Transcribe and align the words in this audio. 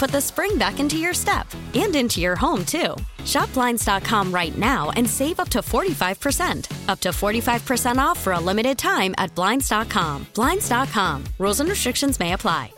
put 0.00 0.10
the 0.10 0.20
spring 0.20 0.56
back 0.56 0.80
into 0.80 0.96
your 0.96 1.12
step 1.12 1.46
and 1.74 1.94
into 1.94 2.20
your 2.20 2.34
home, 2.34 2.64
too. 2.64 2.96
Shop 3.26 3.52
Blinds.com 3.52 4.32
right 4.32 4.56
now 4.56 4.90
and 4.96 5.08
save 5.08 5.38
up 5.38 5.50
to 5.50 5.58
45%. 5.58 6.88
Up 6.88 7.00
to 7.00 7.10
45% 7.10 7.98
off 7.98 8.18
for 8.18 8.32
a 8.32 8.40
limited 8.40 8.78
time 8.78 9.14
at 9.18 9.32
Blinds.com. 9.34 10.26
Blinds.com. 10.34 11.24
Rules 11.38 11.60
and 11.60 11.68
restrictions 11.68 12.18
may 12.18 12.32
apply. 12.32 12.72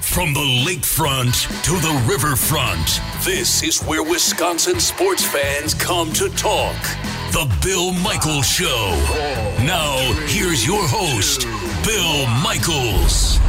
From 0.00 0.34
the 0.34 0.64
lakefront 0.66 1.34
to 1.64 1.72
the 1.72 2.04
riverfront, 2.06 3.00
this 3.24 3.62
is 3.64 3.82
where 3.82 4.02
Wisconsin 4.04 4.78
sports 4.78 5.24
fans 5.24 5.74
come 5.74 6.12
to 6.12 6.28
talk. 6.36 6.76
The 7.32 7.50
Bill 7.64 7.92
Michaels 7.94 8.46
Show. 8.46 8.90
Now, 9.64 9.96
here's 10.26 10.66
your 10.66 10.82
host, 10.86 11.46
Bill 11.84 12.26
Michaels. 12.44 13.40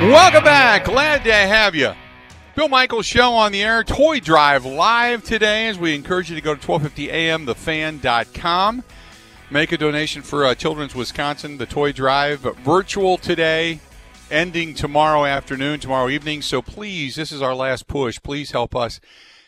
Welcome 0.00 0.44
back. 0.44 0.86
Glad 0.86 1.24
to 1.24 1.32
have 1.32 1.74
you. 1.74 1.92
Bill 2.56 2.68
Michaels 2.68 3.04
Show 3.04 3.32
on 3.32 3.52
the 3.52 3.62
air. 3.62 3.84
Toy 3.84 4.18
Drive 4.18 4.64
live 4.64 5.22
today 5.22 5.68
as 5.68 5.78
we 5.78 5.94
encourage 5.94 6.30
you 6.30 6.36
to 6.36 6.42
go 6.42 6.54
to 6.54 6.66
1250amthefan.com. 6.66 8.82
Make 9.50 9.72
a 9.72 9.76
donation 9.76 10.22
for 10.22 10.46
uh, 10.46 10.54
Children's 10.54 10.94
Wisconsin. 10.94 11.58
The 11.58 11.66
Toy 11.66 11.92
Drive 11.92 12.40
virtual 12.40 13.18
today, 13.18 13.80
ending 14.30 14.72
tomorrow 14.74 15.26
afternoon, 15.26 15.80
tomorrow 15.80 16.08
evening. 16.08 16.40
So 16.42 16.62
please, 16.62 17.16
this 17.16 17.30
is 17.30 17.42
our 17.42 17.54
last 17.54 17.86
push. 17.86 18.18
Please 18.22 18.52
help 18.52 18.74
us 18.74 19.00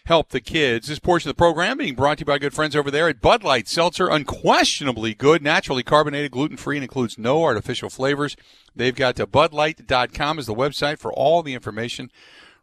help 0.04 0.30
the 0.30 0.40
kids. 0.40 0.88
This 0.88 0.98
portion 0.98 1.28
of 1.30 1.36
the 1.36 1.38
program 1.38 1.78
being 1.78 1.94
brought 1.94 2.18
to 2.18 2.22
you 2.22 2.26
by 2.26 2.38
good 2.38 2.54
friends 2.54 2.74
over 2.74 2.90
there 2.90 3.08
at 3.08 3.20
Bud 3.20 3.44
Light 3.44 3.68
Seltzer. 3.68 4.08
Unquestionably 4.08 5.14
good, 5.14 5.42
naturally 5.42 5.82
carbonated, 5.82 6.30
gluten 6.30 6.56
free, 6.56 6.76
and 6.76 6.84
includes 6.84 7.18
no 7.18 7.42
artificial 7.42 7.90
flavors. 7.90 8.36
They've 8.74 8.94
got 8.94 9.16
to 9.16 9.26
budlight.com 9.26 10.38
is 10.38 10.46
the 10.46 10.54
website 10.54 10.98
for 10.98 11.12
all 11.12 11.42
the 11.42 11.54
information 11.54 12.10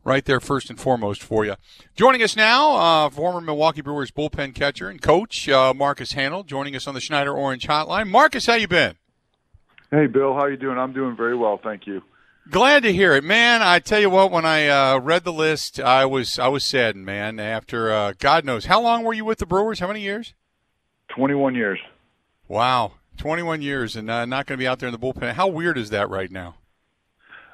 right 0.03 0.25
there 0.25 0.39
first 0.39 0.69
and 0.69 0.79
foremost 0.79 1.22
for 1.22 1.45
you. 1.45 1.55
Joining 1.95 2.23
us 2.23 2.35
now, 2.35 2.75
uh, 2.75 3.09
former 3.09 3.41
Milwaukee 3.41 3.81
Brewers 3.81 4.11
bullpen 4.11 4.56
catcher 4.56 4.89
and 4.89 5.01
coach 5.01 5.47
uh, 5.50 5.73
Marcus 5.73 6.13
Hanel, 6.13 6.45
joining 6.45 6.75
us 6.75 6.88
on 6.88 6.94
the 6.94 7.01
Schneider 7.01 7.33
Orange 7.33 7.67
Hotline. 7.67 8.09
Marcus, 8.09 8.45
how 8.45 8.56
you 8.56 8.67
been? 8.67 8.95
Hey, 9.91 10.07
Bill, 10.07 10.33
how 10.33 10.45
you 10.45 10.57
doing? 10.57 10.77
I'm 10.77 10.94
doing 10.94 11.16
very 11.16 11.35
well, 11.35 11.59
thank 11.61 11.88
you. 11.88 12.01
Glad 12.50 12.82
to 12.82 12.92
hear 12.92 13.14
it, 13.14 13.24
man. 13.24 13.62
I 13.62 13.78
tell 13.78 14.00
you 14.00 14.10
what, 14.10 14.32
when 14.32 14.44
I 14.44 14.68
uh, 14.68 15.00
read 15.00 15.24
the 15.24 15.32
list, 15.32 15.80
I 15.80 16.06
was 16.08 16.40
I 16.40 16.48
was 16.48 16.64
saddened, 16.64 17.06
man. 17.06 17.40
After 17.40 17.92
uh, 17.92 18.14
God 18.18 18.44
knows 18.44 18.66
how 18.66 18.82
long 18.82 19.04
were 19.04 19.14
you 19.14 19.24
with 19.24 19.38
the 19.38 19.46
Brewers? 19.46 19.80
How 19.80 19.88
many 19.88 20.02
years? 20.02 20.34
Twenty-one 21.10 21.54
years. 21.54 21.78
Wow, 22.48 22.94
twenty-one 23.18 23.62
years, 23.62 23.96
and 23.96 24.10
uh, 24.10 24.26
not 24.26 24.48
going 24.48 24.58
to 24.58 24.62
be 24.62 24.68
out 24.68 24.80
there 24.80 24.90
in 24.90 24.94
the 24.94 25.00
bullpen. 25.00 25.34
How 25.34 25.48
weird 25.48 25.78
is 25.78 25.92
that 25.92 26.10
right 26.10 26.32
now? 26.32 26.56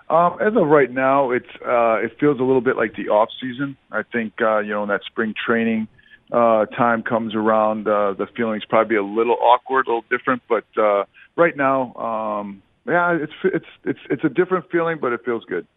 Um, 0.09 0.37
as 0.39 0.55
of 0.55 0.65
right 0.67 0.89
now, 0.89 1.31
it's 1.31 1.49
uh, 1.67 1.95
it 1.95 2.17
feels 2.17 2.39
a 2.39 2.43
little 2.43 2.61
bit 2.61 2.77
like 2.77 2.95
the 2.95 3.09
off 3.09 3.29
season. 3.41 3.75
I 3.91 4.03
think 4.03 4.33
uh, 4.39 4.59
you 4.59 4.69
know 4.69 4.79
when 4.81 4.89
that 4.89 5.01
spring 5.07 5.33
training 5.45 5.89
uh, 6.31 6.67
time 6.67 7.03
comes 7.03 7.35
around, 7.35 7.85
uh, 7.89 8.13
the 8.13 8.27
feelings 8.37 8.63
probably 8.63 8.95
a 8.95 9.03
little 9.03 9.35
awkward, 9.41 9.87
a 9.87 9.89
little 9.89 10.05
different. 10.09 10.41
But 10.47 10.65
uh, 10.81 11.03
right 11.35 11.57
now, 11.57 11.93
um, 11.95 12.61
yeah, 12.87 13.17
it's 13.19 13.33
it's 13.43 13.65
it's 13.83 13.99
it's 14.09 14.23
a 14.23 14.29
different 14.29 14.69
feeling, 14.71 14.97
but 14.99 15.13
it 15.13 15.21
feels 15.25 15.43
good. 15.45 15.67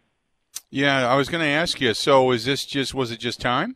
Yeah, 0.71 1.07
I 1.07 1.15
was 1.15 1.29
going 1.29 1.43
to 1.43 1.49
ask 1.49 1.81
you. 1.81 1.93
So, 1.93 2.31
is 2.31 2.45
this 2.45 2.65
just 2.65 2.93
was 2.93 3.11
it 3.11 3.19
just 3.19 3.41
time? 3.41 3.75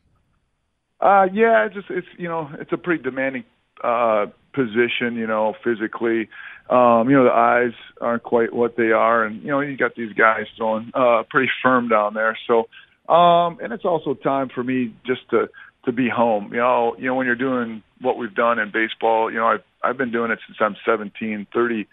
Uh, 0.99 1.27
yeah, 1.33 1.65
it's 1.65 1.75
just 1.75 1.89
it's 1.89 2.07
you 2.17 2.27
know 2.27 2.49
it's 2.59 2.71
a 2.71 2.77
pretty 2.77 3.03
demanding 3.03 3.43
uh, 3.83 4.27
position, 4.53 5.15
you 5.15 5.27
know, 5.27 5.55
physically. 5.63 6.29
Um, 6.69 7.09
you 7.09 7.17
know, 7.17 7.25
the 7.25 7.33
eyes 7.33 7.73
aren't 7.99 8.23
quite 8.23 8.53
what 8.53 8.77
they 8.77 8.91
are, 8.91 9.25
and 9.25 9.41
you 9.41 9.49
know, 9.49 9.59
you 9.59 9.75
got 9.75 9.95
these 9.95 10.13
guys 10.13 10.45
throwing 10.55 10.91
uh, 10.93 11.23
pretty 11.29 11.51
firm 11.61 11.89
down 11.89 12.13
there. 12.13 12.37
So, 12.47 12.69
um, 13.13 13.59
and 13.61 13.73
it's 13.73 13.85
also 13.85 14.13
time 14.13 14.49
for 14.53 14.63
me 14.63 14.93
just 15.05 15.29
to 15.31 15.49
to 15.85 15.91
be 15.91 16.07
home. 16.07 16.53
You 16.53 16.59
know, 16.59 16.95
you 16.97 17.07
know, 17.07 17.15
when 17.15 17.25
you're 17.25 17.35
doing 17.35 17.83
what 17.99 18.17
we've 18.17 18.33
done 18.33 18.59
in 18.59 18.71
baseball, 18.71 19.29
you 19.31 19.39
know, 19.39 19.47
I've 19.47 19.63
I've 19.83 19.97
been 19.97 20.11
doing 20.11 20.31
it 20.31 20.39
since 20.47 20.57
I'm 20.61 20.77
17, 20.85 21.47
30. 21.53 21.87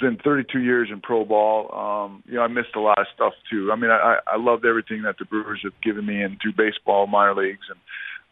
Been 0.00 0.16
32 0.16 0.60
years 0.60 0.88
in 0.90 1.00
pro 1.00 1.26
ball. 1.26 1.70
Um, 1.74 2.22
you 2.26 2.36
know, 2.36 2.42
I 2.42 2.48
missed 2.48 2.74
a 2.74 2.80
lot 2.80 2.98
of 2.98 3.06
stuff 3.14 3.34
too. 3.50 3.70
I 3.70 3.76
mean, 3.76 3.90
I 3.90 4.18
I 4.26 4.36
loved 4.38 4.64
everything 4.64 5.02
that 5.02 5.18
the 5.18 5.26
Brewers 5.26 5.60
have 5.62 5.78
given 5.82 6.06
me 6.06 6.22
and 6.22 6.38
through 6.40 6.54
baseball, 6.54 7.06
minor 7.06 7.34
leagues, 7.34 7.66
and 7.68 7.78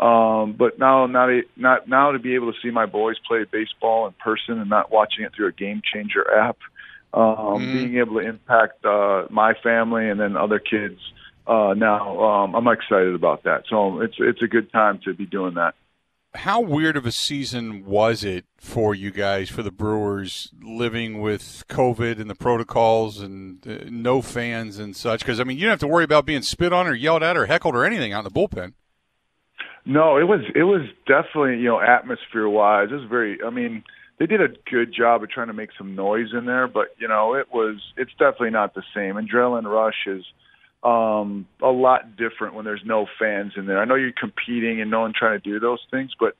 um, 0.01 0.55
but 0.57 0.79
now, 0.79 1.07
not 1.07 1.29
not 1.57 1.89
now 1.89 2.13
to 2.13 2.19
be 2.19 2.37
able 2.37 2.53
to 2.53 2.59
see 2.63 2.71
my 2.71 2.87
boys 2.87 3.17
play 3.27 3.45
baseball 3.51 4.07
in 4.07 4.13
person 4.13 4.61
and 4.61 4.71
not 4.71 4.93
watching 4.93 5.25
it 5.25 5.33
through 5.35 5.49
a 5.49 5.53
game 5.53 5.83
changer 5.93 6.25
app, 6.33 6.59
um, 7.13 7.61
mm. 7.61 7.73
being 7.73 7.97
able 7.97 8.21
to 8.21 8.27
impact 8.27 8.85
uh, 8.85 9.25
my 9.29 9.55
family 9.55 10.09
and 10.09 10.21
then 10.21 10.37
other 10.37 10.61
kids. 10.61 11.01
Uh, 11.49 11.75
now, 11.77 12.23
um, 12.23 12.55
I'm 12.55 12.69
excited 12.69 13.15
about 13.15 13.43
that. 13.43 13.65
So 13.69 14.01
it's 14.01 14.15
it's 14.21 14.43
a 14.43 14.47
good 14.47 14.71
time 14.71 15.01
to 15.05 15.15
be 15.15 15.27
doing 15.27 15.55
that. 15.55 15.75
How 16.35 16.61
weird 16.61 16.97
of 16.97 17.07
a 17.07 17.13
season 17.13 17.85
was 17.87 18.23
it 18.23 18.45
for 18.59 18.95
you 18.95 19.11
guys, 19.11 19.49
for 19.49 19.63
the 19.63 19.71
Brewers, 19.71 20.53
living 20.63 21.21
with 21.21 21.65
COVID 21.69 22.21
and 22.21 22.29
the 22.29 22.35
protocols 22.35 23.21
and 23.21 23.67
uh, 23.67 23.85
no 23.89 24.21
fans 24.21 24.79
and 24.79 24.95
such? 24.95 25.21
Because 25.21 25.41
I 25.41 25.45
mean, 25.45 25.57
you 25.57 25.65
don't 25.65 25.73
have 25.73 25.81
to 25.81 25.89
worry 25.89 26.05
about 26.05 26.27
being 26.27 26.43
spit 26.43 26.73
on 26.73 26.87
or 26.87 26.95
yelled 26.95 27.23
at 27.23 27.37
or 27.37 27.47
heckled 27.47 27.75
or 27.75 27.85
anything 27.85 28.13
out 28.13 28.25
in 28.25 28.25
the 28.25 28.31
bullpen. 28.31 28.75
No, 29.87 30.19
it 30.19 30.25
was 30.25 30.41
it 30.55 30.65
was 30.65 30.83
definitely 31.07 31.57
you 31.57 31.69
know 31.69 31.81
atmosphere 31.81 32.49
wise. 32.49 32.89
It 32.91 32.97
was 32.97 33.09
very. 33.09 33.39
I 33.43 33.49
mean, 33.49 33.83
they 34.19 34.27
did 34.27 34.43
a 34.43 34.49
good 34.71 34.93
job 34.93 35.23
of 35.23 35.31
trying 35.31 35.47
to 35.47 35.55
make 35.55 35.71
some 35.79 35.95
noise 35.95 36.29
in 36.35 36.45
there, 36.45 36.69
but 36.69 36.89
you 36.99 37.09
know 37.09 37.35
it 37.35 37.47
was 37.53 37.77
it's 37.97 38.13
definitely 38.13 38.51
not 38.51 38.75
the 38.75 38.83
same. 38.95 39.15
Adrenaline 39.15 39.65
rush 39.65 40.07
is 40.07 40.25
um 40.83 41.47
a 41.61 41.69
lot 41.69 42.17
different 42.17 42.55
when 42.55 42.65
there's 42.65 42.85
no 42.85 43.07
fans 43.19 43.53
in 43.57 43.67
there. 43.67 43.81
I 43.81 43.85
know 43.85 43.97
you're 43.97 44.13
competing 44.13 44.81
and 44.81 44.91
no 44.91 45.01
one 45.01 45.13
trying 45.13 45.41
to 45.41 45.43
do 45.43 45.59
those 45.59 45.81
things, 45.91 46.13
but 46.19 46.37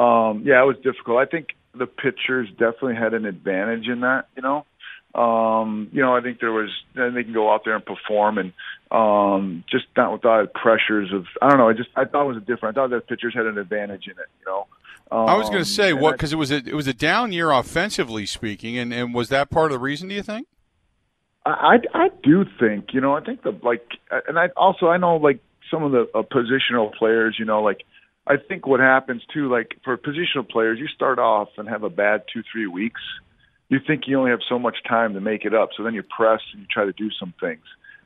um 0.00 0.42
yeah, 0.44 0.62
it 0.62 0.66
was 0.66 0.76
difficult. 0.82 1.18
I 1.18 1.26
think 1.26 1.48
the 1.74 1.86
pitchers 1.86 2.48
definitely 2.50 2.94
had 2.96 3.14
an 3.14 3.26
advantage 3.26 3.88
in 3.88 4.00
that, 4.00 4.28
you 4.36 4.42
know. 4.42 4.64
Um, 5.14 5.90
you 5.92 6.02
know, 6.02 6.16
I 6.16 6.22
think 6.22 6.40
there 6.40 6.50
was 6.50 6.70
then 6.94 7.14
they 7.14 7.22
can 7.22 7.32
go 7.32 7.52
out 7.52 7.62
there 7.64 7.76
and 7.76 7.84
perform 7.84 8.38
and 8.38 8.52
um 8.90 9.64
just 9.70 9.84
not 9.96 10.12
without 10.12 10.54
pressures 10.54 11.12
of 11.12 11.26
I 11.42 11.50
don't 11.50 11.58
know, 11.58 11.68
I 11.68 11.74
just 11.74 11.90
I 11.94 12.04
thought 12.04 12.24
it 12.24 12.28
was 12.28 12.36
a 12.38 12.40
different 12.40 12.76
I 12.76 12.80
thought 12.80 12.90
that 12.90 13.06
pitchers 13.06 13.34
had 13.34 13.46
an 13.46 13.58
advantage 13.58 14.06
in 14.06 14.12
it, 14.12 14.28
you 14.40 14.46
know. 14.46 14.66
Um, 15.12 15.28
I 15.28 15.36
was 15.36 15.50
going 15.50 15.62
to 15.62 15.68
say 15.68 15.92
what 15.92 16.12
because 16.12 16.32
it 16.32 16.36
was 16.36 16.50
a 16.50 16.56
it 16.56 16.74
was 16.74 16.86
a 16.86 16.94
down 16.94 17.32
year 17.32 17.50
offensively 17.50 18.26
speaking, 18.26 18.78
and 18.78 18.92
and 18.92 19.14
was 19.14 19.28
that 19.28 19.50
part 19.50 19.70
of 19.70 19.78
the 19.78 19.78
reason? 19.78 20.08
Do 20.08 20.14
you 20.14 20.22
think? 20.22 20.48
I 21.46 21.76
I, 21.92 22.08
do 22.22 22.44
think 22.58 22.86
you 22.92 23.00
know 23.00 23.14
I 23.14 23.20
think 23.20 23.42
the 23.42 23.58
like 23.62 23.86
and 24.28 24.38
I 24.38 24.48
also 24.56 24.86
I 24.86 24.96
know 24.96 25.16
like 25.16 25.40
some 25.70 25.82
of 25.82 25.92
the 25.92 26.06
uh, 26.14 26.22
positional 26.22 26.92
players 26.94 27.36
you 27.38 27.44
know 27.44 27.62
like 27.62 27.84
I 28.26 28.36
think 28.36 28.66
what 28.66 28.80
happens 28.80 29.22
too, 29.32 29.50
like 29.50 29.76
for 29.84 29.96
positional 29.98 30.48
players, 30.48 30.78
you 30.78 30.88
start 30.88 31.18
off 31.18 31.48
and 31.58 31.68
have 31.68 31.82
a 31.82 31.90
bad 31.90 32.22
two, 32.32 32.42
three 32.50 32.66
weeks. 32.66 33.00
You 33.68 33.78
think 33.86 34.04
you 34.06 34.18
only 34.18 34.30
have 34.30 34.40
so 34.48 34.58
much 34.58 34.76
time 34.88 35.14
to 35.14 35.20
make 35.20 35.44
it 35.44 35.54
up, 35.54 35.70
so 35.76 35.82
then 35.82 35.94
you 35.94 36.02
press 36.02 36.40
and 36.52 36.62
you 36.62 36.66
try 36.70 36.84
to 36.84 36.92
do 36.92 37.10
some 37.18 37.34
things. 37.40 37.64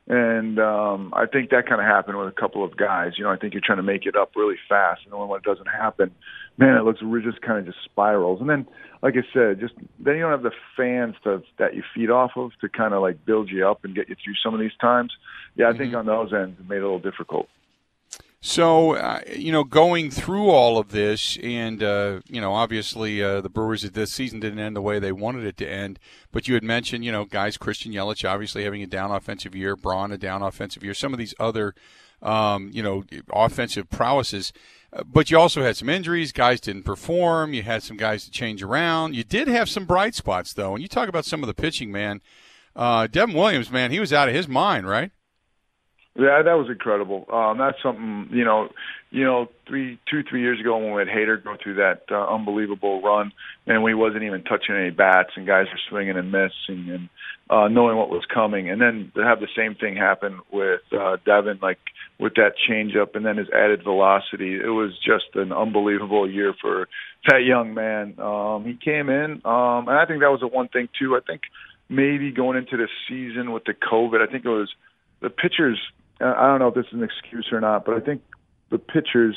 And 0.09 0.59
um, 0.59 1.13
I 1.15 1.27
think 1.27 1.51
that 1.51 1.69
kind 1.69 1.81
of 1.81 1.87
happened 1.87 2.19
with 2.19 2.29
a 2.29 2.41
couple 2.41 2.65
of 2.65 2.77
guys. 2.77 3.13
You 3.17 3.25
know, 3.25 3.31
I 3.31 3.37
think 3.37 3.53
you're 3.53 3.63
trying 3.65 3.79
to 3.79 3.83
make 3.83 4.07
it 4.07 4.17
up 4.17 4.33
really 4.35 4.57
fast, 4.69 5.03
and 5.05 5.13
then 5.13 5.29
when 5.29 5.39
it 5.39 5.45
doesn't 5.45 5.67
happen, 5.67 6.11
man, 6.57 6.77
it 6.77 6.85
looks 6.85 7.01
it 7.03 7.25
just 7.25 7.43
kind 7.43 7.59
of 7.59 7.67
just 7.67 7.85
spirals. 7.85 8.41
And 8.41 8.49
then, 8.49 8.67
like 9.03 9.15
I 9.15 9.23
said, 9.33 9.61
just 9.61 9.75
then 9.99 10.17
you 10.17 10.23
don't 10.23 10.33
have 10.33 10.43
the 10.43 10.53
fans 10.77 11.15
to, 11.25 11.43
that 11.59 11.75
you 11.75 11.83
feed 11.95 12.11
off 12.11 12.33
of 12.37 12.53
to 12.61 12.69
kind 12.69 12.95
of 12.95 13.03
like 13.03 13.25
build 13.25 13.51
you 13.51 13.67
up 13.69 13.85
and 13.85 13.95
get 13.95 14.09
you 14.09 14.17
through 14.23 14.35
some 14.43 14.55
of 14.55 14.61
these 14.61 14.77
times. 14.81 15.13
Yeah, 15.55 15.69
I 15.69 15.77
think 15.77 15.93
mm-hmm. 15.93 15.99
on 15.99 16.07
those 16.07 16.33
ends 16.33 16.59
it 16.59 16.69
made 16.69 16.77
it 16.77 16.83
a 16.83 16.85
little 16.85 16.99
difficult. 16.99 17.49
So, 18.41 18.95
uh, 18.95 19.21
you 19.37 19.51
know, 19.51 19.65
going 19.65 20.13
through 20.13 20.51
all 20.51 20.79
of 20.79 20.91
this, 20.91 21.37
and, 21.43 21.83
uh, 21.83 22.21
you 22.29 22.41
know, 22.41 22.55
obviously 22.55 23.21
uh, 23.21 23.41
the 23.41 23.49
Brewers 23.49 23.83
this 23.83 24.13
season 24.13 24.39
didn't 24.39 24.61
end 24.61 24.77
the 24.77 24.81
way 24.81 25.01
they 25.01 25.11
wanted 25.11 25.45
it 25.45 25.57
to 25.57 25.69
end. 25.69 25.99
But 26.31 26.47
you 26.47 26.55
had 26.55 26.63
mentioned, 26.63 27.05
you 27.05 27.11
know, 27.11 27.25
guys, 27.25 27.57
Christian 27.57 27.93
Yelich 27.93 28.29
obviously 28.29 28.63
having 28.63 28.83
a 28.83 28.87
down 28.87 29.11
offensive 29.11 29.57
year, 29.57 29.75
Braun 29.75 30.13
a 30.13 30.19
down 30.19 30.43
offensive 30.43 30.85
year, 30.85 30.95
some 30.95 31.13
of 31.13 31.19
these 31.19 31.35
other, 31.41 31.75
um, 32.23 32.71
you 32.73 32.83
know, 32.83 33.05
offensive 33.33 33.89
prowesses. 33.91 34.53
Uh, 34.93 35.03
but 35.05 35.31
you 35.31 35.39
also 35.39 35.63
had 35.63 35.77
some 35.77 35.89
injuries. 35.89 36.33
Guys 36.33 36.61
didn't 36.61 36.85
perform. 36.85 37.53
You 37.53 37.63
had 37.63 37.83
some 37.83 37.97
guys 37.97 38.25
to 38.25 38.31
change 38.31 38.63
around. 38.63 39.15
You 39.15 39.25
did 39.25 39.49
have 39.49 39.69
some 39.69 39.85
bright 39.85 40.15
spots, 40.15 40.53
though. 40.53 40.75
And 40.75 40.83
you 40.83 40.89
talk 40.89 41.09
about 41.09 41.25
some 41.25 41.43
of 41.43 41.47
the 41.47 41.55
pitching, 41.55 41.93
man. 41.93 42.21
Uh, 42.75 43.07
Devin 43.07 43.35
Williams, 43.35 43.71
man, 43.71 43.91
he 43.91 44.01
was 44.01 44.13
out 44.13 44.29
of 44.29 44.35
his 44.35 44.49
mind, 44.49 44.89
right? 44.89 45.11
Yeah, 46.19 46.43
that 46.43 46.55
was 46.55 46.67
incredible. 46.69 47.27
Um, 47.33 47.59
that's 47.59 47.81
something 47.81 48.27
you 48.33 48.45
know, 48.45 48.71
you 49.11 49.25
know, 49.25 49.47
three, 49.69 50.01
two, 50.11 50.25
three 50.29 50.41
years 50.41 50.59
ago 50.59 50.77
when 50.77 50.93
we 50.93 51.01
had 51.01 51.07
Hader 51.07 51.43
go 51.43 51.57
through 51.63 51.77
that 51.77 52.03
uh, 52.11 52.35
unbelievable 52.35 53.01
run, 53.01 53.31
and 53.69 53.85
we 53.85 53.95
wasn't 53.95 54.25
even 54.25 54.43
touching 54.43 54.75
any 54.75 54.91
bats, 54.91 55.31
and 55.37 55.47
guys 55.47 55.67
were 55.67 55.79
swinging 55.89 56.17
and 56.17 56.33
missing, 56.33 56.91
and 56.91 57.09
uh, 57.49 57.69
knowing 57.69 57.97
what 57.97 58.11
was 58.11 58.25
coming, 58.35 58.69
and 58.69 58.81
then 58.81 59.13
to 59.15 59.23
have 59.23 59.39
the 59.39 59.47
same 59.57 59.77
thing 59.77 59.95
happen 59.95 60.41
with 60.53 60.81
uh, 60.93 61.19
Devin, 61.25 61.61
like 61.63 61.79
with 62.19 62.35
that 62.35 62.55
changeup, 62.69 63.15
and 63.15 63.25
then 63.25 63.37
his 63.37 63.49
added 63.55 63.85
velocity, 63.85 64.57
it 64.57 64.75
was 64.75 64.99
just 64.99 65.37
an 65.37 65.53
unbelievable 65.53 66.29
year 66.29 66.53
for 66.61 66.89
that 67.29 67.45
young 67.45 67.75
man. 67.75 68.19
Um, 68.19 68.65
he 68.65 68.75
came 68.75 69.09
in, 69.09 69.41
um, 69.45 69.87
and 69.87 69.97
I 69.97 70.05
think 70.05 70.19
that 70.23 70.33
was 70.33 70.41
the 70.41 70.49
one 70.49 70.67
thing 70.67 70.89
too. 70.99 71.15
I 71.15 71.21
think 71.25 71.43
maybe 71.89 72.33
going 72.33 72.59
into 72.59 72.77
the 72.77 72.89
season 73.09 73.53
with 73.53 73.63
the 73.67 73.75
COVID, 73.75 74.21
I 74.21 74.29
think 74.31 74.45
it 74.45 74.49
was 74.49 74.69
the 75.21 75.31
pitchers 75.31 75.79
I 76.21 76.47
don't 76.49 76.59
know 76.59 76.69
if 76.69 76.75
this 76.75 76.87
is 76.87 76.95
an 76.95 77.05
excuse 77.05 77.49
or 77.53 77.61
not, 77.61 77.85
but 77.85 77.95
I 77.95 78.01
think 78.01 78.23
the 78.71 78.79
pitchers 78.79 79.37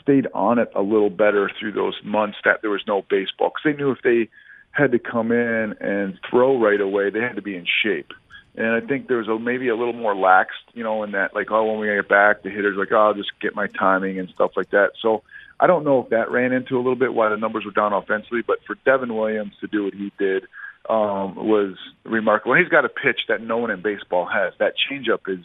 stayed 0.00 0.26
on 0.34 0.58
it 0.58 0.70
a 0.74 0.82
little 0.82 1.10
better 1.10 1.50
through 1.58 1.72
those 1.72 1.94
months 2.02 2.38
that 2.44 2.60
there 2.62 2.70
was 2.70 2.82
no 2.86 3.02
baseball 3.02 3.50
because 3.50 3.62
they 3.64 3.76
knew 3.76 3.90
if 3.90 4.02
they 4.02 4.28
had 4.72 4.92
to 4.92 4.98
come 4.98 5.30
in 5.30 5.74
and 5.80 6.18
throw 6.28 6.60
right 6.60 6.80
away, 6.80 7.10
they 7.10 7.20
had 7.20 7.36
to 7.36 7.42
be 7.42 7.56
in 7.56 7.66
shape. 7.82 8.12
And 8.56 8.68
I 8.68 8.80
think 8.80 9.08
there 9.08 9.18
was 9.18 9.28
a, 9.28 9.38
maybe 9.38 9.68
a 9.68 9.76
little 9.76 9.92
more 9.92 10.14
laxed, 10.14 10.66
you 10.74 10.84
know, 10.84 11.02
in 11.02 11.12
that 11.12 11.34
like, 11.34 11.50
oh, 11.50 11.64
when 11.64 11.80
we 11.80 11.86
get 11.94 12.08
back, 12.08 12.42
the 12.42 12.50
hitters 12.50 12.76
like, 12.76 12.92
oh, 12.92 13.08
I'll 13.08 13.14
just 13.14 13.32
get 13.40 13.54
my 13.54 13.66
timing 13.66 14.18
and 14.18 14.28
stuff 14.30 14.52
like 14.56 14.70
that. 14.70 14.92
So 15.00 15.22
I 15.58 15.66
don't 15.66 15.84
know 15.84 16.02
if 16.02 16.10
that 16.10 16.30
ran 16.30 16.52
into 16.52 16.76
a 16.76 16.78
little 16.78 16.96
bit 16.96 17.14
why 17.14 17.28
the 17.28 17.36
numbers 17.36 17.64
were 17.64 17.72
down 17.72 17.92
offensively, 17.92 18.42
but 18.46 18.58
for 18.66 18.76
Devin 18.84 19.14
Williams 19.14 19.54
to 19.60 19.66
do 19.66 19.84
what 19.84 19.94
he 19.94 20.12
did 20.18 20.44
um, 20.88 21.34
was 21.34 21.76
remarkable. 22.04 22.54
And 22.54 22.62
he's 22.62 22.70
got 22.70 22.84
a 22.84 22.88
pitch 22.88 23.20
that 23.28 23.40
no 23.40 23.58
one 23.58 23.70
in 23.70 23.82
baseball 23.82 24.26
has. 24.26 24.54
That 24.58 24.74
changeup 24.90 25.28
is 25.28 25.44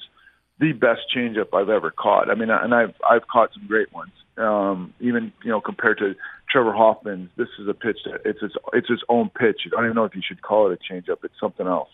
the 0.60 0.74
best 0.74 1.02
changeup 1.16 1.54
I've 1.54 1.70
ever 1.70 1.92
caught. 1.92 2.30
I 2.30 2.36
mean, 2.36 2.50
and 2.50 2.74
I've 2.74 2.94
I've 3.10 3.28
caught 3.28 3.52
some 3.54 3.68
great 3.68 3.92
ones. 3.94 4.12
Um, 4.38 4.94
even 5.00 5.32
you 5.44 5.52
know 5.52 5.62
compared 5.62 5.98
to 6.00 6.16
Trevor 6.50 6.74
Hoffman's, 6.74 7.30
this 7.38 7.48
is 7.60 7.68
a 7.68 7.74
pitch 7.74 8.00
that 8.06 8.22
it's 8.26 8.42
its 8.42 8.56
it's 8.74 8.90
its 8.90 9.02
own 9.10 9.30
pitch. 9.30 9.62
I 9.68 9.70
don't 9.70 9.86
even 9.86 9.96
know 9.96 10.06
if 10.06 10.16
you 10.16 10.22
should 10.26 10.42
call 10.42 10.70
it 10.70 10.80
a 10.80 10.94
changeup. 10.94 11.24
It's 11.24 11.40
something 11.40 11.68
else. 11.68 11.90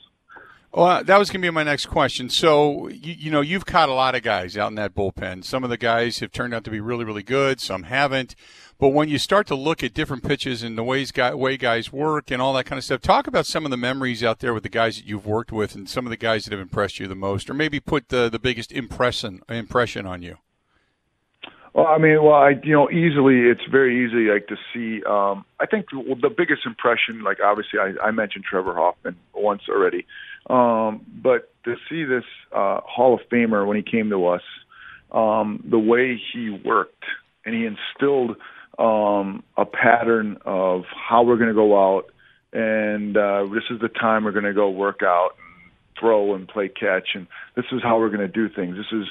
Well, 0.72 1.04
that 1.04 1.18
was 1.18 1.30
going 1.30 1.42
to 1.42 1.46
be 1.48 1.52
my 1.52 1.64
next 1.64 1.86
question. 1.86 2.30
So, 2.30 2.90
you, 2.90 3.14
you, 3.14 3.32
know, 3.32 3.42
you've 3.42 3.66
caught 3.66 3.88
a 3.88 3.94
lot 3.94 4.14
of 4.14 4.24
guys 4.24 4.58
out 4.58 4.68
in 4.68 4.76
that 4.76 4.94
bullpen. 4.94 5.46
Some 5.46 5.64
of 5.64 5.70
the 5.70 5.78
guys 5.78 6.20
have 6.20 6.34
turned 6.34 6.54
out 6.54 6.66
to 6.66 6.70
be 6.70 6.82
really, 6.82 7.06
really 7.06 7.24
good. 7.24 7.62
Some 7.62 7.84
haven't. 7.84 8.36
But 8.78 8.90
when 8.90 9.08
you 9.08 9.18
start 9.18 9.48
to 9.48 9.56
look 9.56 9.84
at 9.84 9.94
different 9.94 10.24
pitches 10.24 10.62
and 10.62 10.78
the 10.78 10.84
ways 10.84 11.14
way 11.16 11.56
guys 11.56 11.94
work 11.94 12.30
and 12.30 12.42
all 12.42 12.54
that 12.54 12.66
kind 12.66 12.78
of 12.78 12.84
stuff, 12.84 13.02
talk 13.02 13.26
about 13.26 13.46
some 13.46 13.64
of 13.64 13.72
the 13.72 13.78
memories 13.78 14.22
out 14.22 14.40
there 14.40 14.54
with 14.54 14.64
the 14.64 14.70
guys 14.70 14.98
that 14.98 15.06
you've 15.06 15.26
worked 15.26 15.54
with 15.54 15.76
and 15.76 15.90
some 15.90 16.06
of 16.06 16.10
the 16.10 16.18
guys 16.18 16.44
that 16.44 16.52
have 16.52 16.60
impressed 16.60 17.00
you 17.00 17.08
the 17.08 17.16
most, 17.16 17.50
or 17.50 17.54
maybe 17.54 17.80
put 17.80 18.10
the 18.10 18.28
the 18.30 18.40
biggest 18.40 18.74
impression 18.74 19.42
impression 19.48 20.06
on 20.06 20.22
you. 20.22 20.40
Well, 21.74 21.88
I 21.88 21.98
mean, 21.98 22.22
well, 22.22 22.36
I 22.36 22.52
you 22.64 22.74
know, 22.74 22.90
easily 22.90 23.50
it's 23.50 23.64
very 23.70 24.06
easy 24.06 24.30
like 24.30 24.48
to 24.48 24.58
see. 24.74 25.04
Um, 25.04 25.46
I 25.60 25.66
think 25.66 25.88
the 25.92 26.34
biggest 26.36 26.66
impression, 26.66 27.22
like 27.22 27.40
obviously, 27.42 27.80
I, 27.80 27.94
I 28.02 28.12
mentioned 28.12 28.44
Trevor 28.44 28.74
Hoffman 28.76 29.16
once 29.34 29.64
already, 29.70 30.06
um, 30.50 31.06
but 31.08 31.52
to 31.64 31.76
see 31.90 32.04
this 32.04 32.24
uh, 32.52 32.82
Hall 32.82 33.14
of 33.14 33.22
Famer 33.32 33.66
when 33.66 33.78
he 33.78 33.84
came 33.84 34.10
to 34.10 34.28
us, 34.28 34.42
um, 35.12 35.64
the 35.70 35.80
way 35.80 36.20
he 36.34 36.50
worked 36.50 37.04
and 37.46 37.56
he 37.56 37.66
instilled 37.66 38.38
um, 38.78 39.44
a 39.58 39.66
pattern 39.66 40.38
of 40.46 40.84
how 40.92 41.24
we're 41.24 41.38
going 41.38 41.50
to 41.50 41.56
go 41.56 41.78
out, 41.78 42.06
and 42.52 43.16
uh, 43.16 43.46
this 43.54 43.64
is 43.70 43.80
the 43.80 43.88
time 43.88 44.24
we're 44.24 44.32
going 44.32 44.46
to 44.46 44.54
go 44.54 44.70
work 44.70 45.02
out 45.04 45.32
and 45.38 45.72
throw 46.00 46.36
and 46.36 46.48
play 46.48 46.68
catch, 46.68 47.10
and 47.14 47.28
this 47.56 47.66
is 47.72 47.82
how 47.82 48.00
we're 48.00 48.10
going 48.10 48.20
to 48.20 48.28
do 48.28 48.50
things. 48.50 48.76
This 48.76 48.92
is, 48.92 49.08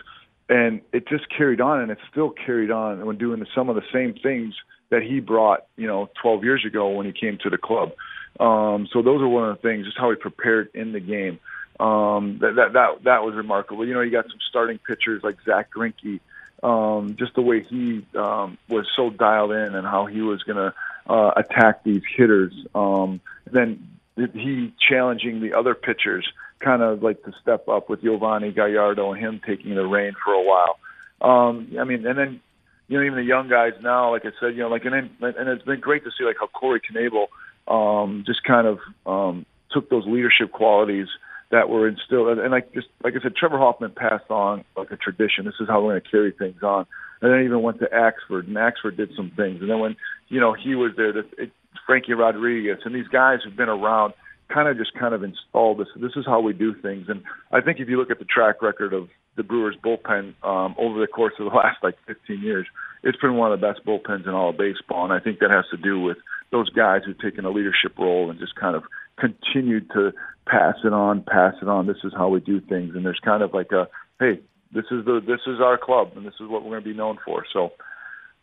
and 0.49 0.81
it 0.93 1.09
just 1.09 1.25
carried 1.35 1.61
on, 1.61 1.81
and 1.81 1.91
it's 1.91 2.01
still 2.11 2.31
carried 2.31 2.71
on 2.71 3.05
when 3.07 3.17
doing 3.17 3.45
some 3.55 3.69
of 3.69 3.77
the 3.77 3.83
same 3.93 4.15
things 4.23 4.55
that 4.91 5.03
he 5.03 5.21
brought, 5.21 5.67
you 5.77 5.87
know, 5.87 6.11
12 6.21 6.45
years 6.45 6.65
ago 6.67 6.91
when 6.91 7.07
he 7.07 7.13
came 7.13 7.39
to 7.43 7.51
the 7.51 7.59
club. 7.59 7.93
Um, 8.41 8.89
so 8.93 9.03
those 9.03 9.21
are 9.23 9.29
one 9.29 9.49
of 9.49 9.57
the 9.57 9.63
things, 9.63 9.87
just 9.87 9.99
how 9.99 10.11
he 10.11 10.17
prepared 10.17 10.71
in 10.75 10.93
the 10.93 11.01
game. 11.01 11.39
Um, 11.79 12.39
that, 12.41 12.55
that 12.57 12.73
that 12.75 13.05
that 13.05 13.25
was 13.25 13.35
remarkable. 13.35 13.87
You 13.87 13.95
know, 13.95 14.01
you 14.01 14.11
got 14.11 14.29
some 14.29 14.39
starting 14.49 14.79
pitchers 14.79 15.23
like 15.23 15.37
Zack 15.45 15.71
Greinke 15.75 16.21
um, 16.65 17.17
just 17.19 17.35
the 17.35 17.43
way 17.43 17.63
he 17.63 18.07
um, 18.17 18.57
was 18.69 18.87
so 18.97 19.11
dialed 19.11 19.53
in 19.53 19.75
and 19.75 19.87
how 19.87 20.07
he 20.07 20.23
was 20.23 20.43
going 20.45 20.57
to 20.57 20.75
uh, 21.07 21.33
attack 21.37 21.85
these 21.85 22.03
hitters. 22.17 22.55
Um, 22.75 23.21
then 23.51 23.87
he 24.17 24.73
challenging 24.89 25.41
the 25.41 25.53
other 25.53 25.75
pitchers, 25.75 26.27
kind 26.61 26.83
of 26.83 27.03
like 27.03 27.23
to 27.25 27.33
step 27.43 27.69
up 27.69 27.91
with 27.91 28.03
Yovani 28.03 28.55
Gallardo 28.55 29.13
and 29.13 29.21
him 29.21 29.41
taking 29.45 29.75
the 29.75 29.87
reign 29.87 30.15
for 30.25 30.33
a 30.33 30.43
while. 30.43 30.79
Um, 31.21 31.77
I 31.79 31.85
mean, 31.85 32.07
and 32.07 32.19
then 32.19 32.41
you 32.89 32.99
know 32.99 33.05
even 33.05 33.17
the 33.17 33.25
young 33.25 33.49
guys 33.49 33.73
now, 33.83 34.13
like 34.13 34.25
I 34.25 34.31
said, 34.41 34.57
you 34.57 34.63
know, 34.63 34.69
like 34.69 34.87
and 34.87 34.95
then, 34.95 35.35
and 35.37 35.49
it's 35.49 35.65
been 35.65 35.81
great 35.81 36.05
to 36.05 36.11
see 36.17 36.25
like 36.25 36.37
how 36.41 36.47
Corey 36.47 36.81
Knebel 36.81 37.27
um, 37.69 38.25
just 38.27 38.43
kind 38.45 38.67
of 38.67 38.79
um, 39.07 39.47
took 39.71 39.91
those 39.91 40.05
leadership 40.07 40.53
qualities 40.53 41.09
that 41.51 41.69
were 41.69 41.89
instilled. 41.89 42.39
And 42.39 42.51
like 42.51 42.73
just 42.73 42.89
like 43.03 43.15
I 43.19 43.23
said, 43.23 43.37
Trevor 43.37 43.59
Hoffman 43.59 43.93
passed 43.93 44.31
on 44.31 44.65
like 44.77 44.91
a 44.91 44.97
tradition. 44.97 45.45
This 45.45 45.55
is 45.61 45.69
how 45.69 45.81
we're 45.83 45.93
going 45.93 46.03
to 46.03 46.11
carry 46.11 46.33
things 46.33 46.63
on. 46.63 46.87
And 47.21 47.33
then 47.33 47.45
even 47.45 47.63
went 47.63 47.79
to 47.79 47.87
Axford, 47.87 48.47
and 48.47 48.57
Axford 48.57 48.97
did 48.97 49.11
some 49.17 49.31
things. 49.31 49.61
And 49.61 49.71
then 49.71 49.79
when 49.79 49.97
you 50.29 50.41
know 50.41 50.53
he 50.53 50.75
was 50.75 50.93
there, 50.97 51.13
the, 51.13 51.27
it, 51.39 51.53
Frankie 51.87 52.15
Rodriguez 52.15 52.79
and 52.85 52.95
these 52.95 53.09
guys 53.09 53.41
who've 53.45 53.57
been 53.57 53.69
around 53.69 54.15
kind 54.49 54.69
of 54.69 54.77
just 54.77 54.95
kind 54.95 55.15
of 55.15 55.23
installed 55.23 55.79
this. 55.79 55.89
This 55.97 56.13
is 56.17 56.27
how 56.27 56.41
we 56.41 56.53
do 56.53 56.75
things. 56.75 57.07
And 57.09 57.23
I 57.51 57.61
think 57.61 57.81
if 57.81 57.89
you 57.89 57.99
look 57.99 58.11
at 58.11 58.19
the 58.19 58.25
track 58.25 58.63
record 58.63 58.93
of 58.93 59.09
the 59.37 59.43
Brewers 59.43 59.77
bullpen 59.83 60.35
um, 60.45 60.75
over 60.79 61.01
the 61.01 61.07
course 61.07 61.35
of 61.39 61.51
the 61.51 61.57
last 61.57 61.83
like 61.83 61.97
15 62.07 62.41
years, 62.41 62.67
it's 63.03 63.19
been 63.19 63.37
one 63.37 63.53
of 63.53 63.61
the 63.61 63.67
best 63.67 63.85
bullpens 63.85 64.27
in 64.27 64.35
all 64.35 64.51
of 64.51 64.59
baseball. 64.59 65.05
And 65.05 65.13
I 65.13 65.19
think 65.19 65.39
that 65.41 65.51
has 65.51 65.65
to 65.71 65.77
do 65.77 66.01
with 66.01 66.19
those 66.55 66.71
guys 66.71 67.01
who've 67.05 67.19
taken 67.19 67.45
a 67.45 67.51
leadership 67.51 67.99
role 67.99 68.31
and 68.31 68.39
just 68.39 68.55
kind 68.55 68.77
of 68.77 68.85
continued 69.19 69.91
to 69.91 70.13
pass 70.47 70.77
it 70.85 70.93
on, 70.93 71.25
pass 71.25 71.55
it 71.61 71.69
on. 71.69 71.89
This 71.89 71.97
is 72.05 72.13
how 72.17 72.29
we 72.29 72.39
do 72.39 72.61
things, 72.61 72.95
and 72.95 73.05
there's 73.05 73.19
kind 73.25 73.43
of 73.43 73.53
like 73.53 73.73
a 73.73 73.89
hey, 74.21 74.41
this 74.73 74.85
is 74.93 75.05
the 75.05 75.21
this 75.27 75.41
is 75.49 75.61
our 75.61 75.77
club, 75.77 76.13
and 76.15 76.25
this 76.25 76.35
is 76.35 76.49
what 76.49 76.63
we're 76.63 76.71
going 76.71 76.85
to 76.85 76.89
be 76.89 76.97
known 76.97 77.19
for. 77.25 77.45
So, 77.53 77.73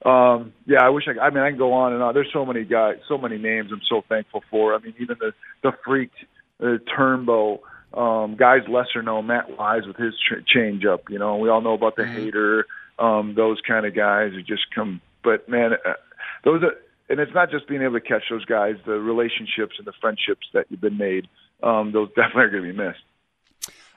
um, 0.09 0.51
yeah, 0.65 0.83
I 0.83 0.89
wish 0.89 1.05
I. 1.07 1.19
I 1.21 1.29
mean, 1.29 1.41
I 1.41 1.49
can 1.51 1.57
go 1.57 1.71
on 1.71 1.93
and 1.93 2.03
on. 2.03 2.13
There's 2.13 2.33
so 2.33 2.45
many 2.45 2.65
guys, 2.65 2.97
so 3.07 3.17
many 3.17 3.37
names. 3.37 3.69
I'm 3.71 3.81
so 3.89 4.03
thankful 4.09 4.43
for. 4.51 4.75
I 4.75 4.79
mean, 4.79 4.93
even 4.99 5.15
the 5.17 5.31
the 5.63 5.71
freak, 5.85 6.11
uh, 6.61 6.77
Turnbow. 6.97 7.59
Um, 7.93 8.37
guys 8.37 8.61
lesser 8.69 9.01
known, 9.01 9.27
Matt 9.27 9.57
Wise 9.57 9.85
with 9.85 9.97
his 9.97 10.13
ch- 10.13 10.47
change 10.47 10.85
up. 10.85 11.09
You 11.09 11.19
know, 11.19 11.35
we 11.35 11.49
all 11.49 11.59
know 11.59 11.73
about 11.73 11.97
the 11.97 12.03
mm-hmm. 12.03 12.29
Hader, 12.29 12.63
um, 12.97 13.35
those 13.35 13.59
kind 13.67 13.85
of 13.85 13.93
guys 13.93 14.31
who 14.31 14.41
just 14.41 14.63
come. 14.73 15.01
But 15.25 15.49
man, 15.49 15.73
uh, 15.73 15.93
those 16.45 16.63
are 16.63 16.75
and 17.11 17.19
it's 17.19 17.33
not 17.33 17.51
just 17.51 17.67
being 17.67 17.81
able 17.81 17.99
to 17.99 18.01
catch 18.01 18.23
those 18.29 18.45
guys, 18.45 18.75
the 18.85 18.93
relationships 18.93 19.75
and 19.77 19.85
the 19.85 19.93
friendships 19.99 20.47
that 20.53 20.65
you've 20.69 20.81
been 20.81 20.97
made, 20.97 21.27
um, 21.61 21.91
those 21.91 22.07
definitely 22.15 22.43
are 22.43 22.49
going 22.49 22.63
to 22.63 22.71
be 22.71 22.77
missed. 22.77 23.03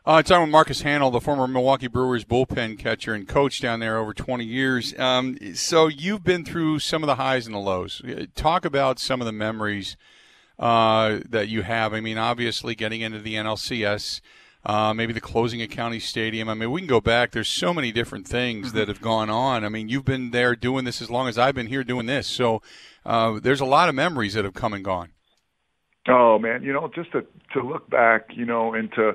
Uh, 0.06 0.22
talking 0.22 0.42
with 0.42 0.50
Marcus 0.50 0.82
Hanel, 0.82 1.10
the 1.10 1.20
former 1.20 1.48
Milwaukee 1.48 1.86
Brewers 1.86 2.26
bullpen 2.26 2.78
catcher 2.78 3.14
and 3.14 3.26
coach 3.26 3.62
down 3.62 3.80
there 3.80 3.96
over 3.96 4.12
20 4.12 4.44
years. 4.44 4.98
Um, 4.98 5.38
so 5.54 5.86
you've 5.86 6.22
been 6.22 6.44
through 6.44 6.80
some 6.80 7.02
of 7.02 7.06
the 7.06 7.14
highs 7.14 7.46
and 7.46 7.54
the 7.54 7.58
lows. 7.58 8.02
Talk 8.34 8.66
about 8.66 8.98
some 8.98 9.22
of 9.22 9.26
the 9.26 9.32
memories 9.32 9.96
uh, 10.58 11.20
that 11.26 11.48
you 11.48 11.62
have. 11.62 11.94
I 11.94 12.00
mean, 12.00 12.18
obviously, 12.18 12.74
getting 12.74 13.00
into 13.00 13.18
the 13.18 13.34
NLCS 13.34 14.20
uh, 14.66 14.94
maybe 14.94 15.12
the 15.12 15.20
closing 15.20 15.62
of 15.62 15.70
County 15.70 16.00
Stadium. 16.00 16.48
I 16.48 16.54
mean, 16.54 16.70
we 16.70 16.80
can 16.80 16.88
go 16.88 17.00
back. 17.00 17.32
There's 17.32 17.48
so 17.48 17.74
many 17.74 17.92
different 17.92 18.26
things 18.26 18.72
that 18.72 18.88
have 18.88 19.00
gone 19.00 19.28
on. 19.28 19.64
I 19.64 19.68
mean, 19.68 19.88
you've 19.88 20.04
been 20.04 20.30
there 20.30 20.56
doing 20.56 20.84
this 20.84 21.02
as 21.02 21.10
long 21.10 21.28
as 21.28 21.36
I've 21.38 21.54
been 21.54 21.66
here 21.66 21.84
doing 21.84 22.06
this. 22.06 22.26
So 22.26 22.62
uh, 23.04 23.40
there's 23.40 23.60
a 23.60 23.66
lot 23.66 23.88
of 23.88 23.94
memories 23.94 24.34
that 24.34 24.44
have 24.44 24.54
come 24.54 24.72
and 24.72 24.84
gone. 24.84 25.10
Oh 26.06 26.38
man, 26.38 26.62
you 26.62 26.72
know, 26.72 26.90
just 26.94 27.12
to 27.12 27.24
to 27.54 27.62
look 27.62 27.88
back, 27.88 28.28
you 28.34 28.44
know, 28.44 28.74
and 28.74 28.92
to 28.92 29.12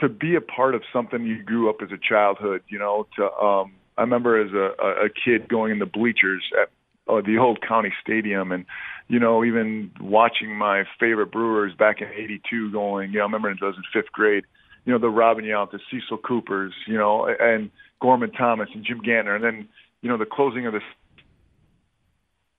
to 0.00 0.08
be 0.08 0.36
a 0.36 0.40
part 0.40 0.76
of 0.76 0.82
something 0.92 1.24
you 1.24 1.42
grew 1.42 1.68
up 1.68 1.76
as 1.82 1.90
a 1.90 1.98
childhood, 1.98 2.62
you 2.68 2.78
know, 2.78 3.08
to 3.16 3.24
um 3.32 3.72
I 3.96 4.02
remember 4.02 4.40
as 4.40 4.52
a 4.52 5.06
a 5.06 5.08
kid 5.08 5.48
going 5.48 5.72
in 5.72 5.80
the 5.80 5.86
bleachers 5.86 6.44
at 6.60 6.70
uh, 7.12 7.22
the 7.22 7.38
old 7.38 7.60
county 7.66 7.92
stadium 8.00 8.52
and 8.52 8.66
you 9.08 9.18
know 9.18 9.42
even 9.42 9.90
watching 10.00 10.54
my 10.54 10.84
favorite 11.00 11.32
brewers 11.32 11.74
back 11.74 12.00
in 12.00 12.08
82 12.08 12.70
going 12.70 13.10
you 13.10 13.18
know 13.18 13.22
I 13.22 13.26
remember 13.26 13.50
it 13.50 13.60
was 13.60 13.76
in 13.76 14.00
5th 14.00 14.12
grade 14.12 14.44
you 14.84 14.92
know 14.92 14.98
the 14.98 15.08
Robin 15.08 15.44
Yount 15.44 15.70
the 15.70 15.80
Cecil 15.90 16.18
Coopers 16.18 16.72
you 16.86 16.96
know 16.96 17.26
and 17.26 17.70
Gorman 18.00 18.32
Thomas 18.32 18.68
and 18.74 18.84
Jim 18.84 19.00
Gantner 19.00 19.34
and 19.34 19.44
then 19.44 19.68
you 20.02 20.08
know 20.08 20.16
the 20.16 20.26
closing 20.26 20.66
of 20.66 20.72
this 20.72 20.82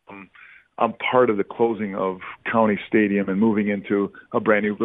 um, 0.09 0.29
I'm 0.79 0.93
part 0.93 1.29
of 1.29 1.35
the 1.35 1.43
closing 1.43 1.93
of 1.95 2.19
County 2.49 2.79
Stadium 2.88 3.27
and 3.27 3.39
moving 3.39 3.67
into 3.67 4.13
a 4.31 4.39
brand 4.39 4.63
new 4.63 4.77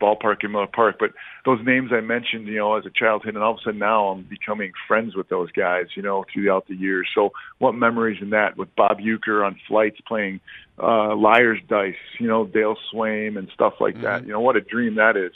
ballpark 0.00 0.44
in 0.44 0.52
Miller 0.52 0.68
Park. 0.68 0.96
But 1.00 1.10
those 1.44 1.58
names 1.66 1.90
I 1.92 2.00
mentioned, 2.00 2.46
you 2.46 2.58
know, 2.58 2.76
as 2.76 2.86
a 2.86 2.90
childhood, 2.90 3.34
and 3.34 3.42
all 3.42 3.54
of 3.54 3.58
a 3.58 3.62
sudden 3.64 3.80
now 3.80 4.08
I'm 4.08 4.22
becoming 4.22 4.70
friends 4.86 5.16
with 5.16 5.28
those 5.28 5.50
guys, 5.50 5.86
you 5.96 6.02
know, 6.02 6.24
throughout 6.32 6.68
the 6.68 6.76
years. 6.76 7.08
So 7.14 7.30
what 7.58 7.72
memories 7.72 8.18
in 8.22 8.30
that 8.30 8.56
with 8.56 8.74
Bob 8.76 8.98
Uecker 9.00 9.44
on 9.44 9.58
flights 9.66 10.00
playing 10.06 10.40
uh, 10.80 11.16
liar's 11.16 11.60
dice, 11.68 11.94
you 12.20 12.28
know, 12.28 12.46
Dale 12.46 12.76
Sveum 12.92 13.36
and 13.36 13.50
stuff 13.52 13.74
like 13.80 13.94
mm-hmm. 13.94 14.04
that. 14.04 14.22
You 14.26 14.32
know, 14.32 14.40
what 14.40 14.56
a 14.56 14.60
dream 14.60 14.94
that 14.94 15.16
is. 15.16 15.32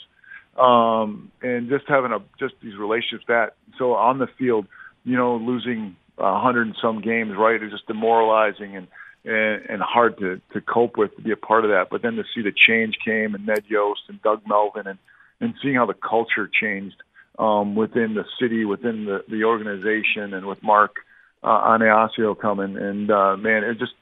Um, 0.55 1.31
and 1.41 1.69
just 1.69 1.85
having 1.87 2.11
a 2.11 2.21
just 2.39 2.53
these 2.61 2.77
relationships 2.77 3.25
that 3.27 3.55
so 3.77 3.93
on 3.93 4.19
the 4.19 4.27
field, 4.37 4.67
you 5.03 5.17
know, 5.17 5.35
losing 5.35 5.95
a 6.17 6.39
hundred 6.39 6.67
and 6.67 6.75
some 6.81 7.01
games, 7.01 7.33
right, 7.37 7.61
is 7.61 7.71
just 7.71 7.87
demoralizing 7.87 8.75
and 8.77 8.87
and, 9.25 9.65
and 9.69 9.81
hard 9.81 10.17
to 10.19 10.41
to 10.53 10.61
cope 10.61 10.97
with 10.97 11.15
to 11.15 11.21
be 11.21 11.31
a 11.31 11.37
part 11.37 11.65
of 11.65 11.71
that. 11.71 11.87
But 11.89 12.01
then 12.01 12.15
to 12.15 12.23
see 12.33 12.41
the 12.41 12.53
change 12.53 12.95
came 13.03 13.35
and 13.35 13.45
Ned 13.45 13.65
Yost 13.67 14.01
and 14.07 14.21
Doug 14.21 14.41
Melvin 14.47 14.87
and 14.87 14.99
and 15.41 15.53
seeing 15.61 15.75
how 15.75 15.85
the 15.85 15.93
culture 15.93 16.47
changed 16.47 16.95
um, 17.37 17.75
within 17.75 18.13
the 18.13 18.25
city, 18.39 18.65
within 18.65 19.05
the 19.05 19.23
the 19.27 19.43
organization, 19.43 20.33
and 20.33 20.45
with 20.45 20.63
Mark 20.63 20.95
uh, 21.43 21.77
Attanasio 21.77 22.37
coming, 22.39 22.77
and 22.77 23.11
uh, 23.11 23.35
man, 23.37 23.63
it 23.63 23.77
just 23.77 23.93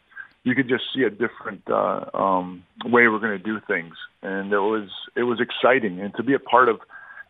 you 0.43 0.55
could 0.55 0.67
just 0.67 0.83
see 0.93 1.03
a 1.03 1.09
different 1.09 1.63
uh, 1.69 2.05
um, 2.13 2.63
way 2.83 3.07
we're 3.07 3.19
going 3.19 3.37
to 3.37 3.43
do 3.43 3.59
things, 3.65 3.93
and 4.21 4.51
it 4.51 4.59
was 4.59 4.89
it 5.15 5.23
was 5.23 5.39
exciting, 5.39 6.01
and 6.01 6.13
to 6.15 6.23
be 6.23 6.33
a 6.33 6.39
part 6.39 6.69
of 6.69 6.79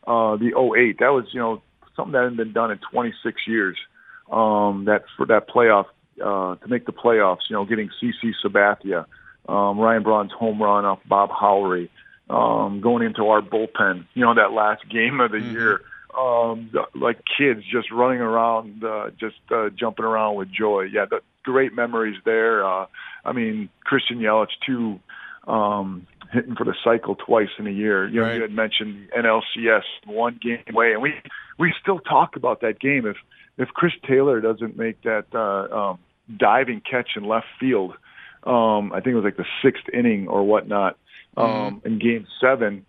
uh, 0.07 0.35
the 0.37 0.51
08, 0.57 0.99
that 0.99 1.09
was 1.09 1.25
you 1.31 1.39
know 1.39 1.61
something 1.95 2.13
that 2.13 2.23
hadn't 2.23 2.37
been 2.37 2.53
done 2.53 2.71
in 2.71 2.79
26 2.91 3.41
years. 3.47 3.77
Um, 4.31 4.85
that 4.85 5.03
for 5.17 5.25
that 5.27 5.49
playoff 5.49 5.85
uh, 6.23 6.55
to 6.55 6.67
make 6.67 6.85
the 6.85 6.93
playoffs. 6.93 7.49
You 7.49 7.55
know, 7.55 7.65
getting 7.65 7.89
CC 8.01 8.31
Sabathia, 8.43 9.05
um, 9.47 9.79
Ryan 9.79 10.03
Braun's 10.03 10.31
home 10.31 10.61
run 10.61 10.85
off 10.85 10.99
Bob 11.05 11.29
Howry, 11.29 11.89
um, 12.29 12.81
going 12.81 13.03
into 13.03 13.27
our 13.27 13.41
bullpen. 13.41 14.05
You 14.13 14.25
know, 14.25 14.33
that 14.35 14.51
last 14.51 14.87
game 14.89 15.19
of 15.19 15.31
the 15.31 15.37
mm-hmm. 15.37 15.51
year, 15.51 15.81
um, 16.17 16.71
like 16.95 17.19
kids 17.37 17.61
just 17.71 17.91
running 17.91 18.21
around, 18.21 18.83
uh, 18.83 19.09
just 19.19 19.35
uh, 19.51 19.69
jumping 19.69 20.05
around 20.05 20.35
with 20.35 20.51
joy. 20.51 20.83
Yeah, 20.91 21.05
the 21.09 21.21
great 21.43 21.73
memories 21.73 22.17
there. 22.25 22.65
Uh, 22.65 22.85
I 23.25 23.31
mean, 23.31 23.69
Christian 23.83 24.19
Yelich 24.19 24.47
too. 24.65 24.99
Um, 25.47 26.07
hitting 26.33 26.55
for 26.55 26.65
the 26.65 26.75
cycle 26.83 27.15
twice 27.15 27.49
in 27.59 27.67
a 27.67 27.71
year. 27.71 28.07
You 28.07 28.21
know, 28.21 28.25
right. 28.25 28.35
you 28.35 28.41
had 28.41 28.51
mentioned 28.51 29.09
NLCS 29.15 29.83
one 30.05 30.39
game 30.41 30.63
away, 30.69 30.93
and 30.93 31.01
we 31.01 31.13
we 31.59 31.73
still 31.81 31.99
talk 31.99 32.35
about 32.35 32.61
that 32.61 32.79
game. 32.79 33.05
If 33.05 33.17
if 33.57 33.69
Chris 33.69 33.93
Taylor 34.07 34.41
doesn't 34.41 34.77
make 34.77 35.01
that 35.03 35.25
uh, 35.33 35.75
um, 35.75 35.99
diving 36.35 36.81
catch 36.89 37.11
in 37.15 37.27
left 37.27 37.45
field, 37.59 37.93
um, 38.43 38.91
I 38.91 38.99
think 38.99 39.13
it 39.13 39.15
was 39.15 39.23
like 39.23 39.37
the 39.37 39.45
sixth 39.63 39.83
inning 39.93 40.27
or 40.27 40.43
whatnot 40.43 40.97
um, 41.37 41.81
mm. 41.81 41.85
in 41.85 41.99
Game 41.99 42.27
Seven. 42.41 42.85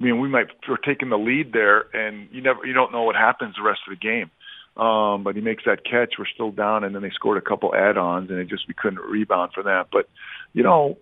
I 0.00 0.04
mean, 0.04 0.20
we 0.20 0.28
might 0.28 0.46
we're 0.68 0.76
taking 0.76 1.10
the 1.10 1.18
lead 1.18 1.52
there, 1.52 1.84
and 1.94 2.28
you 2.32 2.42
never 2.42 2.64
you 2.66 2.72
don't 2.72 2.92
know 2.92 3.02
what 3.02 3.16
happens 3.16 3.54
the 3.56 3.62
rest 3.62 3.80
of 3.88 3.98
the 3.98 4.00
game. 4.00 4.30
Um, 4.78 5.24
but 5.24 5.34
he 5.34 5.40
makes 5.40 5.64
that 5.66 5.84
catch. 5.84 6.14
We're 6.18 6.26
still 6.32 6.52
down, 6.52 6.84
and 6.84 6.94
then 6.94 7.02
they 7.02 7.10
scored 7.10 7.36
a 7.36 7.40
couple 7.40 7.74
add-ons, 7.74 8.30
and 8.30 8.38
it 8.38 8.48
just 8.48 8.68
we 8.68 8.74
couldn't 8.74 9.00
rebound 9.00 9.50
for 9.52 9.64
that. 9.64 9.86
But 9.90 10.08
you 10.52 10.62
know, 10.62 10.98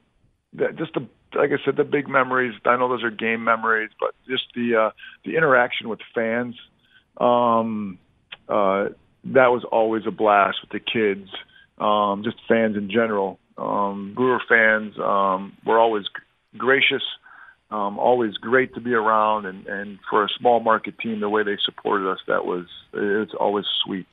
that, 0.55 0.77
just 0.77 0.95
the 0.95 1.07
like 1.35 1.51
I 1.51 1.63
said, 1.65 1.77
the 1.77 1.85
big 1.85 2.09
memories. 2.09 2.55
I 2.65 2.77
know 2.77 2.89
those 2.89 3.05
are 3.05 3.11
game 3.11 3.45
memories, 3.45 3.91
but 4.01 4.15
just 4.27 4.45
the 4.55 4.87
uh, 4.87 4.91
the 5.25 5.37
interaction 5.37 5.89
with 5.89 6.01
fans. 6.15 6.55
Um, 7.19 7.99
uh, 8.49 8.89
that 9.25 9.49
was 9.49 9.65
always 9.71 10.05
a 10.07 10.11
blast 10.11 10.59
with 10.63 10.71
the 10.71 10.81
kids, 10.81 11.29
um, 11.79 12.23
just 12.25 12.37
fans 12.49 12.77
in 12.77 12.91
general. 12.91 13.39
Um, 13.59 14.13
Brewer 14.15 14.41
fans 14.49 14.95
um, 14.99 15.57
were 15.65 15.79
always 15.79 16.05
gracious, 16.57 17.03
um, 17.71 17.99
always 17.99 18.35
great 18.35 18.75
to 18.75 18.81
be 18.81 18.95
around, 18.95 19.47
and, 19.47 19.67
and 19.67 19.99
for 20.09 20.25
a 20.25 20.29
small 20.39 20.61
market 20.61 20.99
team, 20.99 21.21
the 21.21 21.29
way 21.29 21.43
they 21.43 21.57
supported 21.65 22.11
us, 22.11 22.21
that 22.27 22.45
was 22.47 22.67
it's 22.93 23.35
always 23.35 23.65
sweet. 23.85 24.07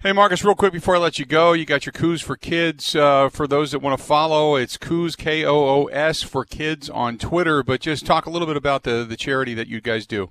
Hey, 0.00 0.12
Marcus, 0.12 0.44
real 0.44 0.54
quick 0.54 0.72
before 0.72 0.94
I 0.94 0.98
let 1.00 1.18
you 1.18 1.24
go, 1.24 1.54
you 1.54 1.66
got 1.66 1.84
your 1.84 1.92
Koos 1.92 2.22
for 2.22 2.36
Kids. 2.36 2.94
Uh, 2.94 3.28
for 3.30 3.48
those 3.48 3.72
that 3.72 3.80
want 3.80 3.98
to 3.98 4.04
follow, 4.04 4.54
it's 4.54 4.76
Koos, 4.76 5.16
K 5.16 5.44
O 5.44 5.56
O 5.56 5.84
S, 5.86 6.22
for 6.22 6.44
Kids 6.44 6.88
on 6.88 7.18
Twitter. 7.18 7.64
But 7.64 7.80
just 7.80 8.06
talk 8.06 8.24
a 8.24 8.30
little 8.30 8.46
bit 8.46 8.56
about 8.56 8.84
the, 8.84 9.04
the 9.04 9.16
charity 9.16 9.54
that 9.54 9.66
you 9.66 9.80
guys 9.80 10.06
do. 10.06 10.30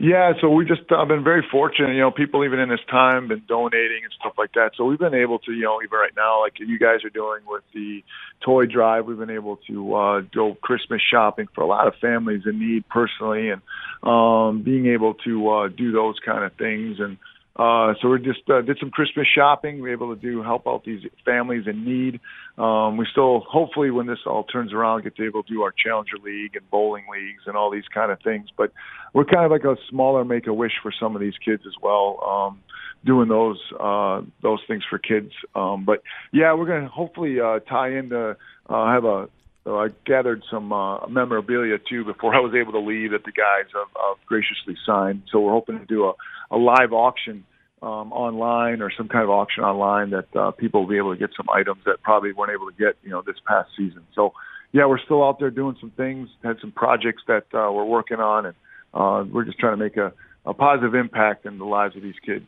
Yeah, 0.00 0.32
so 0.40 0.50
we 0.50 0.64
just 0.64 0.82
I've 0.90 1.08
been 1.08 1.24
very 1.24 1.46
fortunate. 1.50 1.94
You 1.94 2.00
know, 2.00 2.10
people 2.10 2.44
even 2.44 2.58
in 2.58 2.68
this 2.68 2.80
time 2.90 3.28
been 3.28 3.42
donating 3.46 4.02
and 4.02 4.12
stuff 4.18 4.34
like 4.36 4.52
that. 4.54 4.72
So 4.76 4.84
we've 4.84 4.98
been 4.98 5.14
able 5.14 5.38
to, 5.40 5.52
you 5.52 5.62
know, 5.62 5.80
even 5.82 5.98
right 5.98 6.12
now, 6.16 6.40
like 6.40 6.58
you 6.58 6.78
guys 6.78 7.04
are 7.04 7.10
doing 7.10 7.42
with 7.46 7.62
the 7.72 8.02
toy 8.40 8.66
drive, 8.66 9.06
we've 9.06 9.18
been 9.18 9.30
able 9.30 9.58
to 9.68 9.94
uh, 9.94 10.20
go 10.20 10.54
Christmas 10.62 11.00
shopping 11.00 11.48
for 11.54 11.62
a 11.62 11.66
lot 11.66 11.86
of 11.86 11.94
families 11.96 12.42
in 12.44 12.58
need 12.58 12.88
personally, 12.88 13.50
and 13.50 13.62
um, 14.02 14.62
being 14.62 14.86
able 14.86 15.14
to 15.24 15.48
uh, 15.48 15.68
do 15.68 15.92
those 15.92 16.18
kind 16.24 16.44
of 16.44 16.52
things 16.54 16.98
and 16.98 17.16
uh, 17.56 17.94
so 18.02 18.08
we 18.08 18.18
just 18.18 18.48
uh, 18.50 18.62
did 18.62 18.78
some 18.80 18.90
Christmas 18.90 19.26
shopping. 19.32 19.76
We 19.76 19.82
were 19.82 19.92
able 19.92 20.14
to 20.14 20.20
do 20.20 20.42
help 20.42 20.66
out 20.66 20.84
these 20.84 21.02
families 21.24 21.66
in 21.66 21.84
need. 21.84 22.20
Um, 22.58 22.96
we 22.96 23.06
still, 23.10 23.40
hopefully, 23.48 23.90
when 23.90 24.06
this 24.06 24.18
all 24.26 24.42
turns 24.44 24.72
around, 24.72 25.04
get 25.04 25.14
to 25.16 25.24
able 25.24 25.44
to 25.44 25.52
do 25.52 25.62
our 25.62 25.72
Challenger 25.72 26.16
League 26.22 26.56
and 26.56 26.68
bowling 26.70 27.04
leagues 27.10 27.42
and 27.46 27.56
all 27.56 27.70
these 27.70 27.86
kind 27.92 28.10
of 28.10 28.18
things. 28.22 28.48
But 28.56 28.72
we're 29.12 29.24
kind 29.24 29.44
of 29.44 29.52
like 29.52 29.64
a 29.64 29.76
smaller 29.88 30.24
Make 30.24 30.48
a 30.48 30.52
Wish 30.52 30.72
for 30.82 30.92
some 30.98 31.14
of 31.14 31.20
these 31.20 31.34
kids 31.44 31.62
as 31.66 31.74
well, 31.80 32.18
um, 32.26 32.60
doing 33.04 33.28
those 33.28 33.60
uh, 33.78 34.22
those 34.42 34.60
things 34.66 34.82
for 34.90 34.98
kids. 34.98 35.30
Um, 35.54 35.84
but 35.84 36.02
yeah, 36.32 36.54
we're 36.54 36.66
to 36.82 36.88
hopefully 36.88 37.38
uh, 37.40 37.60
tie 37.60 37.96
into 37.96 38.36
uh, 38.68 38.92
have 38.92 39.04
a 39.04 39.28
so 39.64 39.78
I 39.78 39.88
gathered 40.04 40.42
some 40.50 40.72
uh, 40.72 41.06
memorabilia 41.06 41.78
too 41.78 42.04
before 42.04 42.34
I 42.34 42.40
was 42.40 42.54
able 42.54 42.72
to 42.72 42.80
leave 42.80 43.12
that 43.12 43.24
the 43.24 43.32
guys 43.32 43.70
have, 43.72 43.88
have 43.96 44.26
graciously 44.26 44.76
signed. 44.86 45.22
So 45.32 45.40
we're 45.40 45.52
hoping 45.52 45.78
to 45.78 45.86
do 45.86 46.04
a, 46.04 46.12
a 46.50 46.56
live 46.56 46.92
auction 46.92 47.44
um, 47.82 48.12
online 48.12 48.80
or 48.80 48.90
some 48.96 49.08
kind 49.08 49.24
of 49.24 49.30
auction 49.30 49.64
online 49.64 50.10
that 50.10 50.36
uh, 50.36 50.50
people 50.52 50.82
will 50.82 50.88
be 50.88 50.96
able 50.96 51.12
to 51.12 51.18
get 51.18 51.30
some 51.36 51.46
items 51.52 51.82
that 51.84 52.02
probably 52.02 52.32
weren't 52.32 52.52
able 52.52 52.70
to 52.70 52.76
get, 52.76 52.96
you 53.02 53.10
know, 53.10 53.22
this 53.22 53.36
past 53.46 53.70
season. 53.76 54.02
So 54.14 54.32
yeah, 54.72 54.86
we're 54.86 54.98
still 54.98 55.22
out 55.22 55.38
there 55.38 55.50
doing 55.50 55.76
some 55.80 55.90
things. 55.90 56.28
Had 56.42 56.56
some 56.60 56.72
projects 56.72 57.22
that 57.28 57.44
uh, 57.54 57.70
we're 57.70 57.84
working 57.84 58.18
on, 58.18 58.46
and 58.46 58.54
uh, 58.92 59.24
we're 59.30 59.44
just 59.44 59.58
trying 59.58 59.74
to 59.74 59.76
make 59.76 59.96
a, 59.96 60.12
a 60.44 60.52
positive 60.52 60.94
impact 60.94 61.46
in 61.46 61.58
the 61.58 61.64
lives 61.64 61.94
of 61.94 62.02
these 62.02 62.18
kids. 62.24 62.46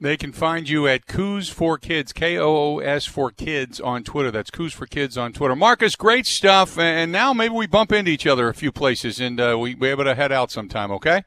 They 0.00 0.16
can 0.16 0.32
find 0.32 0.68
you 0.68 0.88
at 0.88 1.06
Koos 1.06 1.48
for 1.48 1.76
Kids, 1.76 2.12
K 2.12 2.38
O 2.38 2.56
O 2.56 2.78
S 2.78 3.04
for 3.04 3.30
Kids 3.30 3.80
on 3.80 4.02
Twitter. 4.02 4.30
That's 4.30 4.50
Koos 4.50 4.72
for 4.72 4.86
Kids 4.86 5.18
on 5.18 5.32
Twitter. 5.32 5.54
Marcus, 5.54 5.94
great 5.94 6.26
stuff. 6.26 6.78
And 6.78 7.12
now 7.12 7.32
maybe 7.32 7.54
we 7.54 7.66
bump 7.66 7.92
into 7.92 8.10
each 8.10 8.26
other 8.26 8.48
a 8.48 8.54
few 8.54 8.72
places 8.72 9.20
and 9.20 9.40
uh, 9.40 9.56
we 9.60 9.74
be 9.74 9.88
able 9.88 10.04
to 10.04 10.14
head 10.14 10.32
out 10.32 10.50
sometime, 10.50 10.90
okay? 10.92 11.22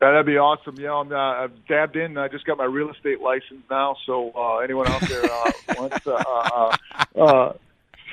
That'd 0.00 0.26
be 0.26 0.38
awesome. 0.38 0.76
Yeah, 0.78 0.94
I'm, 0.94 1.12
uh, 1.12 1.16
I've 1.16 1.66
dabbed 1.66 1.96
in. 1.96 2.18
I 2.18 2.28
just 2.28 2.44
got 2.44 2.56
my 2.56 2.64
real 2.64 2.90
estate 2.90 3.20
license 3.20 3.62
now. 3.68 3.96
So 4.06 4.30
uh, 4.30 4.58
anyone 4.58 4.86
out 4.86 5.00
there 5.02 5.24
uh, 5.24 5.52
wants 5.76 6.04
to 6.04 6.14
uh, 6.14 6.70
uh, 7.16 7.20
uh, 7.20 7.52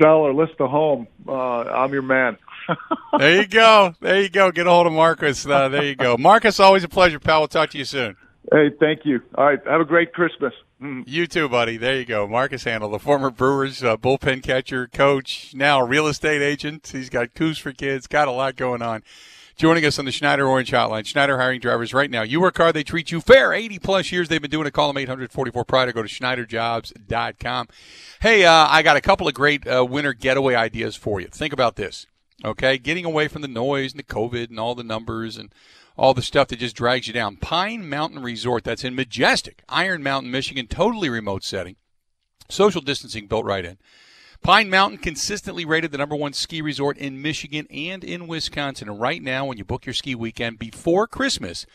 sell 0.02 0.18
or 0.18 0.34
list 0.34 0.54
a 0.60 0.68
home, 0.68 1.08
uh, 1.28 1.32
I'm 1.32 1.94
your 1.94 2.02
man. 2.02 2.38
there 3.20 3.42
you 3.42 3.48
go. 3.48 3.94
There 4.02 4.20
you 4.20 4.30
go. 4.30 4.52
Get 4.52 4.66
a 4.66 4.70
hold 4.72 4.88
of 4.88 4.94
Marcus. 4.94 5.46
Uh, 5.46 5.70
there 5.70 5.84
you 5.84 5.96
go. 5.96 6.18
Marcus, 6.18 6.60
always 6.60 6.84
a 6.84 6.90
pleasure, 6.90 7.20
pal. 7.20 7.42
We'll 7.42 7.48
talk 7.50 7.70
to 7.72 7.78
you 7.78 7.86
soon. 7.86 8.18
Hey, 8.52 8.72
thank 8.80 9.06
you. 9.06 9.22
All 9.36 9.46
right, 9.46 9.60
have 9.68 9.82
a 9.82 9.86
great 9.86 10.14
Christmas. 10.14 10.54
Mm. 10.82 11.04
You 11.08 11.26
too, 11.26 11.48
buddy. 11.50 11.78
There 11.78 11.98
you 11.98 12.06
go. 12.06 12.28
Marcus 12.28 12.64
Hanel, 12.64 12.92
the 12.92 13.00
former 13.00 13.30
Brewers 13.30 13.84
uh, 13.84 13.98
bullpen 13.98 14.44
catcher, 14.44 14.88
coach, 14.88 15.54
now 15.56 15.82
real 15.82 16.08
estate 16.08 16.42
agent. 16.42 16.90
He's 16.92 17.10
got 17.10 17.34
Koos 17.34 17.58
for 17.58 17.72
kids, 17.72 18.08
got 18.08 18.28
a 18.28 18.32
lot 18.32 18.56
going 18.56 18.82
on. 18.82 19.04
Joining 19.56 19.86
us 19.86 19.98
on 19.98 20.04
the 20.04 20.12
Schneider 20.12 20.46
Orange 20.50 20.72
Hotline. 20.72 21.06
Schneider 21.06 21.38
hiring 21.38 21.62
drivers 21.62 21.94
right 21.94 22.12
now. 22.12 22.24
You 22.24 22.42
work 22.42 22.58
hard, 22.58 22.76
they 22.76 22.84
treat 22.84 23.10
you 23.10 23.22
fair. 23.22 23.54
80 23.54 23.80
plus 23.80 24.12
years 24.12 24.28
they've 24.28 24.42
been 24.42 24.52
doing 24.52 24.68
it. 24.68 24.74
Call 24.74 24.90
them 24.90 24.98
844 24.98 25.64
Pride 25.64 25.88
or 25.88 25.94
go 25.94 26.04
to 26.04 26.10
SchneiderJobs.com. 26.10 27.70
Hey, 28.20 28.44
uh, 28.44 28.68
I 28.70 28.84
got 28.84 28.98
a 28.98 29.02
couple 29.02 29.30
of 29.30 29.34
great 29.34 29.66
uh, 29.66 29.86
winter 29.86 30.12
getaway 30.12 30.56
ideas 30.56 30.98
for 30.98 31.22
you. 31.22 31.28
Think 31.28 31.54
about 31.54 31.78
this. 31.78 32.06
Okay, 32.44 32.78
getting 32.78 33.06
away 33.06 33.30
from 33.30 33.42
the 33.42 33.48
noise 33.48 33.94
and 33.94 34.00
the 34.00 34.04
COVID 34.04 34.50
and 34.50 34.60
all 34.60 34.76
the 34.76 34.84
numbers 34.84 35.38
and 35.38 35.54
all 35.96 36.14
the 36.14 36.22
stuff 36.22 36.50
that 36.50 36.60
just 36.60 36.76
drags 36.76 37.08
you 37.08 37.14
down. 37.14 37.38
Pine 37.38 37.88
Mountain 37.88 38.22
Resort, 38.22 38.66
that's 38.66 38.84
in 38.84 38.94
majestic 38.94 39.64
Iron 39.70 40.04
Mountain, 40.04 40.32
Michigan, 40.32 40.68
totally 40.68 41.08
remote 41.08 41.46
setting. 41.46 41.78
Social 42.50 42.82
distancing 42.82 43.28
built 43.28 43.46
right 43.46 43.64
in. 43.64 43.78
Pine 44.46 44.70
Mountain 44.70 45.00
consistently 45.00 45.66
rated 45.66 45.92
the 45.92 45.98
number 45.98 46.16
one 46.16 46.32
ski 46.32 46.62
resort 46.62 47.00
in 47.00 47.20
Michigan 47.20 47.66
and 47.72 48.04
in 48.04 48.28
Wisconsin. 48.28 48.88
And 48.88 49.02
right 49.02 49.24
now, 49.24 49.48
when 49.48 49.58
you 49.58 49.66
book 49.66 49.88
your 49.88 49.96
ski 49.96 50.14
weekend 50.14 50.60
before 50.60 51.08
Christmas, 51.08 51.66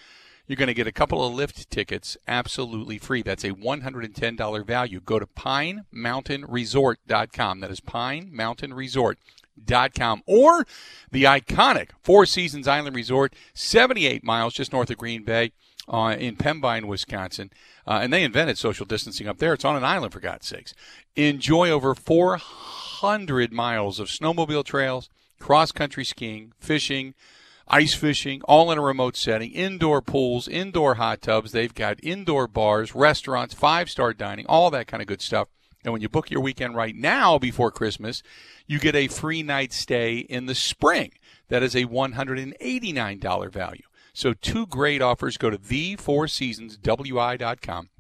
you're 0.46 0.54
going 0.54 0.68
to 0.68 0.74
get 0.74 0.86
a 0.86 0.92
couple 0.92 1.26
of 1.26 1.34
lift 1.34 1.68
tickets 1.68 2.16
absolutely 2.28 2.96
free. 2.96 3.22
That's 3.22 3.42
a 3.42 3.50
$110 3.50 4.64
value. 4.64 5.00
Go 5.00 5.18
to 5.18 5.26
pinemountainresort.com. 5.26 7.58
That 7.58 7.72
is 7.72 7.80
pinemountainresort.com. 7.80 10.22
Or 10.26 10.64
the 11.10 11.24
iconic 11.24 11.88
Four 12.04 12.24
Seasons 12.24 12.68
Island 12.68 12.94
Resort, 12.94 13.34
78 13.52 14.22
miles 14.22 14.54
just 14.54 14.72
north 14.72 14.90
of 14.90 14.98
Green 14.98 15.24
Bay 15.24 15.50
uh, 15.90 16.16
in 16.18 16.36
Pembine, 16.36 16.86
Wisconsin. 16.86 17.50
Uh, 17.86 17.98
and 18.02 18.12
they 18.12 18.22
invented 18.22 18.56
social 18.56 18.86
distancing 18.86 19.26
up 19.26 19.38
there. 19.38 19.52
It's 19.52 19.64
on 19.64 19.76
an 19.76 19.84
island, 19.84 20.12
for 20.12 20.20
God's 20.20 20.46
sakes. 20.46 20.72
Enjoy 21.16 21.68
over 21.68 21.94
400 21.94 23.52
miles 23.52 23.98
of 23.98 24.08
snowmobile 24.08 24.64
trails, 24.64 25.10
cross 25.40 25.72
country 25.72 26.04
skiing, 26.04 26.52
fishing, 26.60 27.14
ice 27.66 27.94
fishing, 27.94 28.40
all 28.42 28.70
in 28.70 28.78
a 28.78 28.82
remote 28.82 29.16
setting, 29.16 29.50
indoor 29.50 30.00
pools, 30.00 30.46
indoor 30.46 30.94
hot 30.94 31.22
tubs. 31.22 31.52
They've 31.52 31.74
got 31.74 32.02
indoor 32.02 32.46
bars, 32.46 32.94
restaurants, 32.94 33.54
five 33.54 33.90
star 33.90 34.14
dining, 34.14 34.46
all 34.46 34.70
that 34.70 34.86
kind 34.86 35.00
of 35.00 35.08
good 35.08 35.20
stuff. 35.20 35.48
And 35.82 35.92
when 35.92 36.02
you 36.02 36.08
book 36.08 36.30
your 36.30 36.42
weekend 36.42 36.76
right 36.76 36.94
now 36.94 37.38
before 37.38 37.70
Christmas, 37.70 38.22
you 38.66 38.78
get 38.78 38.94
a 38.94 39.08
free 39.08 39.42
night 39.42 39.72
stay 39.72 40.18
in 40.18 40.46
the 40.46 40.54
spring. 40.54 41.12
That 41.48 41.62
is 41.62 41.74
a 41.74 41.86
$189 41.86 43.50
value. 43.50 43.82
So 44.12 44.34
two 44.34 44.66
great 44.66 45.02
offers. 45.02 45.36
Go 45.36 45.50
to 45.50 45.58
the 45.58 45.96
Four 45.96 46.28
Seasons 46.28 46.76
WI.com. 46.76 47.90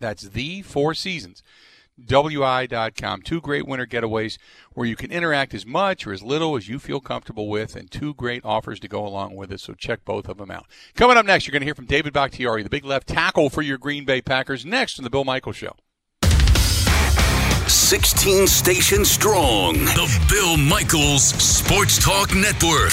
That's 0.00 0.22
the 0.22 0.62
Four 0.62 0.94
Seasons 0.94 1.42
WI.com. 2.04 3.22
Two 3.22 3.40
great 3.40 3.66
winter 3.66 3.86
getaways 3.86 4.38
where 4.72 4.86
you 4.86 4.96
can 4.96 5.12
interact 5.12 5.54
as 5.54 5.66
much 5.66 6.06
or 6.06 6.12
as 6.12 6.22
little 6.22 6.56
as 6.56 6.68
you 6.68 6.78
feel 6.78 7.00
comfortable 7.00 7.48
with, 7.48 7.76
and 7.76 7.90
two 7.90 8.14
great 8.14 8.44
offers 8.44 8.80
to 8.80 8.88
go 8.88 9.06
along 9.06 9.36
with 9.36 9.52
it. 9.52 9.60
So 9.60 9.74
check 9.74 10.04
both 10.04 10.28
of 10.28 10.38
them 10.38 10.50
out. 10.50 10.66
Coming 10.94 11.16
up 11.16 11.26
next, 11.26 11.46
you're 11.46 11.52
going 11.52 11.60
to 11.60 11.66
hear 11.66 11.74
from 11.74 11.86
David 11.86 12.12
Bakhtiari, 12.12 12.62
the 12.62 12.70
big 12.70 12.84
left 12.84 13.06
tackle 13.06 13.50
for 13.50 13.62
your 13.62 13.78
Green 13.78 14.04
Bay 14.04 14.20
Packers, 14.20 14.64
next 14.64 14.98
on 14.98 15.04
the 15.04 15.10
Bill 15.10 15.24
Michaels 15.24 15.56
Show. 15.56 15.76
16 17.68 18.46
stations 18.46 19.10
strong. 19.10 19.74
The 19.74 20.26
Bill 20.28 20.56
Michaels 20.56 21.24
Sports 21.24 22.02
Talk 22.02 22.34
Network. 22.34 22.92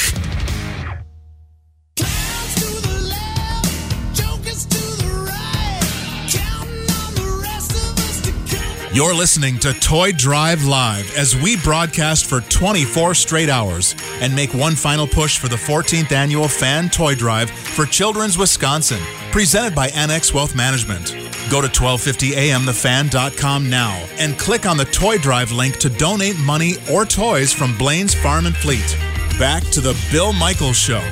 You're 8.92 9.14
listening 9.14 9.60
to 9.60 9.72
Toy 9.74 10.14
Drive 10.14 10.66
Live 10.66 11.16
as 11.16 11.36
we 11.36 11.58
broadcast 11.58 12.26
for 12.26 12.42
24 12.42 13.14
straight 13.14 13.48
hours 13.48 13.94
and 14.14 14.36
make 14.36 14.56
one 14.56 14.76
final 14.76 15.06
push 15.06 15.38
for 15.38 15.48
the 15.48 15.58
14th 15.58 16.12
annual 16.12 16.48
Fan 16.48 16.90
Toy 16.90 17.14
Drive 17.14 17.52
for 17.52 17.86
Children's 17.86 18.36
Wisconsin, 18.36 19.00
presented 19.32 19.76
by 19.76 19.90
Annex 19.90 20.34
Wealth 20.34 20.56
Management. 20.56 21.12
Go 21.52 21.62
to 21.62 21.68
1250amthefan.com 21.68 23.70
now 23.70 23.94
and 24.18 24.40
click 24.40 24.66
on 24.66 24.78
the 24.78 24.86
Toy 24.86 25.20
Drive 25.20 25.52
link 25.52 25.78
to 25.78 25.90
donate 25.90 26.40
money 26.40 26.74
or 26.92 27.06
toys 27.06 27.54
from 27.54 27.78
Blaine's 27.78 28.16
Farm 28.16 28.48
and 28.48 28.58
Fleet. 28.58 28.98
Back 29.38 29.62
to 29.66 29.82
the 29.82 29.96
Bill 30.12 30.34
Michaels 30.34 30.78
Show. 30.78 31.08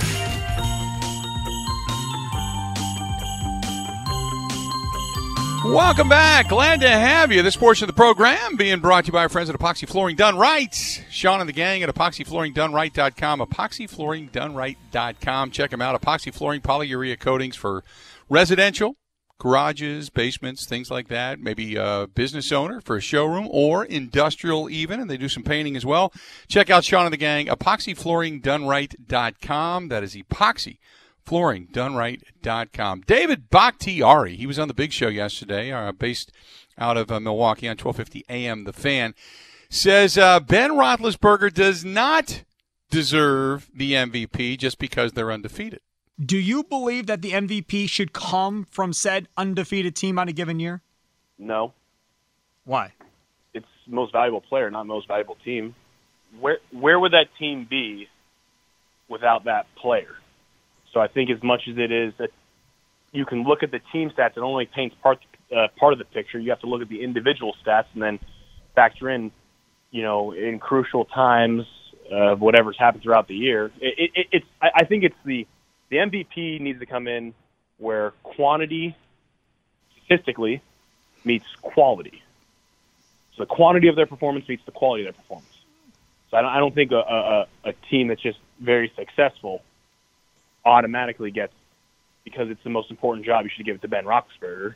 Welcome 5.73 6.07
back. 6.09 6.49
Glad 6.49 6.81
to 6.81 6.89
have 6.89 7.31
you. 7.31 7.41
This 7.43 7.55
portion 7.57 7.83
of 7.83 7.87
the 7.87 7.93
program 7.99 8.55
being 8.55 8.79
brought 8.79 9.03
to 9.03 9.07
you 9.09 9.13
by 9.13 9.23
our 9.23 9.29
friends 9.29 9.49
at 9.49 9.55
Epoxy 9.55 9.87
Flooring 9.87 10.15
Done 10.15 10.37
Right. 10.37 10.73
Sean 11.09 11.39
and 11.39 11.49
the 11.49 11.53
gang 11.53 11.83
at 11.83 11.93
epoxyflooringdoneright.com. 11.93 13.39
Epoxyflooringdoneright.com. 13.41 15.51
Check 15.51 15.71
them 15.71 15.81
out. 15.81 16.01
Epoxy 16.01 16.33
flooring, 16.33 16.61
polyurea 16.61 17.19
coatings 17.19 17.55
for 17.57 17.83
residential, 18.29 18.95
garages, 19.39 20.09
basements, 20.09 20.65
things 20.65 20.89
like 20.89 21.09
that. 21.09 21.39
Maybe 21.39 21.75
a 21.75 22.07
business 22.07 22.51
owner 22.51 22.81
for 22.81 22.95
a 22.95 23.01
showroom 23.01 23.47
or 23.51 23.83
industrial 23.83 24.69
even, 24.69 24.99
and 24.99 25.09
they 25.09 25.17
do 25.17 25.29
some 25.29 25.43
painting 25.43 25.75
as 25.75 25.85
well. 25.85 26.13
Check 26.47 26.69
out 26.69 26.85
Sean 26.85 27.05
and 27.05 27.13
the 27.13 27.17
gang, 27.17 27.47
epoxyflooringdoneright.com. 27.47 29.87
That 29.89 30.03
is 30.03 30.15
epoxy 30.15 30.77
flooringdoneright.com. 31.27 33.01
David 33.01 33.49
Bakhtiari, 33.49 34.35
he 34.35 34.47
was 34.47 34.57
on 34.57 34.67
the 34.67 34.73
big 34.73 34.93
show 34.93 35.09
yesterday, 35.09 35.71
uh, 35.71 35.91
based 35.91 36.31
out 36.77 36.97
of 36.97 37.11
uh, 37.11 37.19
Milwaukee 37.19 37.67
on 37.67 37.77
1250 37.77 38.25
AM. 38.29 38.63
The 38.63 38.73
Fan 38.73 39.13
says 39.69 40.17
uh, 40.17 40.39
Ben 40.39 40.71
Roethlisberger 40.71 41.53
does 41.53 41.83
not 41.83 42.43
deserve 42.89 43.69
the 43.75 43.93
MVP 43.93 44.57
just 44.57 44.79
because 44.79 45.11
they're 45.11 45.31
undefeated. 45.31 45.81
Do 46.23 46.37
you 46.37 46.63
believe 46.63 47.05
that 47.07 47.21
the 47.21 47.31
MVP 47.31 47.89
should 47.89 48.13
come 48.13 48.65
from 48.71 48.93
said 48.93 49.27
undefeated 49.37 49.95
team 49.95 50.17
on 50.17 50.27
a 50.27 50.33
given 50.33 50.59
year? 50.59 50.81
No. 51.37 51.73
Why? 52.65 52.93
It's 53.53 53.67
most 53.85 54.13
valuable 54.13 54.41
player, 54.41 54.71
not 54.71 54.87
most 54.87 55.07
valuable 55.07 55.37
team. 55.45 55.75
Where 56.39 56.57
where 56.71 56.99
would 56.99 57.13
that 57.13 57.27
team 57.37 57.67
be 57.69 58.07
without 59.07 59.45
that 59.45 59.67
player? 59.75 60.15
So 60.97 61.01
I 61.01 61.07
think 61.07 61.29
as 61.29 61.43
much 61.43 61.67
as 61.69 61.77
it 61.77 61.91
is 61.91 62.11
that 62.17 62.31
you 63.11 63.23
can 63.23 63.43
look 63.43 63.61
at 63.61 63.69
the 63.69 63.79
team 63.93 64.09
stats, 64.09 64.31
it 64.35 64.39
only 64.39 64.65
paints 64.65 64.95
part 65.03 65.19
uh, 65.55 65.67
part 65.79 65.93
of 65.93 65.99
the 65.99 66.05
picture. 66.05 66.39
You 66.39 66.49
have 66.49 66.61
to 66.61 66.65
look 66.65 66.81
at 66.81 66.89
the 66.89 67.03
individual 67.03 67.55
stats 67.63 67.85
and 67.93 68.01
then 68.01 68.19
factor 68.73 69.07
in, 69.07 69.31
you 69.91 70.01
know, 70.01 70.31
in 70.31 70.57
crucial 70.57 71.05
times 71.05 71.65
of 72.11 72.41
whatever's 72.41 72.79
happened 72.79 73.03
throughout 73.03 73.27
the 73.27 73.35
year. 73.35 73.71
It, 73.79 74.09
it, 74.15 74.27
it's 74.31 74.45
I, 74.59 74.69
I 74.77 74.85
think 74.85 75.03
it's 75.03 75.15
the 75.23 75.45
the 75.89 75.97
MVP 75.97 76.61
needs 76.61 76.79
to 76.79 76.87
come 76.87 77.07
in 77.07 77.35
where 77.77 78.09
quantity 78.23 78.95
statistically 80.03 80.63
meets 81.23 81.45
quality. 81.61 82.23
So 83.35 83.43
the 83.43 83.45
quantity 83.45 83.87
of 83.87 83.95
their 83.95 84.07
performance 84.07 84.49
meets 84.49 84.65
the 84.65 84.71
quality 84.71 85.05
of 85.05 85.13
their 85.13 85.21
performance. 85.21 85.61
So 86.31 86.37
I 86.37 86.41
don't, 86.41 86.51
I 86.53 86.57
don't 86.57 86.73
think 86.73 86.91
a, 86.91 86.95
a, 86.95 87.47
a 87.65 87.73
team 87.91 88.07
that's 88.07 88.23
just 88.23 88.39
very 88.59 88.91
successful 88.95 89.61
automatically 90.67 91.31
gets 91.31 91.53
because 92.23 92.49
it's 92.49 92.63
the 92.63 92.69
most 92.69 92.91
important 92.91 93.25
job. 93.25 93.45
You 93.45 93.51
should 93.55 93.65
give 93.65 93.75
it 93.75 93.81
to 93.83 93.87
Ben 93.87 94.03
Roethlisberger. 94.03 94.75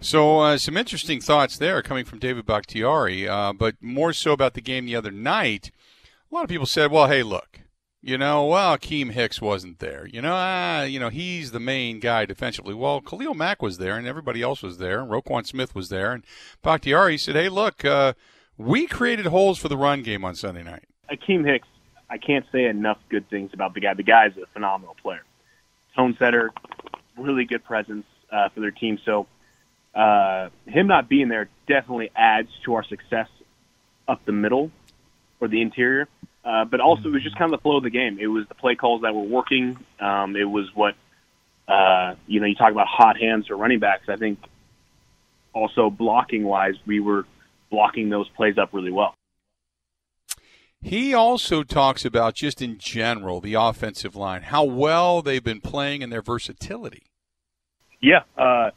So 0.00 0.40
uh, 0.40 0.58
some 0.58 0.76
interesting 0.76 1.20
thoughts 1.20 1.58
there 1.58 1.82
coming 1.82 2.04
from 2.04 2.18
David 2.18 2.46
Bakhtiari, 2.46 3.28
uh, 3.28 3.52
but 3.52 3.76
more 3.82 4.12
so 4.12 4.32
about 4.32 4.54
the 4.54 4.62
game 4.62 4.86
the 4.86 4.96
other 4.96 5.10
night. 5.10 5.70
A 6.30 6.34
lot 6.34 6.42
of 6.42 6.48
people 6.48 6.66
said, 6.66 6.90
"Well, 6.90 7.06
hey, 7.06 7.22
look, 7.22 7.60
you 8.02 8.16
know, 8.16 8.46
well, 8.46 8.78
Keem 8.78 9.10
Hicks 9.10 9.42
wasn't 9.42 9.78
there. 9.78 10.06
You 10.06 10.22
know, 10.22 10.32
ah, 10.34 10.84
you 10.84 10.98
know, 10.98 11.10
he's 11.10 11.50
the 11.50 11.60
main 11.60 12.00
guy 12.00 12.24
defensively. 12.24 12.72
Well, 12.72 13.02
Khalil 13.02 13.34
Mack 13.34 13.60
was 13.60 13.76
there, 13.76 13.98
and 13.98 14.06
everybody 14.06 14.40
else 14.40 14.62
was 14.62 14.78
there, 14.78 15.00
and 15.00 15.10
Roquan 15.10 15.46
Smith 15.46 15.74
was 15.74 15.90
there, 15.90 16.12
and 16.12 16.24
Bakhtiari 16.62 17.18
said, 17.18 17.36
"Hey, 17.36 17.50
look, 17.50 17.84
uh, 17.84 18.14
we 18.56 18.86
created 18.86 19.26
holes 19.26 19.58
for 19.58 19.68
the 19.68 19.76
run 19.76 20.02
game 20.02 20.24
on 20.24 20.34
Sunday 20.34 20.62
night." 20.62 20.84
Akeem 21.10 21.44
Hicks 21.44 21.68
I 22.10 22.18
can't 22.18 22.44
say 22.50 22.64
enough 22.64 22.98
good 23.08 23.30
things 23.30 23.52
about 23.54 23.72
the 23.74 23.80
guy. 23.80 23.94
The 23.94 24.02
guy 24.02 24.26
is 24.26 24.36
a 24.36 24.46
phenomenal 24.52 24.96
player, 25.00 25.22
tone 25.94 26.16
setter, 26.18 26.50
really 27.16 27.44
good 27.44 27.64
presence 27.64 28.04
uh, 28.32 28.48
for 28.48 28.60
their 28.60 28.72
team. 28.72 28.98
So 29.04 29.28
uh, 29.94 30.48
him 30.66 30.88
not 30.88 31.08
being 31.08 31.28
there 31.28 31.48
definitely 31.68 32.10
adds 32.16 32.48
to 32.64 32.74
our 32.74 32.84
success 32.84 33.28
up 34.08 34.24
the 34.24 34.32
middle 34.32 34.72
or 35.40 35.46
the 35.46 35.62
interior. 35.62 36.08
Uh, 36.44 36.64
but 36.64 36.80
also, 36.80 37.08
it 37.08 37.12
was 37.12 37.22
just 37.22 37.36
kind 37.36 37.52
of 37.52 37.60
the 37.60 37.62
flow 37.62 37.76
of 37.76 37.82
the 37.82 37.90
game. 37.90 38.18
It 38.18 38.26
was 38.26 38.46
the 38.48 38.54
play 38.54 38.74
calls 38.74 39.02
that 39.02 39.14
were 39.14 39.22
working. 39.22 39.76
Um, 40.00 40.36
it 40.36 40.44
was 40.44 40.74
what 40.74 40.94
uh, 41.68 42.14
you 42.26 42.40
know. 42.40 42.46
You 42.46 42.54
talk 42.54 42.72
about 42.72 42.86
hot 42.86 43.18
hands 43.18 43.46
for 43.46 43.56
running 43.56 43.78
backs. 43.78 44.08
I 44.08 44.16
think 44.16 44.38
also 45.52 45.90
blocking 45.90 46.44
wise, 46.44 46.76
we 46.86 46.98
were 46.98 47.26
blocking 47.70 48.08
those 48.08 48.26
plays 48.30 48.56
up 48.56 48.70
really 48.72 48.90
well. 48.90 49.14
He 50.82 51.12
also 51.12 51.62
talks 51.62 52.04
about 52.04 52.34
just 52.34 52.62
in 52.62 52.78
general 52.78 53.40
the 53.40 53.54
offensive 53.54 54.16
line, 54.16 54.42
how 54.42 54.64
well 54.64 55.20
they've 55.20 55.44
been 55.44 55.60
playing 55.60 56.02
and 56.02 56.10
their 56.10 56.22
versatility. 56.22 57.02
Yeah, 58.00 58.22
uh, 58.38 58.70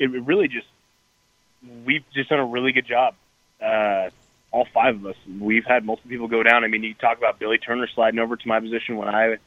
it 0.00 0.10
really 0.10 0.48
just 0.48 0.66
we've 1.86 2.04
just 2.12 2.30
done 2.30 2.40
a 2.40 2.44
really 2.44 2.72
good 2.72 2.86
job. 2.86 3.14
Uh, 3.60 4.10
all 4.50 4.66
five 4.74 4.96
of 4.96 5.06
us. 5.06 5.16
We've 5.40 5.64
had 5.64 5.84
multiple 5.84 6.10
people 6.10 6.28
go 6.28 6.42
down. 6.42 6.64
I 6.64 6.68
mean, 6.68 6.82
you 6.82 6.94
talk 6.94 7.18
about 7.18 7.38
Billy 7.38 7.58
Turner 7.58 7.88
sliding 7.94 8.18
over 8.18 8.36
to 8.36 8.48
my 8.48 8.60
position 8.60 8.96
when 8.96 9.08
I 9.08 9.38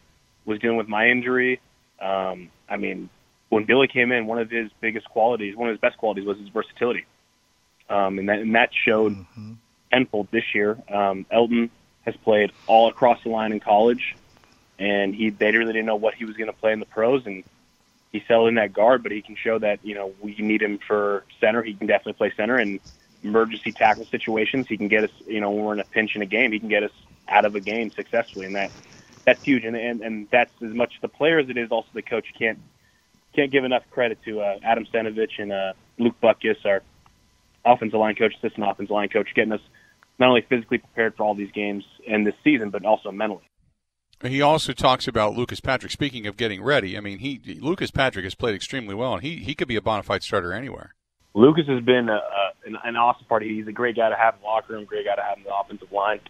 was 0.46 0.60
dealing 0.60 0.78
with 0.78 0.88
my 0.88 1.10
injury. 1.10 1.60
Um, 2.02 2.50
I 2.70 2.78
mean, 2.78 3.10
when 3.50 3.66
Billy 3.66 3.88
came 3.88 4.12
in, 4.12 4.26
one 4.26 4.40
of 4.40 4.50
his 4.50 4.72
biggest 4.82 5.08
qualities, 5.10 5.56
one 5.56 5.70
of 5.70 5.74
his 5.74 5.80
best 5.82 5.98
qualities, 5.98 6.26
was 6.26 6.38
his 6.40 6.50
versatility, 6.50 7.06
um, 7.90 8.18
and 8.18 8.30
that 8.30 8.40
and 8.40 8.56
that 8.56 8.70
showed 8.74 9.14
tenfold 9.96 10.28
this 10.32 10.44
year. 10.54 10.78
Um, 10.90 11.26
Elgton 11.32 11.70
has 12.06 12.16
played 12.18 12.52
all 12.68 12.90
across 12.90 13.24
the 13.24 13.30
line 13.30 13.52
in 13.52 13.60
college. 13.60 14.16
and 14.78 15.16
he 15.16 15.30
they 15.30 15.52
really 15.52 15.74
didn't 15.74 15.86
know 15.86 15.96
what 15.96 16.14
he 16.16 16.26
was 16.26 16.36
going 16.36 16.52
to 16.52 16.60
play 16.60 16.74
in 16.74 16.80
the 16.80 16.86
pros, 16.86 17.26
and 17.26 17.44
he 18.12 18.20
settled 18.28 18.50
in 18.50 18.56
that 18.56 18.74
guard. 18.74 19.04
But 19.04 19.12
he 19.14 19.22
can 19.22 19.36
show 19.36 19.58
that 19.60 19.80
you 19.84 19.96
know 19.96 20.14
we 20.22 20.36
need 20.38 20.62
him 20.62 20.80
for 20.86 21.24
center. 21.40 21.64
He 21.64 21.74
can 21.74 21.88
definitely 21.88 22.14
play 22.14 22.34
center 22.36 22.58
and 22.58 22.80
emergency 23.24 23.72
tackle 23.72 24.06
situations. 24.06 24.68
He 24.68 24.78
can 24.78 24.88
get 24.88 25.06
us, 25.06 25.10
you 25.26 25.42
know, 25.42 25.50
when 25.52 25.64
we're 25.66 25.74
in 25.74 25.80
a 25.80 25.86
pinch 25.86 26.16
in 26.16 26.22
a 26.22 26.26
game, 26.28 26.52
he 26.52 26.60
can 26.60 26.70
get 26.70 26.84
us 26.84 26.92
out 27.28 27.46
of 27.46 27.56
a 27.56 27.60
game 27.60 27.90
successfully, 27.92 28.46
and 28.46 28.56
that 28.56 28.72
that's 29.24 29.42
huge. 29.42 29.64
And 29.64 29.78
and, 29.78 30.02
and 30.02 30.28
that's 30.30 30.52
as 30.62 30.74
much 30.74 30.94
the 31.02 31.08
player 31.08 31.40
as 31.40 31.50
it 31.50 31.58
is 31.58 31.72
also 31.72 31.88
the 31.94 32.02
coach. 32.02 32.26
You 32.34 32.38
can't 32.38 32.60
can't 33.34 33.52
give 33.52 33.64
enough 33.64 33.84
credit 33.92 34.18
to 34.26 34.42
uh, 34.42 34.60
Adam 34.64 34.86
Stenavich 34.86 35.40
and 35.40 35.52
uh, 35.52 35.74
Luke 35.98 36.16
Butkus, 36.22 36.66
our 36.66 36.84
offensive 37.66 38.00
line 38.00 38.16
coach, 38.16 38.34
assistant 38.36 38.68
offensive 38.68 38.92
line 38.92 39.10
coach, 39.10 39.30
getting 39.34 39.54
us 39.54 39.62
not 40.20 40.30
only 40.30 40.46
physically 40.48 40.78
prepared 40.78 41.16
for 41.16 41.24
all 41.24 41.36
these 41.36 41.52
games 41.52 41.84
and 42.08 42.26
this 42.26 42.36
season, 42.44 42.70
but 42.70 42.86
also 42.86 43.12
mentally. 43.12 43.44
He 44.24 44.42
also 44.42 44.72
talks 44.74 45.08
about 45.08 45.36
Lucas 45.36 45.60
Patrick. 45.60 45.92
Speaking 45.92 46.26
of 46.26 46.38
getting 46.38 46.64
ready, 46.64 46.98
I 46.98 47.02
mean, 47.02 47.20
he 47.20 47.40
Lucas 47.62 47.92
Patrick 47.92 48.24
has 48.24 48.34
played 48.34 48.56
extremely 48.56 48.96
well, 48.96 49.16
and 49.16 49.24
he 49.24 49.38
he 49.38 49.54
could 49.54 49.68
be 49.68 49.76
a 49.76 49.82
bona 49.82 50.04
fide 50.04 50.24
starter 50.24 50.54
anywhere. 50.54 50.96
Lucas 51.34 51.68
has 51.68 51.84
been 51.84 52.08
a, 52.08 52.14
a, 52.14 52.52
an, 52.66 52.78
an 52.86 52.96
awesome 52.96 53.26
part. 53.28 53.44
He's 53.44 53.68
a 53.68 53.74
great 53.74 53.98
guy 53.98 54.10
to 54.10 54.16
have 54.16 54.36
in 54.36 54.40
the 54.42 54.48
locker 54.48 54.74
room, 54.74 54.86
great 54.86 55.06
guy 55.06 55.16
to 55.16 55.22
have 55.22 55.38
in 55.38 55.44
the 55.44 55.54
offensive 55.54 55.92
line. 55.92 56.22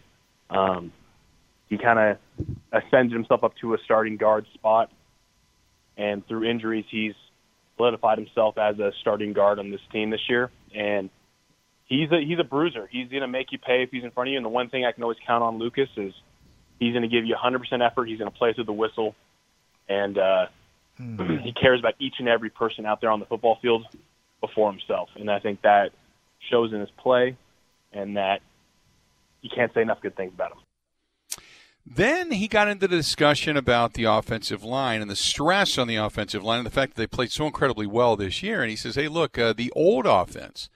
Um, 0.50 0.92
he 1.70 1.78
kind 1.78 2.00
of 2.00 2.48
ascended 2.72 3.14
himself 3.14 3.44
up 3.44 3.54
to 3.62 3.76
a 3.76 3.78
starting 3.86 4.18
guard 4.18 4.48
spot, 4.56 4.92
and 5.96 6.28
through 6.28 6.50
injuries, 6.50 6.86
he's 6.90 7.14
solidified 7.78 8.18
himself 8.18 8.58
as 8.58 8.80
a 8.80 8.94
starting 9.02 9.34
guard 9.34 9.60
on 9.60 9.70
this 9.70 9.82
team 9.92 10.10
this 10.10 10.28
year. 10.28 10.50
And 10.74 11.12
he's 11.86 12.12
a 12.12 12.20
he's 12.20 12.40
a 12.40 12.44
bruiser. 12.44 12.88
He's 12.92 13.10
going 13.10 13.22
to 13.22 13.28
make 13.28 13.52
you 13.52 13.60
pay 13.60 13.84
if 13.84 13.92
he's 13.92 14.04
in 14.04 14.12
front 14.12 14.30
of 14.30 14.32
you. 14.32 14.38
And 14.38 14.46
the 14.46 14.50
one 14.50 14.70
thing 14.70 14.86
I 14.86 14.92
can 14.92 15.04
always 15.04 15.18
count 15.26 15.44
on 15.44 15.58
Lucas 15.58 15.90
is 15.96 16.14
he's 16.80 16.94
going 16.94 17.04
to 17.04 17.08
give 17.08 17.26
you 17.26 17.36
100% 17.36 17.86
effort. 17.86 18.06
He's 18.06 18.20
going 18.20 18.32
to 18.32 18.38
play 18.38 18.54
through 18.54 18.66
the 18.66 18.74
whistle, 18.74 19.16
and 19.88 20.18
uh, 20.18 20.46
mm. 21.00 21.42
he 21.44 21.54
cares 21.54 21.80
about 21.80 21.94
each 22.00 22.16
and 22.20 22.28
every 22.28 22.50
person 22.50 22.86
out 22.86 23.02
there 23.02 23.10
on 23.10 23.20
the 23.20 23.26
football 23.26 23.58
field 23.62 23.86
before 24.42 24.72
himself. 24.72 25.10
And 25.16 25.30
I 25.30 25.40
think 25.40 25.62
that 25.62 25.92
shows 26.52 26.74
in 26.74 26.80
his 26.80 26.92
play, 26.98 27.38
and 27.94 28.18
that 28.18 28.42
you 29.42 29.50
can't 29.54 29.74
say 29.74 29.82
enough 29.82 30.02
good 30.02 30.16
things 30.16 30.34
about 30.34 30.52
him. 30.52 30.58
Then 31.88 32.32
he 32.32 32.48
got 32.48 32.68
into 32.68 32.88
the 32.88 32.98
discussion 32.98 33.56
about 33.56 33.94
the 33.94 34.06
offensive 34.06 34.64
line 34.64 35.02
and 35.02 35.12
the 35.12 35.16
stress 35.16 35.78
on 35.78 35.88
the 35.88 35.98
offensive 35.98 36.44
line 36.44 36.58
and 36.58 36.66
the 36.66 36.72
fact 36.72 36.96
that 36.96 37.02
they 37.02 37.06
played 37.06 37.32
so 37.32 37.46
incredibly 37.46 37.86
well 37.86 38.16
this 38.16 38.42
year. 38.42 38.64
And 38.64 38.72
he 38.72 38.76
says, 38.76 38.96
hey, 38.96 39.08
look, 39.08 39.38
uh, 39.38 39.54
the 39.54 39.72
old 39.76 40.08
offense 40.08 40.68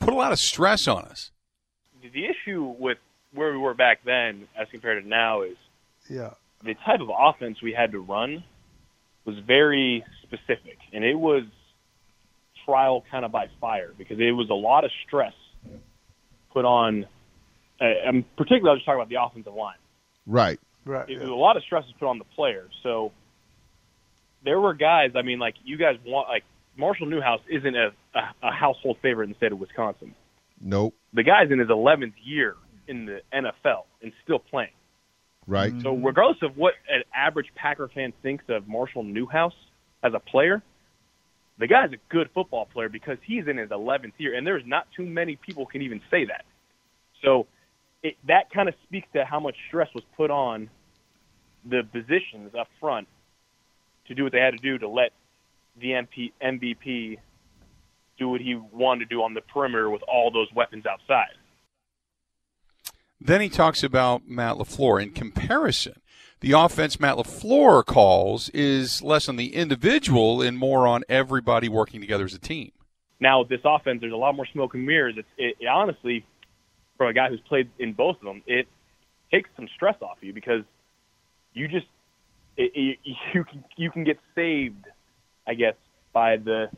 put 0.00 0.12
a 0.12 0.16
lot 0.16 0.32
of 0.32 0.38
stress 0.38 0.86
on 0.88 1.04
us. 1.04 1.30
The 2.02 2.26
issue 2.26 2.74
with 2.78 2.98
where 3.32 3.50
we 3.52 3.58
were 3.58 3.74
back 3.74 4.00
then 4.04 4.46
as 4.58 4.68
compared 4.70 5.02
to 5.02 5.08
now 5.08 5.42
is 5.42 5.56
yeah. 6.08 6.30
the 6.62 6.74
type 6.86 7.00
of 7.00 7.10
offense 7.10 7.62
we 7.62 7.72
had 7.72 7.92
to 7.92 7.98
run 7.98 8.44
was 9.24 9.36
very 9.46 10.04
specific. 10.22 10.78
And 10.92 11.04
it 11.04 11.18
was 11.18 11.44
trial 12.64 13.04
kind 13.10 13.24
of 13.24 13.32
by 13.32 13.48
fire 13.60 13.92
because 13.96 14.18
it 14.20 14.32
was 14.32 14.50
a 14.50 14.54
lot 14.54 14.84
of 14.84 14.90
stress 15.06 15.34
put 16.52 16.64
on. 16.64 17.06
Uh, 17.80 17.84
I'm 18.06 18.24
particularly 18.36 18.70
I 18.70 18.74
was 18.74 18.84
talking 18.84 19.00
about 19.00 19.08
the 19.08 19.22
offensive 19.22 19.54
line. 19.54 19.76
Right. 20.26 20.60
Right. 20.84 21.08
It, 21.08 21.20
yeah. 21.20 21.28
A 21.28 21.34
lot 21.34 21.56
of 21.56 21.64
stress 21.64 21.84
is 21.86 21.92
put 21.98 22.06
on 22.06 22.18
the 22.18 22.24
player. 22.36 22.68
So 22.82 23.12
there 24.44 24.60
were 24.60 24.74
guys. 24.74 25.12
I 25.16 25.22
mean, 25.22 25.38
like 25.38 25.54
you 25.64 25.76
guys 25.76 25.96
want 26.06 26.28
like 26.28 26.44
Marshall 26.76 27.06
Newhouse 27.06 27.40
isn't 27.48 27.74
a, 27.74 27.92
a, 28.14 28.46
a 28.46 28.52
household 28.52 28.98
favorite 29.02 29.24
in 29.24 29.30
the 29.30 29.36
state 29.36 29.52
of 29.52 29.58
Wisconsin. 29.58 30.14
Nope. 30.60 30.94
The 31.12 31.22
guy's 31.22 31.50
in 31.50 31.58
his 31.58 31.68
11th 31.68 32.14
year 32.22 32.56
in 32.88 33.06
the 33.06 33.20
NFL 33.32 33.84
and 34.02 34.12
still 34.22 34.38
playing. 34.38 34.70
Right. 35.46 35.72
So 35.82 35.94
regardless 35.94 36.42
of 36.42 36.56
what 36.56 36.74
an 36.88 37.02
average 37.14 37.48
Packer 37.54 37.88
fan 37.88 38.12
thinks 38.22 38.44
of 38.48 38.66
Marshall 38.66 39.02
Newhouse 39.02 39.54
as 40.02 40.14
a 40.14 40.20
player, 40.20 40.62
the 41.58 41.66
guy's 41.66 41.92
a 41.92 41.98
good 42.08 42.30
football 42.34 42.66
player 42.66 42.88
because 42.88 43.18
he's 43.24 43.46
in 43.46 43.58
his 43.58 43.70
11th 43.70 44.12
year, 44.18 44.34
and 44.34 44.46
there's 44.46 44.66
not 44.66 44.88
too 44.96 45.04
many 45.04 45.36
people 45.36 45.66
can 45.66 45.82
even 45.82 46.00
say 46.10 46.24
that. 46.24 46.44
So 47.22 47.46
it, 48.02 48.16
that 48.26 48.50
kind 48.50 48.68
of 48.68 48.74
speaks 48.84 49.06
to 49.12 49.24
how 49.24 49.38
much 49.38 49.56
stress 49.68 49.88
was 49.94 50.04
put 50.16 50.30
on 50.30 50.68
the 51.64 51.82
positions 51.92 52.54
up 52.58 52.68
front 52.80 53.06
to 54.08 54.14
do 54.14 54.24
what 54.24 54.32
they 54.32 54.40
had 54.40 54.52
to 54.52 54.58
do 54.58 54.78
to 54.78 54.88
let 54.88 55.12
the 55.80 55.90
MP, 55.90 56.32
MVP 56.42 57.18
do 58.18 58.28
what 58.28 58.40
he 58.40 58.54
wanted 58.54 59.08
to 59.08 59.14
do 59.14 59.22
on 59.22 59.34
the 59.34 59.40
perimeter 59.40 59.90
with 59.90 60.02
all 60.02 60.30
those 60.30 60.48
weapons 60.54 60.84
outside. 60.86 61.34
Then 63.20 63.40
he 63.40 63.48
talks 63.48 63.82
about 63.82 64.28
Matt 64.28 64.56
LaFleur 64.56 65.02
in 65.02 65.10
comparison 65.10 65.94
the 66.44 66.52
offense 66.52 67.00
Matt 67.00 67.16
LaFleur 67.16 67.86
calls 67.86 68.50
is 68.50 69.00
less 69.00 69.30
on 69.30 69.36
the 69.36 69.54
individual 69.54 70.42
and 70.42 70.58
more 70.58 70.86
on 70.86 71.02
everybody 71.08 71.70
working 71.70 72.02
together 72.02 72.26
as 72.26 72.34
a 72.34 72.38
team. 72.38 72.70
Now, 73.18 73.40
with 73.40 73.48
this 73.48 73.62
offense, 73.64 74.02
there's 74.02 74.12
a 74.12 74.16
lot 74.16 74.34
more 74.34 74.44
smoke 74.52 74.74
and 74.74 74.84
mirrors. 74.84 75.14
It's, 75.16 75.28
it, 75.38 75.56
it 75.58 75.66
honestly, 75.68 76.26
for 76.98 77.06
a 77.06 77.14
guy 77.14 77.30
who's 77.30 77.40
played 77.48 77.70
in 77.78 77.94
both 77.94 78.16
of 78.16 78.24
them, 78.24 78.42
it 78.46 78.68
takes 79.30 79.48
some 79.56 79.68
stress 79.74 79.96
off 80.02 80.18
you 80.20 80.34
because 80.34 80.64
you 81.54 81.66
just 81.66 81.86
it, 82.58 82.72
it, 82.74 82.98
you 83.32 83.44
can 83.44 83.64
you 83.78 83.90
can 83.90 84.04
get 84.04 84.18
saved, 84.34 84.84
I 85.46 85.54
guess, 85.54 85.76
by 86.12 86.36
the 86.36 86.68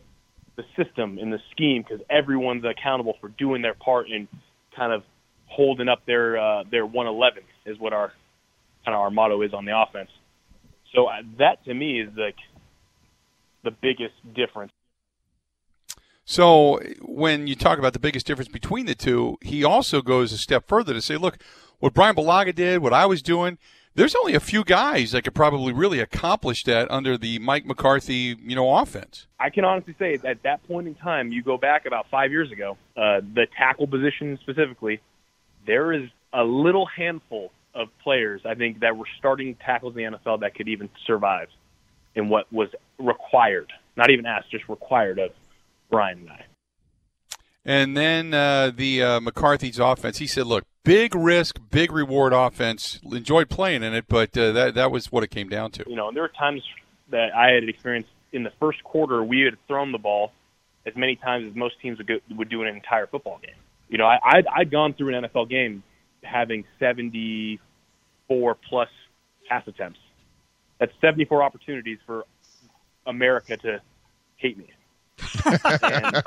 the 0.56 0.64
system 0.76 1.18
and 1.18 1.32
the 1.32 1.38
scheme 1.52 1.82
because 1.82 2.04
everyone's 2.08 2.64
accountable 2.64 3.14
for 3.20 3.28
doing 3.28 3.62
their 3.62 3.74
part 3.74 4.08
and 4.10 4.26
kind 4.74 4.92
of 4.92 5.02
holding 5.46 5.88
up 5.88 6.04
their 6.06 6.38
uh, 6.38 6.64
their 6.70 6.84
111 6.84 7.42
is 7.66 7.78
what 7.78 7.92
our 7.92 8.12
kind 8.84 8.94
of 8.94 9.00
our 9.00 9.10
motto 9.10 9.42
is 9.42 9.52
on 9.52 9.64
the 9.64 9.72
offense. 9.76 10.10
So 10.94 11.06
uh, 11.06 11.22
that 11.38 11.64
to 11.64 11.74
me 11.74 12.00
is 12.00 12.10
like 12.16 12.36
the 13.64 13.70
biggest 13.70 14.14
difference. 14.34 14.72
So 16.24 16.80
when 17.02 17.46
you 17.46 17.54
talk 17.54 17.78
about 17.78 17.92
the 17.92 18.00
biggest 18.00 18.26
difference 18.26 18.48
between 18.48 18.86
the 18.86 18.94
two, 18.94 19.38
he 19.42 19.62
also 19.62 20.02
goes 20.02 20.32
a 20.32 20.38
step 20.38 20.66
further 20.66 20.92
to 20.92 21.00
say, 21.00 21.16
look, 21.16 21.38
what 21.78 21.94
Brian 21.94 22.16
Bulaga 22.16 22.54
did, 22.54 22.80
what 22.80 22.92
I 22.92 23.06
was 23.06 23.22
doing, 23.22 23.58
there's 23.96 24.14
only 24.14 24.35
a 24.35 24.40
few 24.40 24.62
guys 24.62 25.12
that 25.12 25.24
could 25.24 25.35
probably 25.35 25.72
really 25.72 26.00
accomplish 26.00 26.64
that 26.64 26.90
under 26.90 27.16
the 27.16 27.38
Mike 27.38 27.64
McCarthy, 27.64 28.37
you 28.40 28.54
know, 28.54 28.76
offense. 28.76 29.26
I 29.40 29.50
can 29.50 29.64
honestly 29.64 29.94
say 29.98 30.18
at 30.22 30.42
that 30.42 30.66
point 30.68 30.87
in 30.87 30.94
time, 30.94 31.32
you 31.32 31.42
go 31.42 31.56
back 31.56 31.87
about 31.87 32.09
five 32.11 32.30
years 32.30 32.52
ago, 32.52 32.76
uh, 32.96 33.20
the 33.20 33.46
tackle 33.56 33.87
position 33.87 34.38
specifically, 34.42 35.00
there 35.66 35.92
is 35.92 36.11
a 36.32 36.44
little 36.44 36.87
handful 36.87 37.50
of 37.74 37.88
players, 38.02 38.42
I 38.44 38.54
think, 38.54 38.80
that 38.80 38.96
were 38.96 39.06
starting 39.18 39.54
tackles 39.54 39.96
in 39.96 40.12
the 40.12 40.18
NFL 40.18 40.40
that 40.40 40.54
could 40.54 40.68
even 40.68 40.90
survive 41.06 41.48
in 42.14 42.28
what 42.28 42.50
was 42.52 42.68
required, 42.98 43.72
not 43.96 44.11
even 44.11 44.26
asked, 44.26 44.50
just 44.50 44.68
required 44.68 45.18
of 45.18 45.30
Brian 45.90 46.18
and 46.18 46.30
I. 46.30 46.44
And 47.64 47.96
then 47.96 48.32
uh, 48.32 48.70
the 48.74 49.02
uh, 49.02 49.20
McCarthy's 49.20 49.78
offense, 49.78 50.18
he 50.18 50.26
said, 50.26 50.46
look, 50.46 50.64
big 50.87 51.14
risk, 51.14 51.61
big 51.70 51.92
reward 51.92 52.33
offense. 52.33 53.01
Enjoyed 53.05 53.51
playing 53.51 53.83
in 53.83 53.92
it, 53.92 54.07
but 54.09 54.37
uh, 54.38 54.53
that, 54.53 54.75
that 54.75 54.90
was 54.90 55.12
what 55.12 55.25
it 55.25 55.31
came 55.31 55.49
down 55.49 55.70
to. 55.72 55.85
You 55.87 55.96
know, 55.96 56.09
and 56.09 56.16
there 56.16 56.22
were 56.22 56.29
times 56.29 56.62
that 57.11 57.35
I 57.35 57.51
had 57.51 57.68
experienced 57.68 58.09
in 58.33 58.44
the 58.44 58.53
first 58.61 58.83
quarter, 58.85 59.22
we 59.22 59.40
had 59.40 59.57
thrown 59.66 59.92
the 59.92 59.99
ball 59.99 60.33
as 60.87 60.96
many 60.96 61.16
times 61.16 61.51
as 61.51 61.57
most 61.57 61.79
teams 61.81 61.99
would, 61.99 62.07
go, 62.07 62.18
would 62.31 62.49
do 62.49 62.62
in 62.62 62.68
an 62.68 62.77
entire 62.77 63.07
football 63.07 63.38
game. 63.42 63.55
You 63.88 63.99
know, 63.99 64.07
I, 64.07 64.18
I'd, 64.25 64.46
I'd 64.46 64.70
gone 64.70 64.94
through 64.94 65.14
an 65.14 65.25
NFL 65.25 65.51
game 65.51 65.83
having 66.22 66.64
74 66.79 68.57
plus 68.68 68.88
pass 69.49 69.66
attempts. 69.66 69.99
That's 70.79 70.92
74 71.01 71.42
opportunities 71.42 71.99
for 72.07 72.25
America 73.07 73.57
to 73.59 73.81
hate 74.37 74.59
me. 74.59 74.70
and, 75.46 76.22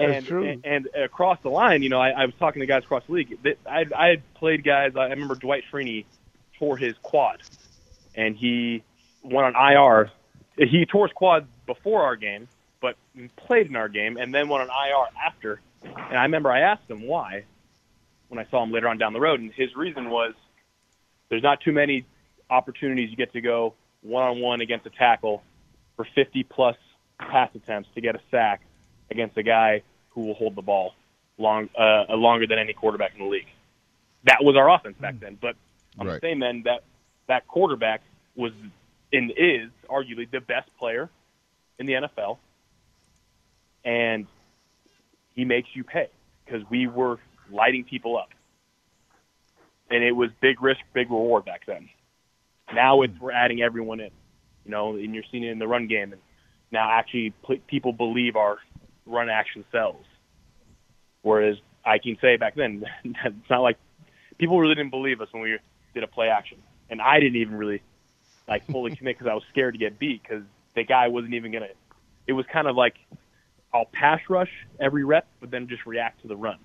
and, 0.00 0.28
and, 0.28 0.64
and, 0.64 0.88
across 0.94 1.38
the 1.42 1.50
line, 1.50 1.82
you 1.82 1.88
know, 1.88 2.00
I, 2.00 2.10
I 2.10 2.24
was 2.26 2.34
talking 2.38 2.60
to 2.60 2.66
guys 2.66 2.84
across 2.84 3.04
the 3.06 3.12
league. 3.12 3.38
I, 3.66 3.84
I 3.96 4.06
had 4.08 4.34
played 4.34 4.64
guys. 4.64 4.92
I 4.96 5.04
remember 5.04 5.34
Dwight 5.34 5.64
Freeney 5.72 6.04
tore 6.58 6.76
his 6.76 6.94
quad, 7.02 7.42
and 8.14 8.36
he 8.36 8.82
went 9.22 9.54
on 9.54 9.72
IR. 9.72 10.10
He 10.56 10.86
tore 10.86 11.06
his 11.06 11.14
quad 11.14 11.46
before 11.66 12.02
our 12.02 12.16
game, 12.16 12.48
but 12.80 12.96
played 13.36 13.66
in 13.66 13.76
our 13.76 13.88
game, 13.88 14.16
and 14.16 14.34
then 14.34 14.48
went 14.48 14.68
on 14.68 14.68
IR 14.68 15.06
after. 15.26 15.60
And 15.82 16.18
I 16.18 16.22
remember 16.22 16.50
I 16.50 16.60
asked 16.60 16.88
him 16.88 17.02
why, 17.06 17.44
when 18.28 18.38
I 18.38 18.48
saw 18.50 18.62
him 18.62 18.72
later 18.72 18.88
on 18.88 18.98
down 18.98 19.12
the 19.12 19.20
road, 19.20 19.40
and 19.40 19.52
his 19.52 19.74
reason 19.76 20.10
was 20.10 20.34
there's 21.28 21.42
not 21.42 21.60
too 21.60 21.72
many 21.72 22.04
opportunities 22.50 23.10
you 23.10 23.16
get 23.16 23.32
to 23.32 23.40
go 23.40 23.74
one 24.02 24.22
on 24.22 24.40
one 24.40 24.60
against 24.60 24.86
a 24.86 24.90
tackle 24.90 25.42
for 25.96 26.06
50 26.14 26.42
plus 26.44 26.76
pass 27.18 27.50
attempts 27.54 27.88
to 27.94 28.00
get 28.00 28.14
a 28.14 28.20
sack 28.30 28.62
against 29.10 29.36
a 29.36 29.42
guy 29.42 29.82
who 30.10 30.26
will 30.26 30.34
hold 30.34 30.54
the 30.54 30.62
ball 30.62 30.94
long 31.38 31.68
uh, 31.78 32.04
longer 32.10 32.46
than 32.46 32.58
any 32.58 32.72
quarterback 32.72 33.12
in 33.16 33.24
the 33.24 33.30
league. 33.30 33.48
That 34.24 34.44
was 34.44 34.56
our 34.56 34.70
offense 34.70 34.96
back 35.00 35.18
then. 35.20 35.38
But 35.40 35.56
on 35.98 36.06
right. 36.06 36.20
the 36.20 36.26
same 36.26 36.42
end, 36.42 36.64
that 36.64 36.82
that 37.28 37.46
quarterback 37.48 38.02
was 38.36 38.52
and 39.12 39.32
is 39.36 39.70
arguably 39.88 40.30
the 40.30 40.40
best 40.40 40.68
player 40.78 41.08
in 41.78 41.86
the 41.86 41.94
NFL, 41.94 42.38
and 43.84 44.26
he 45.34 45.44
makes 45.44 45.68
you 45.74 45.84
pay 45.84 46.08
because 46.44 46.62
we 46.70 46.86
were 46.86 47.18
lighting 47.50 47.84
people 47.84 48.18
up. 48.18 48.30
and 49.90 50.04
it 50.04 50.12
was 50.12 50.30
big 50.40 50.62
risk, 50.62 50.80
big 50.94 51.10
reward 51.10 51.44
back 51.44 51.62
then. 51.66 51.88
Now 52.72 53.02
it's 53.02 53.18
we're 53.20 53.32
adding 53.32 53.62
everyone 53.62 54.00
in, 54.00 54.10
you 54.64 54.70
know, 54.70 54.94
and 54.94 55.14
you're 55.14 55.24
seeing 55.30 55.42
it 55.42 55.50
in 55.50 55.58
the 55.58 55.66
run 55.66 55.88
game, 55.88 56.12
and 56.12 56.20
now 56.70 56.88
actually 56.90 57.32
people 57.66 57.92
believe 57.92 58.36
our 58.36 58.58
run 59.10 59.28
action 59.28 59.64
sells. 59.72 60.04
Whereas 61.22 61.56
I 61.84 61.98
can 61.98 62.16
say 62.20 62.36
back 62.36 62.54
then, 62.54 62.84
it's 63.04 63.50
not 63.50 63.60
like 63.60 63.76
people 64.38 64.58
really 64.58 64.74
didn't 64.74 64.90
believe 64.90 65.20
us 65.20 65.28
when 65.32 65.42
we 65.42 65.58
did 65.94 66.02
a 66.02 66.06
play 66.06 66.28
action, 66.28 66.58
and 66.88 67.00
I 67.02 67.20
didn't 67.20 67.36
even 67.36 67.54
really 67.56 67.82
like 68.48 68.66
fully 68.70 68.94
commit 68.96 69.18
because 69.18 69.30
I 69.30 69.34
was 69.34 69.42
scared 69.50 69.74
to 69.74 69.78
get 69.78 69.98
beat 69.98 70.22
because 70.22 70.42
the 70.74 70.84
guy 70.84 71.08
wasn't 71.08 71.34
even 71.34 71.52
gonna. 71.52 71.68
It 72.26 72.32
was 72.32 72.46
kind 72.52 72.66
of 72.68 72.76
like 72.76 72.94
I'll 73.74 73.86
pass 73.92 74.20
rush 74.28 74.50
every 74.80 75.04
rep, 75.04 75.26
but 75.40 75.50
then 75.50 75.68
just 75.68 75.86
react 75.86 76.22
to 76.22 76.28
the 76.28 76.36
run. 76.36 76.58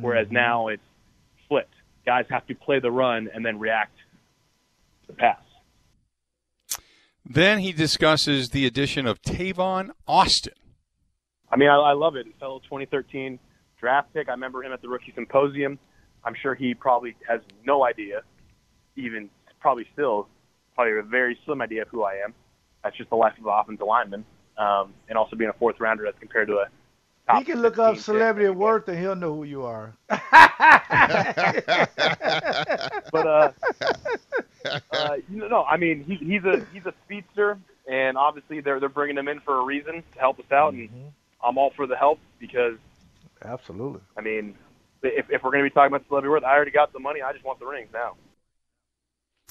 Whereas 0.00 0.28
Mhm. 0.28 0.32
now 0.32 0.68
it's 0.68 0.82
flipped. 1.48 1.74
Guys 2.04 2.26
have 2.30 2.46
to 2.48 2.54
play 2.54 2.80
the 2.80 2.90
run 2.90 3.28
and 3.32 3.44
then 3.44 3.58
react 3.58 3.96
to 5.02 5.06
the 5.08 5.12
pass. 5.12 5.38
Then 7.24 7.60
he 7.60 7.72
discusses 7.72 8.50
the 8.50 8.66
addition 8.66 9.06
of 9.06 9.22
Tavon 9.22 9.90
Austin. 10.08 10.54
I 11.52 11.56
mean, 11.56 11.68
I, 11.68 11.76
I 11.76 11.92
love 11.92 12.16
it. 12.16 12.26
Fellow 12.40 12.58
2013 12.60 13.38
draft 13.78 14.12
pick. 14.14 14.28
I 14.28 14.32
remember 14.32 14.64
him 14.64 14.72
at 14.72 14.80
the 14.80 14.88
rookie 14.88 15.12
symposium. 15.14 15.78
I'm 16.24 16.34
sure 16.40 16.54
he 16.54 16.72
probably 16.74 17.14
has 17.28 17.40
no 17.66 17.84
idea, 17.84 18.22
even 18.96 19.28
probably 19.60 19.86
still, 19.92 20.28
probably 20.74 20.98
a 20.98 21.02
very 21.02 21.38
slim 21.44 21.60
idea 21.60 21.82
of 21.82 21.88
who 21.88 22.04
I 22.04 22.14
am. 22.24 22.32
That's 22.82 22.96
just 22.96 23.10
the 23.10 23.16
life 23.16 23.34
of 23.38 23.44
an 23.46 23.52
offensive 23.52 23.86
lineman, 23.86 24.24
um, 24.56 24.94
and 25.08 25.18
also 25.18 25.36
being 25.36 25.50
a 25.50 25.54
fourth 25.54 25.78
rounder 25.80 26.06
as 26.06 26.14
compared 26.20 26.48
to 26.48 26.58
a 26.58 26.66
top 27.26 27.38
He 27.38 27.44
can 27.44 27.60
look 27.60 27.78
up 27.78 27.96
15 27.96 27.96
pick. 27.96 28.04
celebrity 28.04 28.48
worth 28.50 28.88
and 28.88 28.98
he'll 28.98 29.16
know 29.16 29.34
who 29.34 29.44
you 29.44 29.64
are. 29.64 29.92
but 30.08 30.22
uh, 33.26 33.50
uh, 34.92 35.16
you 35.30 35.48
know, 35.48 35.64
I 35.64 35.76
mean, 35.76 36.04
he, 36.04 36.14
he's 36.16 36.44
a 36.44 36.64
he's 36.72 36.86
a 36.86 36.94
speedster, 37.04 37.58
and 37.90 38.16
obviously 38.16 38.60
they're 38.60 38.80
they're 38.80 38.88
bringing 38.88 39.18
him 39.18 39.28
in 39.28 39.40
for 39.40 39.60
a 39.60 39.64
reason 39.64 40.02
to 40.14 40.18
help 40.18 40.38
us 40.38 40.50
out, 40.52 40.72
and 40.74 40.88
I'm 41.44 41.58
all 41.58 41.70
for 41.76 41.86
the 41.86 41.96
help 41.96 42.18
because 42.38 42.76
Absolutely. 43.44 44.00
I 44.16 44.20
mean, 44.20 44.54
if 45.02 45.26
if 45.30 45.42
we're 45.42 45.50
going 45.50 45.64
to 45.64 45.70
be 45.70 45.74
talking 45.74 45.94
about 45.94 46.06
celebrity 46.06 46.30
worth, 46.30 46.44
I 46.44 46.54
already 46.54 46.70
got 46.70 46.92
the 46.92 47.00
money. 47.00 47.22
I 47.22 47.32
just 47.32 47.44
want 47.44 47.58
the 47.58 47.66
rings 47.66 47.88
now. 47.92 48.14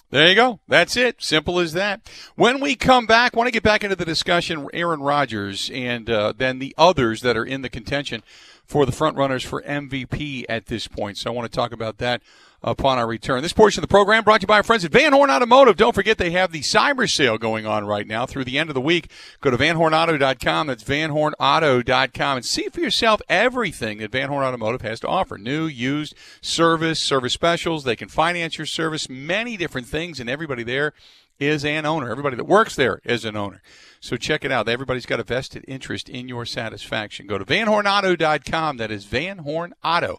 There 0.10 0.28
you 0.28 0.36
go. 0.36 0.60
That's 0.68 0.98
it. 0.98 1.22
Simple 1.24 1.60
as 1.60 1.72
that. 1.72 2.10
When 2.36 2.60
we 2.60 2.76
come 2.76 3.06
back, 3.06 3.34
want 3.34 3.48
to 3.48 3.52
get 3.52 3.64
back 3.64 3.84
into 3.84 3.96
the 3.96 4.04
discussion, 4.04 4.68
Aaron 4.74 5.00
Rodgers 5.00 5.72
and 5.74 6.10
uh, 6.10 6.34
then 6.36 6.60
the 6.60 6.76
others 6.78 7.22
that 7.22 7.38
are 7.38 7.46
in 7.46 7.62
the 7.62 7.70
contention 7.70 8.22
for 8.66 8.86
the 8.86 8.92
front 8.92 9.16
runners 9.16 9.44
for 9.44 9.62
MVP 9.62 10.44
at 10.50 10.66
this 10.66 10.88
point. 10.88 11.18
So 11.18 11.32
I 11.32 11.34
want 11.34 11.50
to 11.50 11.56
talk 11.56 11.72
about 11.72 11.98
that 12.00 12.22
upon 12.64 12.98
our 12.98 13.08
return. 13.08 13.42
This 13.42 13.54
portion 13.54 13.80
of 13.80 13.90
the 13.90 13.92
program 13.92 14.24
brought 14.24 14.42
to 14.42 14.44
you 14.44 14.48
by 14.48 14.58
our 14.58 14.64
friends 14.64 14.86
at 14.86 14.92
Van 14.92 15.14
Horn 15.14 15.32
Automotive. 15.32 15.78
Don't 15.78 15.96
forget 15.96 16.18
they 16.18 16.32
have 16.32 16.52
the 16.52 16.62
cyber 16.62 17.10
sale 17.10 17.38
going 17.38 17.66
on 17.66 17.86
right 17.86 18.06
now 18.06 18.26
through 18.26 18.46
the 18.46 18.58
end 18.58 18.70
of 18.70 18.76
the 18.76 18.82
week. 18.82 19.10
Go 19.42 19.50
to 19.50 19.58
vanhornauto.com. 19.58 20.68
That's 20.68 20.84
vanhornauto.com 20.84 22.38
and 22.38 22.46
see 22.46 22.70
for 22.70 22.82
yourself 22.82 23.22
everything 23.28 23.98
that 24.00 24.12
Van 24.12 24.30
Horn 24.30 24.44
Automotive 24.44 24.82
has 24.82 25.00
to 25.02 25.08
offer. 25.08 25.38
New, 25.38 25.66
used, 25.66 26.14
service, 26.42 27.00
service 27.00 27.34
specials. 27.34 27.84
They 27.84 27.96
can 27.96 28.10
finance 28.10 28.58
your 28.58 28.68
service, 28.68 29.10
many 29.10 29.58
different 29.58 29.88
things, 29.88 30.20
and 30.20 30.30
everybody 30.30 30.64
there 30.64 30.94
is 31.40 31.66
an 31.66 31.88
owner. 31.88 32.12
Everybody 32.12 32.36
that 32.36 32.46
works 32.46 32.76
there 32.76 33.02
is 33.04 33.26
an 33.26 33.36
owner. 33.36 33.64
So 34.00 34.18
check 34.18 34.46
it 34.46 34.52
out. 34.52 34.70
Everybody's 34.70 35.08
got 35.08 35.20
a 35.20 35.24
vested 35.24 35.66
interest 35.68 36.10
in 36.10 36.28
your 36.28 36.46
satisfaction. 36.46 37.26
Go 37.26 37.40
to 37.40 37.46
vanhornauto.com. 37.46 38.78
That 38.78 38.92
is 38.92 39.06
vanhornauto.com. 39.06 40.18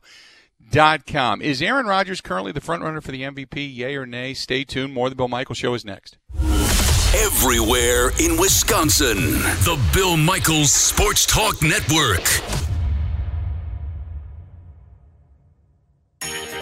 Is 1.43 1.61
Aaron 1.61 1.87
Rodgers 1.87 2.21
currently 2.21 2.53
the 2.53 2.61
front 2.61 2.83
runner 2.83 3.01
for 3.01 3.13
the 3.13 3.23
MVP? 3.23 3.77
Yay 3.77 3.95
or 3.97 4.07
nay? 4.07 4.35
Stay 4.35 4.65
tuned. 4.65 4.95
More 4.95 5.07
of 5.07 5.11
the 5.11 5.17
Bill 5.17 5.29
Michael 5.29 5.55
Show 5.55 5.75
is 5.75 5.85
next. 5.85 6.17
Everywhere 7.15 8.11
in 8.19 8.39
Wisconsin. 8.39 9.17
The 9.65 9.79
Bill 9.93 10.17
Michaels 10.17 10.73
Sports 10.73 11.27
Talk 11.27 11.63
Network. 11.63 12.23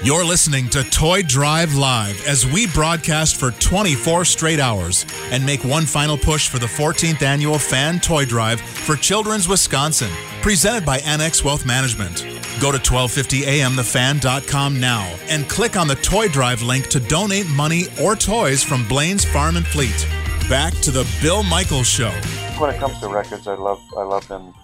You're 0.03 0.25
listening 0.25 0.71
to 0.71 0.83
Toy 0.83 1.21
Drive 1.21 1.75
Live 1.75 2.27
as 2.27 2.47
we 2.47 2.67
broadcast 2.69 3.37
for 3.37 3.51
24 3.51 4.25
straight 4.25 4.59
hours 4.59 5.05
and 5.25 5.45
make 5.45 5.63
one 5.63 5.85
final 5.85 6.17
push 6.17 6.49
for 6.49 6.59
the 6.59 6.65
14th 6.65 7.21
annual 7.21 7.59
Fan 7.59 8.01
Toy 8.01 8.25
Drive 8.25 8.63
for 8.63 8.97
Children's 8.97 9.47
Wisconsin, 9.47 10.11
presented 10.41 10.87
by 10.87 11.01
Annex 11.01 11.45
Wealth 11.45 11.67
Management. 11.67 12.23
Go 12.63 12.73
to 12.73 12.79
1250amthefan.com 12.79 14.81
now 14.81 15.03
and 15.29 15.47
click 15.51 15.77
on 15.77 15.87
the 15.87 15.97
Toy 15.97 16.29
Drive 16.29 16.63
link 16.63 16.89
to 16.89 17.01
donate 17.01 17.51
money 17.51 17.83
or 18.01 18.17
toys 18.17 18.65
from 18.65 18.89
Blaine's 18.89 19.27
Farm 19.27 19.59
and 19.59 19.67
Fleet. 19.67 20.09
Back 20.49 20.73
to 20.77 20.91
the 20.91 21.07
Bill 21.21 21.43
Michaels 21.43 21.89
Show. 21.89 22.13
When 22.59 22.75
it 22.75 22.79
comes 22.79 22.99
to 23.01 23.09
records, 23.09 23.47
I 23.47 23.55
love 23.55 23.83
I 23.99 24.05
love 24.05 24.27
them 24.29 24.55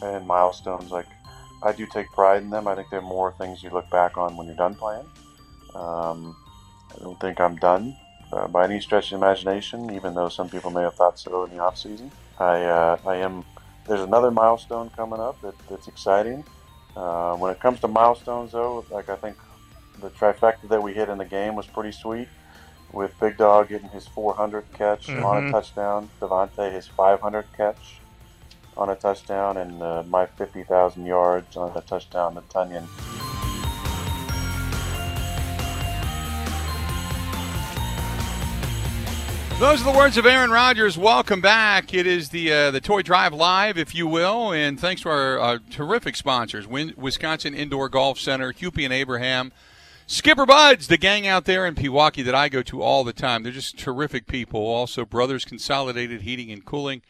and 0.00 0.26
milestones. 0.26 0.90
Like 0.90 1.04
I 1.62 1.72
do 1.72 1.86
take 1.86 2.12
pride 2.12 2.42
in 2.42 2.50
them. 2.50 2.68
I 2.68 2.74
think 2.74 2.90
they're 2.90 3.00
more 3.00 3.32
things 3.32 3.62
you 3.62 3.70
look 3.70 3.88
back 3.90 4.16
on 4.18 4.36
when 4.36 4.46
you're 4.46 4.56
done 4.56 4.74
playing. 4.74 5.06
Um, 5.74 6.36
I 6.94 7.02
don't 7.02 7.18
think 7.20 7.40
I'm 7.40 7.56
done 7.56 7.96
uh, 8.32 8.48
by 8.48 8.64
any 8.64 8.80
stretch 8.80 9.12
of 9.12 9.20
the 9.20 9.26
imagination, 9.26 9.90
even 9.92 10.14
though 10.14 10.28
some 10.28 10.48
people 10.48 10.70
may 10.70 10.82
have 10.82 10.94
thought 10.94 11.18
so 11.18 11.44
in 11.44 11.50
the 11.50 11.62
off 11.62 11.76
season. 11.78 12.10
I 12.38 12.62
uh, 12.64 12.98
I 13.06 13.16
am. 13.16 13.44
There's 13.86 14.00
another 14.00 14.30
milestone 14.30 14.90
coming 14.90 15.20
up 15.20 15.40
that, 15.42 15.54
that's 15.68 15.88
exciting. 15.88 16.44
Uh, 16.96 17.36
when 17.36 17.50
it 17.52 17.60
comes 17.60 17.80
to 17.80 17.88
milestones, 17.88 18.52
though, 18.52 18.84
like 18.90 19.08
I 19.08 19.16
think 19.16 19.36
the 20.00 20.10
trifecta 20.10 20.68
that 20.68 20.82
we 20.82 20.92
hit 20.92 21.08
in 21.08 21.18
the 21.18 21.24
game 21.24 21.54
was 21.54 21.66
pretty 21.66 21.92
sweet. 21.92 22.28
With 22.92 23.18
Big 23.20 23.36
Dog 23.36 23.68
getting 23.68 23.88
his 23.90 24.06
400 24.06 24.64
catch 24.72 25.08
on 25.10 25.42
Mhm. 25.42 25.48
a 25.48 25.50
touchdown, 25.50 26.10
Davante 26.20 26.72
his 26.72 26.86
500 26.86 27.46
catch 27.56 28.00
on 28.76 28.90
a 28.90 28.96
touchdown, 28.96 29.56
and 29.56 29.82
uh, 29.82 30.02
my 30.08 30.26
50,000 30.26 31.06
yards 31.06 31.56
on 31.56 31.76
a 31.76 31.80
touchdown 31.80 32.34
to 32.34 32.40
Tonyan. 32.42 32.86
Those 39.58 39.80
are 39.80 39.90
the 39.90 39.98
words 39.98 40.18
of 40.18 40.26
Aaron 40.26 40.50
Rodgers. 40.50 40.98
Welcome 40.98 41.40
back. 41.40 41.94
It 41.94 42.06
is 42.06 42.28
the 42.28 42.52
uh, 42.52 42.70
the 42.70 42.80
Toy 42.82 43.00
Drive 43.00 43.32
Live, 43.32 43.78
if 43.78 43.94
you 43.94 44.06
will, 44.06 44.52
and 44.52 44.78
thanks 44.78 45.00
to 45.00 45.08
our 45.08 45.40
uh, 45.40 45.58
terrific 45.70 46.14
sponsors: 46.14 46.66
Wisconsin 46.66 47.54
Indoor 47.54 47.88
Golf 47.88 48.18
Center, 48.18 48.52
Hupy 48.52 48.84
and 48.84 48.92
Abraham, 48.92 49.52
Skipper 50.06 50.44
Buds, 50.44 50.88
the 50.88 50.98
gang 50.98 51.26
out 51.26 51.46
there 51.46 51.64
in 51.64 51.74
Pewaukee 51.74 52.22
that 52.26 52.34
I 52.34 52.50
go 52.50 52.60
to 52.64 52.82
all 52.82 53.02
the 53.02 53.14
time. 53.14 53.44
They're 53.44 53.50
just 53.50 53.78
terrific 53.78 54.26
people. 54.26 54.60
Also, 54.60 55.06
Brothers 55.06 55.46
Consolidated 55.46 56.20
Heating 56.20 56.52
and 56.52 56.62
Cooling, 56.62 57.00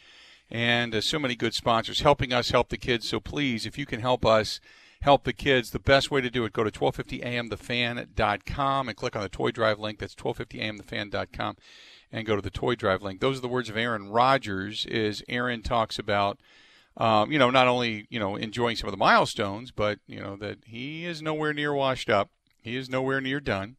and 0.51 0.95
uh, 0.95 1.01
so 1.01 1.19
many 1.19 1.35
good 1.35 1.55
sponsors 1.55 2.01
helping 2.01 2.33
us 2.33 2.51
help 2.51 2.69
the 2.69 2.77
kids. 2.77 3.09
So 3.09 3.21
please, 3.21 3.67
if 3.67 3.79
you 3.79 3.87
can 3.87 4.01
help 4.01 4.25
us 4.25 4.61
help 5.03 5.25
the 5.25 5.33
kids, 5.33 5.71
the 5.71 5.79
best 5.79 6.11
way 6.11 6.21
to 6.21 6.31
do 6.31 6.45
it, 6.45 6.53
go 6.53 6.65
to 6.65 6.71
1250amthefan.com 6.71 8.89
and 8.89 8.97
click 8.97 9.17
on 9.17 9.23
the 9.23 9.29
Toy 9.29 9.51
Drive 9.51 9.79
link. 9.79 9.99
That's 9.99 10.15
1250amthefan.com 10.15 11.57
and 12.13 12.27
go 12.27 12.37
to 12.37 12.43
the 12.43 12.51
Toy 12.51 12.75
Drive 12.75 13.03
link. 13.03 13.21
Those 13.21 13.39
are 13.39 13.43
the 13.43 13.49
words 13.49 13.69
of 13.69 13.77
Aaron 13.77 14.11
Rodgers. 14.11 14.87
Is 14.87 15.23
Aaron 15.29 15.63
talks 15.63 15.99
about, 15.99 16.39
um, 16.97 17.33
you 17.33 17.39
know, 17.39 17.51
not 17.51 17.69
only 17.69 18.07
you 18.11 18.19
know 18.19 18.37
enjoying 18.37 18.77
some 18.77 18.89
of 18.89 18.93
the 18.93 18.99
milestones, 18.99 19.71
but 19.71 19.99
you 20.07 20.21
know 20.21 20.37
that 20.37 20.59
he 20.67 21.05
is 21.05 21.23
nowhere 21.23 21.53
near 21.53 21.75
washed 21.75 22.09
up. 22.09 22.31
He 22.63 22.77
is 22.77 22.89
nowhere 22.89 23.21
near 23.21 23.41
done. 23.41 23.77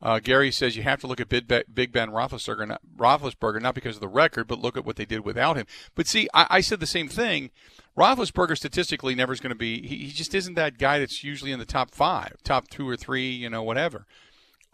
Uh, 0.00 0.18
Gary 0.18 0.50
says 0.50 0.76
you 0.76 0.82
have 0.82 1.00
to 1.00 1.06
look 1.06 1.20
at 1.20 1.28
Big 1.28 1.46
Ben, 1.46 2.10
Roethlisberger, 2.10 2.66
not, 2.66 2.80
Roethlisberger, 2.96 3.62
not 3.62 3.76
because 3.76 3.94
of 3.96 4.00
the 4.00 4.08
record, 4.08 4.48
but 4.48 4.58
look 4.58 4.76
at 4.76 4.84
what 4.84 4.96
they 4.96 5.04
did 5.04 5.24
without 5.24 5.56
him. 5.56 5.66
But 5.94 6.08
see, 6.08 6.28
I, 6.34 6.46
I 6.50 6.60
said 6.60 6.80
the 6.80 6.86
same 6.88 7.06
thing. 7.06 7.52
Roethlisberger 7.96 8.56
statistically 8.56 9.14
never 9.14 9.32
is 9.32 9.38
going 9.38 9.52
to 9.52 9.56
be. 9.58 9.86
He, 9.86 9.98
he 9.98 10.12
just 10.12 10.34
isn't 10.34 10.54
that 10.54 10.78
guy 10.78 10.98
that's 10.98 11.22
usually 11.22 11.52
in 11.52 11.60
the 11.60 11.64
top 11.64 11.92
five, 11.92 12.42
top 12.42 12.68
two 12.68 12.88
or 12.88 12.96
three, 12.96 13.30
you 13.30 13.48
know, 13.48 13.62
whatever. 13.62 14.06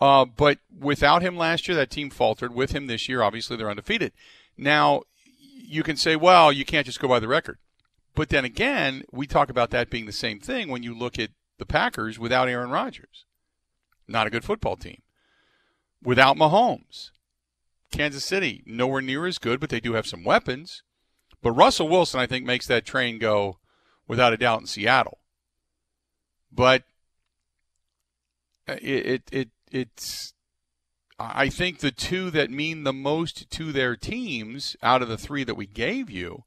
Uh, 0.00 0.24
but 0.24 0.58
without 0.78 1.22
him 1.22 1.36
last 1.36 1.66
year, 1.66 1.76
that 1.76 1.90
team 1.90 2.10
faltered. 2.10 2.54
With 2.54 2.72
him 2.72 2.86
this 2.86 3.08
year, 3.08 3.22
obviously 3.22 3.56
they're 3.56 3.70
undefeated. 3.70 4.12
Now, 4.56 5.02
you 5.68 5.82
can 5.82 5.96
say, 5.96 6.16
well, 6.16 6.52
you 6.52 6.64
can't 6.64 6.86
just 6.86 7.00
go 7.00 7.08
by 7.08 7.20
the 7.20 7.28
record. 7.28 7.58
But 8.14 8.30
then 8.30 8.44
again, 8.44 9.04
we 9.12 9.26
talk 9.26 9.48
about 9.48 9.70
that 9.70 9.90
being 9.90 10.06
the 10.06 10.12
same 10.12 10.40
thing 10.40 10.68
when 10.68 10.82
you 10.82 10.96
look 10.96 11.18
at 11.18 11.30
the 11.58 11.66
Packers 11.66 12.18
without 12.18 12.48
Aaron 12.48 12.70
Rodgers. 12.70 13.24
Not 14.06 14.26
a 14.26 14.30
good 14.30 14.44
football 14.44 14.76
team. 14.76 15.02
Without 16.02 16.36
Mahomes. 16.36 17.10
Kansas 17.90 18.24
City, 18.24 18.62
nowhere 18.66 19.02
near 19.02 19.26
as 19.26 19.38
good, 19.38 19.60
but 19.60 19.70
they 19.70 19.80
do 19.80 19.94
have 19.94 20.06
some 20.06 20.24
weapons. 20.24 20.82
But 21.42 21.52
Russell 21.52 21.88
Wilson, 21.88 22.20
I 22.20 22.26
think, 22.26 22.44
makes 22.44 22.66
that 22.66 22.84
train 22.84 23.18
go 23.18 23.58
without 24.06 24.32
a 24.32 24.36
doubt 24.36 24.60
in 24.60 24.66
Seattle. 24.66 25.18
But 26.52 26.84
it, 28.66 28.82
it, 28.82 29.22
it 29.30 29.48
it's 29.72 30.34
I 31.18 31.48
think 31.48 31.80
the 31.80 31.90
two 31.90 32.30
that 32.30 32.50
mean 32.50 32.84
the 32.84 32.92
most 32.92 33.50
to 33.50 33.72
their 33.72 33.96
teams 33.96 34.76
out 34.82 35.02
of 35.02 35.08
the 35.08 35.18
three 35.18 35.42
that 35.44 35.56
we 35.56 35.66
gave 35.66 36.08
you 36.08 36.44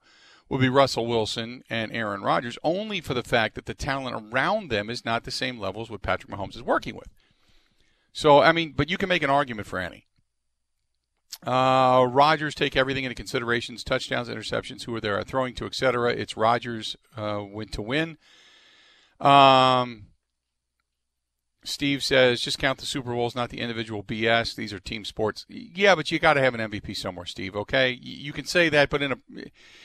would 0.47 0.61
be 0.61 0.69
Russell 0.69 1.07
Wilson 1.07 1.63
and 1.69 1.91
Aaron 1.91 2.21
Rodgers, 2.21 2.57
only 2.63 3.01
for 3.01 3.13
the 3.13 3.23
fact 3.23 3.55
that 3.55 3.65
the 3.65 3.73
talent 3.73 4.33
around 4.33 4.69
them 4.69 4.89
is 4.89 5.03
not 5.03 5.23
the 5.23 5.31
same 5.31 5.59
level 5.59 5.81
as 5.81 5.89
what 5.89 6.01
Patrick 6.01 6.31
Mahomes 6.31 6.55
is 6.55 6.63
working 6.63 6.95
with. 6.95 7.09
So, 8.13 8.41
I 8.41 8.51
mean, 8.51 8.73
but 8.75 8.89
you 8.89 8.97
can 8.97 9.09
make 9.09 9.23
an 9.23 9.29
argument 9.29 9.67
for 9.67 9.79
any. 9.79 10.07
Uh, 11.45 12.05
Rodgers 12.09 12.53
take 12.53 12.75
everything 12.75 13.03
into 13.03 13.15
considerations: 13.15 13.83
touchdowns, 13.83 14.29
interceptions, 14.29 14.83
who 14.83 14.95
are 14.95 15.01
there, 15.01 15.21
throwing 15.23 15.55
to, 15.55 15.65
etc. 15.65 16.11
It's 16.11 16.37
Rodgers 16.37 16.95
uh, 17.17 17.43
win 17.49 17.69
to 17.69 17.81
win. 17.81 18.17
Um, 19.19 20.07
Steve 21.63 22.03
says, 22.03 22.41
just 22.41 22.57
count 22.57 22.79
the 22.79 22.85
Super 22.87 23.13
Bowls, 23.13 23.35
not 23.35 23.49
the 23.49 23.59
individual 23.59 24.03
BS. 24.03 24.55
These 24.55 24.73
are 24.73 24.79
team 24.79 25.05
sports. 25.05 25.45
Yeah, 25.47 25.93
but 25.93 26.11
you 26.11 26.17
got 26.17 26.33
to 26.33 26.41
have 26.41 26.55
an 26.55 26.71
MVP 26.71 26.97
somewhere, 26.97 27.27
Steve. 27.27 27.55
Okay, 27.55 27.99
you 28.01 28.33
can 28.33 28.45
say 28.45 28.69
that, 28.69 28.89
but 28.89 29.01
in 29.03 29.11
a 29.11 29.17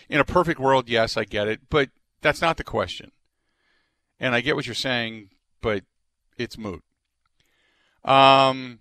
in 0.08 0.20
a 0.20 0.24
perfect 0.24 0.58
world, 0.58 0.88
yes, 0.88 1.16
I 1.16 1.24
get 1.24 1.48
it, 1.48 1.60
but 1.68 1.90
that's 2.22 2.40
not 2.40 2.56
the 2.56 2.64
question. 2.64 3.12
And 4.18 4.34
I 4.34 4.40
get 4.40 4.56
what 4.56 4.66
you're 4.66 4.74
saying, 4.74 5.30
but 5.60 5.84
it's 6.38 6.56
moot. 6.56 6.82
Um, 8.04 8.78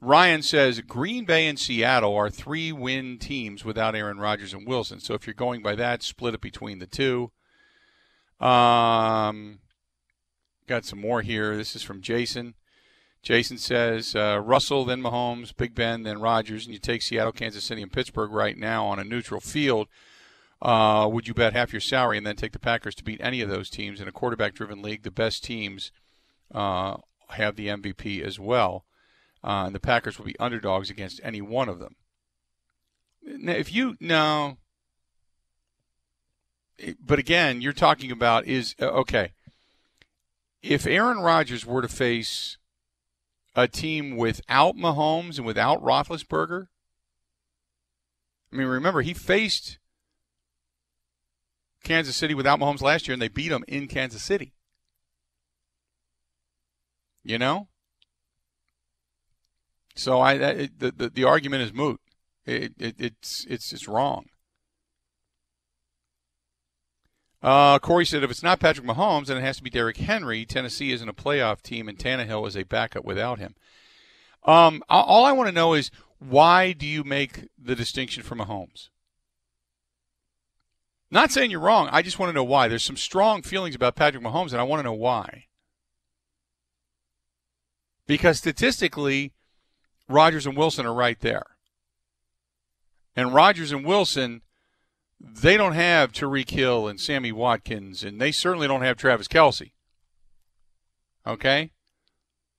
Ryan 0.00 0.42
says 0.42 0.80
Green 0.80 1.26
Bay 1.26 1.46
and 1.46 1.58
Seattle 1.58 2.16
are 2.16 2.30
three 2.30 2.72
win 2.72 3.18
teams 3.18 3.64
without 3.64 3.94
Aaron 3.94 4.18
Rodgers 4.18 4.54
and 4.54 4.66
Wilson. 4.66 5.00
So 5.00 5.12
if 5.14 5.26
you're 5.26 5.34
going 5.34 5.62
by 5.62 5.74
that, 5.74 6.02
split 6.02 6.34
it 6.34 6.40
between 6.40 6.78
the 6.78 6.86
two. 6.86 7.30
Um, 8.40 9.60
Got 10.66 10.84
some 10.84 11.00
more 11.00 11.22
here. 11.22 11.56
This 11.56 11.74
is 11.74 11.82
from 11.82 12.00
Jason. 12.00 12.54
Jason 13.22 13.58
says 13.58 14.14
uh, 14.14 14.40
Russell, 14.42 14.84
then 14.84 15.02
Mahomes, 15.02 15.56
Big 15.56 15.74
Ben, 15.74 16.02
then 16.02 16.20
Rodgers, 16.20 16.64
and 16.64 16.72
you 16.72 16.78
take 16.78 17.02
Seattle, 17.02 17.32
Kansas 17.32 17.64
City, 17.64 17.82
and 17.82 17.92
Pittsburgh 17.92 18.32
right 18.32 18.56
now 18.56 18.84
on 18.86 18.98
a 18.98 19.04
neutral 19.04 19.40
field. 19.40 19.88
Uh, 20.60 21.08
would 21.10 21.26
you 21.26 21.34
bet 21.34 21.52
half 21.52 21.72
your 21.72 21.80
salary 21.80 22.18
and 22.18 22.26
then 22.26 22.36
take 22.36 22.52
the 22.52 22.58
Packers 22.58 22.94
to 22.96 23.04
beat 23.04 23.20
any 23.20 23.40
of 23.40 23.48
those 23.48 23.70
teams 23.70 24.00
in 24.00 24.08
a 24.08 24.12
quarterback-driven 24.12 24.82
league? 24.82 25.02
The 25.02 25.10
best 25.10 25.44
teams 25.44 25.92
uh, 26.52 26.96
have 27.30 27.56
the 27.56 27.68
MVP 27.68 28.22
as 28.22 28.38
well, 28.38 28.84
uh, 29.42 29.64
and 29.66 29.74
the 29.74 29.80
Packers 29.80 30.18
will 30.18 30.26
be 30.26 30.38
underdogs 30.38 30.90
against 30.90 31.20
any 31.24 31.40
one 31.40 31.68
of 31.68 31.78
them. 31.78 31.96
Now, 33.24 33.52
if 33.52 33.72
you 33.72 33.96
now, 34.00 34.58
but 37.04 37.20
again, 37.20 37.60
you're 37.60 37.72
talking 37.72 38.10
about 38.10 38.46
is 38.46 38.74
uh, 38.80 38.86
okay 38.86 39.32
if 40.62 40.86
Aaron 40.86 41.18
Rodgers 41.18 41.66
were 41.66 41.82
to 41.82 41.88
face 41.88 42.56
a 43.54 43.66
team 43.68 44.16
without 44.16 44.76
Mahomes 44.76 45.36
and 45.36 45.46
without 45.46 45.82
Roethlisberger, 45.82 46.68
I 48.52 48.56
mean, 48.56 48.66
remember 48.66 49.02
he 49.02 49.14
faced 49.14 49.78
Kansas 51.82 52.16
City 52.16 52.34
without 52.34 52.60
Mahomes 52.60 52.82
last 52.82 53.08
year, 53.08 53.12
and 53.12 53.22
they 53.22 53.28
beat 53.28 53.50
him 53.50 53.64
in 53.66 53.88
Kansas 53.88 54.22
City. 54.22 54.54
You 57.24 57.38
know, 57.38 57.68
so 59.94 60.20
I 60.20 60.34
it, 60.34 60.78
the, 60.78 60.90
the 60.90 61.08
the 61.08 61.24
argument 61.24 61.62
is 61.62 61.72
moot. 61.72 62.00
It, 62.44 62.72
it, 62.78 62.96
it's 62.98 63.46
it's 63.48 63.72
it's 63.72 63.86
wrong. 63.86 64.26
Uh, 67.42 67.78
Corey 67.80 68.06
said, 68.06 68.22
if 68.22 68.30
it's 68.30 68.42
not 68.42 68.60
Patrick 68.60 68.86
Mahomes, 68.86 69.26
then 69.26 69.36
it 69.36 69.40
has 69.40 69.56
to 69.56 69.62
be 69.62 69.70
Derrick 69.70 69.96
Henry. 69.96 70.44
Tennessee 70.44 70.92
isn't 70.92 71.08
a 71.08 71.12
playoff 71.12 71.60
team, 71.60 71.88
and 71.88 71.98
Tannehill 71.98 72.46
is 72.46 72.56
a 72.56 72.62
backup 72.62 73.04
without 73.04 73.40
him. 73.40 73.56
Um, 74.44 74.82
all 74.88 75.24
I 75.24 75.32
want 75.32 75.48
to 75.48 75.54
know 75.54 75.74
is 75.74 75.90
why 76.18 76.72
do 76.72 76.86
you 76.86 77.02
make 77.02 77.48
the 77.58 77.74
distinction 77.74 78.22
for 78.22 78.36
Mahomes? 78.36 78.90
Not 81.10 81.30
saying 81.30 81.50
you're 81.50 81.60
wrong. 81.60 81.88
I 81.92 82.00
just 82.00 82.18
want 82.18 82.30
to 82.30 82.34
know 82.34 82.44
why. 82.44 82.68
There's 82.68 82.84
some 82.84 82.96
strong 82.96 83.42
feelings 83.42 83.74
about 83.74 83.96
Patrick 83.96 84.22
Mahomes, 84.22 84.52
and 84.52 84.60
I 84.60 84.64
want 84.64 84.80
to 84.80 84.84
know 84.84 84.92
why. 84.94 85.46
Because 88.06 88.38
statistically, 88.38 89.32
Rodgers 90.08 90.46
and 90.46 90.56
Wilson 90.56 90.86
are 90.86 90.94
right 90.94 91.20
there. 91.20 91.44
And 93.14 93.34
Rodgers 93.34 93.72
and 93.72 93.84
Wilson 93.84 94.42
they 95.22 95.56
don't 95.56 95.74
have 95.74 96.12
Tyreek 96.12 96.50
Hill 96.50 96.88
and 96.88 97.00
Sammy 97.00 97.30
Watkins, 97.30 98.02
and 98.02 98.20
they 98.20 98.32
certainly 98.32 98.66
don't 98.66 98.82
have 98.82 98.96
Travis 98.96 99.28
Kelce. 99.28 99.70
Okay? 101.24 101.70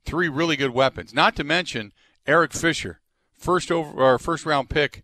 Three 0.06 0.30
really 0.30 0.56
good 0.56 0.71
weapons. 0.71 1.13
Not 1.13 1.36
to 1.36 1.43
mention 1.43 1.91
Eric 2.26 2.54
Fisher, 2.54 3.02
first 3.38 3.69
over 3.69 3.91
or 4.02 4.17
first 4.17 4.45
round 4.45 4.69
pick. 4.69 5.04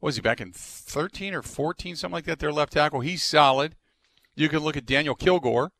Was 0.00 0.16
he 0.16 0.22
back 0.22 0.40
in 0.40 0.52
13 0.52 1.32
or 1.32 1.42
14, 1.42 1.96
something 1.96 2.12
like 2.12 2.24
that? 2.24 2.38
Their 2.38 2.52
left 2.52 2.72
tackle. 2.72 3.00
He's 3.00 3.22
solid. 3.22 3.76
You 4.34 4.48
can 4.48 4.60
look 4.60 4.76
at 4.76 4.84
Daniel 4.84 5.14
Kilgore, 5.14 5.72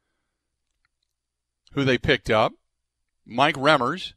who 1.73 1.85
they 1.85 1.99
picked 1.99 2.31
up. 2.31 2.53
Mike 3.27 3.57
Remmers, 3.57 4.15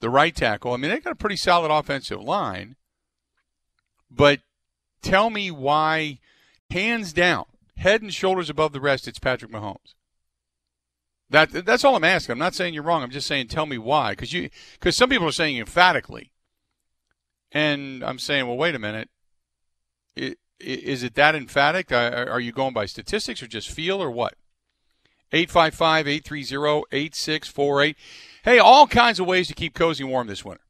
the 0.00 0.10
right 0.10 0.34
tackle. 0.34 0.72
I 0.72 0.76
mean, 0.76 0.90
they 0.90 1.00
got 1.00 1.12
a 1.12 1.16
pretty 1.16 1.36
solid 1.36 1.70
offensive 1.70 2.20
line. 2.20 2.76
But 4.10 4.40
Tell 5.02 5.30
me 5.30 5.50
why, 5.50 6.18
hands 6.70 7.12
down, 7.12 7.46
head 7.76 8.02
and 8.02 8.12
shoulders 8.12 8.50
above 8.50 8.72
the 8.72 8.80
rest, 8.80 9.08
it's 9.08 9.18
Patrick 9.18 9.50
Mahomes. 9.50 9.94
That 11.30 11.66
that's 11.66 11.84
all 11.84 11.94
I'm 11.94 12.04
asking. 12.04 12.32
I'm 12.32 12.38
not 12.38 12.54
saying 12.54 12.72
you're 12.72 12.82
wrong. 12.82 13.02
I'm 13.02 13.10
just 13.10 13.26
saying 13.26 13.48
tell 13.48 13.66
me 13.66 13.76
why, 13.76 14.12
because 14.12 14.32
you 14.32 14.48
because 14.72 14.96
some 14.96 15.10
people 15.10 15.28
are 15.28 15.32
saying 15.32 15.58
emphatically, 15.58 16.32
and 17.52 18.02
I'm 18.02 18.18
saying, 18.18 18.46
well, 18.46 18.56
wait 18.56 18.74
a 18.74 18.78
minute. 18.78 19.10
It, 20.16 20.38
is 20.58 21.02
it 21.02 21.14
that 21.14 21.34
emphatic? 21.34 21.92
Are 21.92 22.40
you 22.40 22.50
going 22.50 22.74
by 22.74 22.86
statistics 22.86 23.42
or 23.42 23.46
just 23.46 23.70
feel 23.70 24.02
or 24.02 24.10
what? 24.10 24.34
855 25.32 26.08
830 26.08 26.84
8648. 26.90 27.96
Hey, 28.42 28.58
all 28.58 28.86
kinds 28.86 29.20
of 29.20 29.26
ways 29.26 29.46
to 29.48 29.54
keep 29.54 29.74
cozy 29.74 30.04
warm 30.04 30.26
this 30.26 30.44
winter. 30.44 30.64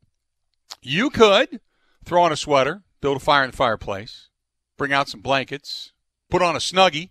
You 0.82 1.10
could 1.10 1.60
throw 2.04 2.22
on 2.22 2.32
a 2.32 2.36
sweater, 2.36 2.82
build 3.00 3.16
a 3.16 3.20
fire 3.20 3.44
in 3.44 3.50
the 3.50 3.56
fireplace, 3.56 4.28
bring 4.76 4.92
out 4.92 5.08
some 5.08 5.20
blankets, 5.20 5.92
put 6.30 6.42
on 6.42 6.56
a 6.56 6.60
snuggie, 6.60 7.10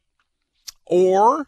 or, 0.86 1.48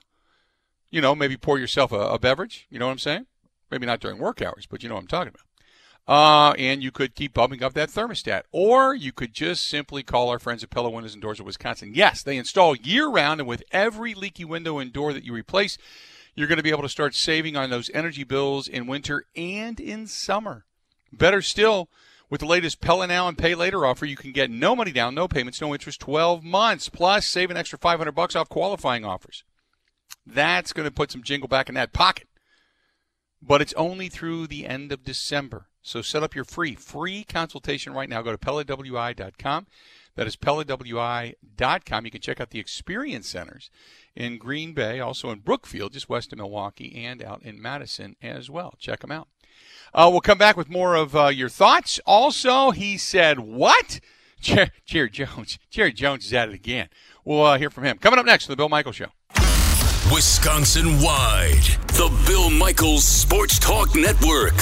you 0.89 1.01
know, 1.01 1.15
maybe 1.15 1.37
pour 1.37 1.59
yourself 1.59 1.91
a, 1.91 1.99
a 1.99 2.19
beverage. 2.19 2.67
You 2.69 2.79
know 2.79 2.85
what 2.85 2.93
I'm 2.93 2.99
saying? 2.99 3.25
Maybe 3.71 3.85
not 3.85 3.99
during 3.99 4.17
work 4.17 4.41
hours, 4.41 4.65
but 4.65 4.83
you 4.83 4.89
know 4.89 4.95
what 4.95 5.01
I'm 5.01 5.07
talking 5.07 5.29
about. 5.33 5.45
Uh, 6.07 6.53
and 6.57 6.81
you 6.81 6.89
could 6.89 7.13
keep 7.13 7.35
bumping 7.35 7.61
up 7.61 7.73
that 7.73 7.89
thermostat. 7.89 8.41
Or 8.51 8.95
you 8.95 9.11
could 9.11 9.31
just 9.31 9.67
simply 9.67 10.01
call 10.01 10.29
our 10.29 10.39
friends 10.39 10.63
at 10.63 10.71
Pella 10.71 10.89
Windows 10.89 11.13
and 11.13 11.21
Doors 11.21 11.39
of 11.39 11.45
Wisconsin. 11.45 11.91
Yes, 11.93 12.23
they 12.23 12.35
install 12.35 12.75
year 12.75 13.07
round, 13.07 13.39
and 13.39 13.47
with 13.47 13.61
every 13.71 14.15
leaky 14.15 14.43
window 14.43 14.79
and 14.79 14.91
door 14.91 15.13
that 15.13 15.23
you 15.23 15.33
replace, 15.33 15.77
you're 16.33 16.47
going 16.47 16.57
to 16.57 16.63
be 16.63 16.71
able 16.71 16.81
to 16.81 16.89
start 16.89 17.13
saving 17.13 17.55
on 17.55 17.69
those 17.69 17.91
energy 17.93 18.23
bills 18.23 18.67
in 18.67 18.87
winter 18.87 19.25
and 19.35 19.79
in 19.79 20.07
summer. 20.07 20.65
Better 21.13 21.43
still, 21.43 21.89
with 22.29 22.41
the 22.41 22.47
latest 22.47 22.81
Pella 22.81 23.07
Now 23.07 23.27
and 23.27 23.37
Pay 23.37 23.55
Later 23.55 23.85
offer, 23.85 24.05
you 24.05 24.15
can 24.15 24.31
get 24.31 24.51
no 24.51 24.75
money 24.75 24.91
down, 24.91 25.15
no 25.15 25.27
payments, 25.27 25.61
no 25.61 25.73
interest, 25.73 25.99
12 25.99 26.43
months, 26.43 26.89
plus 26.89 27.25
save 27.25 27.49
an 27.49 27.57
extra 27.57 27.79
500 27.79 28.11
bucks 28.11 28.35
off 28.35 28.49
qualifying 28.49 29.03
offers. 29.03 29.43
That's 30.25 30.73
going 30.73 30.87
to 30.87 30.93
put 30.93 31.11
some 31.11 31.23
jingle 31.23 31.47
back 31.47 31.69
in 31.69 31.75
that 31.75 31.93
pocket. 31.93 32.27
But 33.41 33.61
it's 33.61 33.73
only 33.73 34.09
through 34.09 34.47
the 34.47 34.65
end 34.67 34.91
of 34.91 35.03
December. 35.03 35.67
So 35.81 36.01
set 36.01 36.23
up 36.23 36.35
your 36.35 36.43
free, 36.43 36.75
free 36.75 37.23
consultation 37.23 37.93
right 37.93 38.09
now. 38.09 38.21
Go 38.21 38.31
to 38.31 38.37
PellaWI.com. 38.37 39.67
That 40.15 40.27
is 40.27 40.35
PellaWI.com. 40.35 42.05
You 42.05 42.11
can 42.11 42.21
check 42.21 42.41
out 42.41 42.49
the 42.49 42.59
experience 42.59 43.29
centers 43.29 43.71
in 44.15 44.37
Green 44.37 44.73
Bay, 44.73 44.99
also 44.99 45.29
in 45.29 45.39
Brookfield, 45.39 45.93
just 45.93 46.09
west 46.09 46.33
of 46.33 46.37
Milwaukee, 46.37 46.93
and 47.05 47.23
out 47.23 47.41
in 47.43 47.61
Madison 47.61 48.17
as 48.21 48.49
well. 48.49 48.75
Check 48.77 48.99
them 48.99 49.11
out. 49.11 49.29
Uh, 49.93 50.09
we'll 50.11 50.21
come 50.21 50.37
back 50.37 50.55
with 50.55 50.69
more 50.69 50.95
of 50.95 51.15
uh, 51.15 51.27
your 51.27 51.49
thoughts. 51.49 51.99
Also, 52.05 52.71
he 52.71 52.97
said, 52.97 53.39
What? 53.39 53.99
Jer- 54.41 54.69
Jerry 54.85 55.09
Jones. 55.09 55.59
Jerry 55.69 55.91
Jones 55.93 56.25
is 56.25 56.33
at 56.33 56.49
it 56.49 56.55
again. 56.55 56.89
We'll 57.25 57.43
uh, 57.43 57.57
hear 57.57 57.69
from 57.69 57.83
him. 57.83 57.97
Coming 57.97 58.19
up 58.19 58.25
next 58.25 58.47
on 58.47 58.53
the 58.53 58.57
Bill 58.57 58.69
Michaels 58.69 58.95
Show. 58.95 59.07
Wisconsin 60.11 60.99
wide, 61.01 61.61
the 61.89 62.11
Bill 62.25 62.49
Michaels 62.49 63.03
Sports 63.03 63.59
Talk 63.59 63.95
Network. 63.95 64.55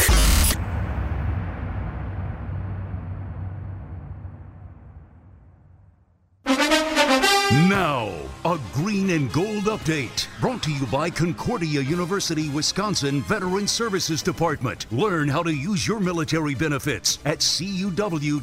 Green 9.08 9.22
and 9.22 9.34
gold 9.34 9.64
update 9.66 10.28
brought 10.42 10.62
to 10.64 10.72
you 10.72 10.86
by 10.88 11.10
Concordia 11.10 11.82
University, 11.82 12.50
Wisconsin 12.50 13.22
Veteran 13.22 13.68
Services 13.68 14.22
Department. 14.22 14.86
Learn 14.92 15.30
how 15.30 15.44
to 15.44 15.54
use 15.54 15.88
your 15.88 16.00
military 16.00 16.56
benefits 16.56 17.20
at 17.26 17.40
cuw.edu 17.40 18.34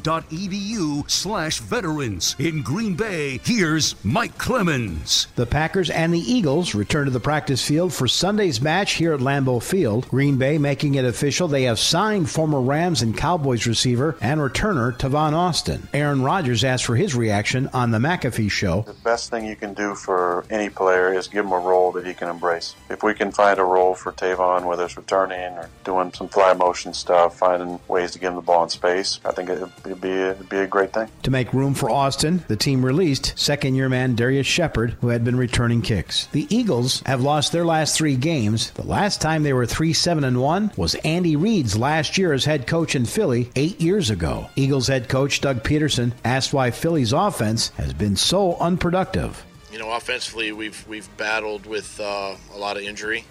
slash 1.10 1.58
veterans. 1.60 2.36
In 2.38 2.62
Green 2.62 2.94
Bay, 2.94 3.40
here's 3.44 3.94
Mike 4.04 4.38
Clemens. 4.38 5.26
The 5.36 5.46
Packers 5.46 5.90
and 5.90 6.14
the 6.14 6.18
Eagles 6.18 6.74
return 6.74 7.06
to 7.06 7.10
the 7.10 7.20
practice 7.20 7.66
field 7.66 7.92
for 7.92 8.08
Sunday's 8.08 8.60
match 8.60 8.92
here 8.92 9.12
at 9.12 9.20
Lambeau 9.20 9.62
Field. 9.62 10.08
Green 10.08 10.38
Bay 10.38 10.58
making 10.58 10.94
it 10.94 11.04
official. 11.04 11.48
They 11.48 11.64
have 11.64 11.78
signed 11.78 12.30
former 12.30 12.60
Rams 12.60 13.02
and 13.02 13.16
Cowboys 13.16 13.66
receiver 13.66 14.16
and 14.20 14.40
returner 14.40 14.96
Tavon 14.96 15.32
Austin. 15.32 15.88
Aaron 15.92 16.22
Rodgers 16.22 16.64
asked 16.64 16.84
for 16.84 16.96
his 16.96 17.14
reaction 17.14 17.68
on 17.72 17.90
the 17.90 17.98
McAfee 17.98 18.50
show. 18.50 18.82
The 18.82 18.94
best 18.94 19.30
thing 19.30 19.46
you 19.46 19.56
can 19.56 19.74
do 19.74 19.94
for 19.94 20.44
any 20.54 20.70
player 20.70 21.12
is 21.12 21.26
give 21.26 21.44
him 21.44 21.52
a 21.52 21.58
role 21.58 21.90
that 21.92 22.06
he 22.06 22.14
can 22.14 22.28
embrace. 22.28 22.76
If 22.88 23.02
we 23.02 23.12
can 23.12 23.32
find 23.32 23.58
a 23.58 23.64
role 23.64 23.94
for 23.94 24.12
Tavon, 24.12 24.64
whether 24.64 24.84
it's 24.84 24.96
returning 24.96 25.58
or 25.58 25.68
doing 25.84 26.12
some 26.12 26.28
fly 26.28 26.54
motion 26.54 26.94
stuff, 26.94 27.36
finding 27.36 27.80
ways 27.88 28.12
to 28.12 28.18
get 28.20 28.28
him 28.28 28.36
the 28.36 28.40
ball 28.40 28.62
in 28.62 28.70
space, 28.70 29.18
I 29.24 29.32
think 29.32 29.50
it'd, 29.50 30.00
be 30.00 30.10
it'd 30.10 30.48
be 30.48 30.58
a 30.58 30.66
great 30.66 30.92
thing. 30.92 31.08
To 31.24 31.30
make 31.30 31.52
room 31.52 31.74
for 31.74 31.90
Austin, 31.90 32.44
the 32.46 32.56
team 32.56 32.84
released 32.84 33.36
second 33.36 33.74
year 33.74 33.88
man 33.88 34.14
Darrius 34.14 34.46
Shepherd, 34.46 34.96
who 35.00 35.08
had 35.08 35.24
been 35.24 35.36
returning 35.36 35.82
kicks. 35.82 36.26
The 36.26 36.46
Eagles 36.54 37.02
have 37.06 37.20
lost 37.20 37.50
their 37.52 37.64
last 37.64 37.96
three 37.96 38.16
games. 38.16 38.70
The 38.72 38.86
last 38.86 39.20
time 39.20 39.42
they 39.42 39.52
were 39.52 39.66
3 39.66 39.92
7 39.92 40.22
and 40.22 40.40
1 40.40 40.72
was 40.76 40.94
Andy 40.96 41.34
Reid's 41.34 41.76
last 41.76 42.16
year 42.16 42.32
as 42.32 42.44
head 42.44 42.66
coach 42.66 42.94
in 42.94 43.06
Philly 43.06 43.50
eight 43.56 43.80
years 43.80 44.10
ago. 44.10 44.48
Eagles 44.54 44.86
head 44.86 45.08
coach 45.08 45.40
Doug 45.40 45.64
Pederson 45.64 46.12
asked 46.24 46.52
why 46.52 46.70
Philly's 46.70 47.12
offense 47.12 47.70
has 47.70 47.92
been 47.92 48.14
so 48.14 48.56
unproductive. 48.56 49.44
You 49.74 49.80
know, 49.80 49.90
offensively, 49.90 50.52
we've 50.52 50.86
we've 50.86 51.08
battled 51.16 51.66
with 51.66 51.98
uh, 51.98 52.36
a 52.54 52.56
lot 52.56 52.76
of 52.76 52.84
injury, 52.84 53.24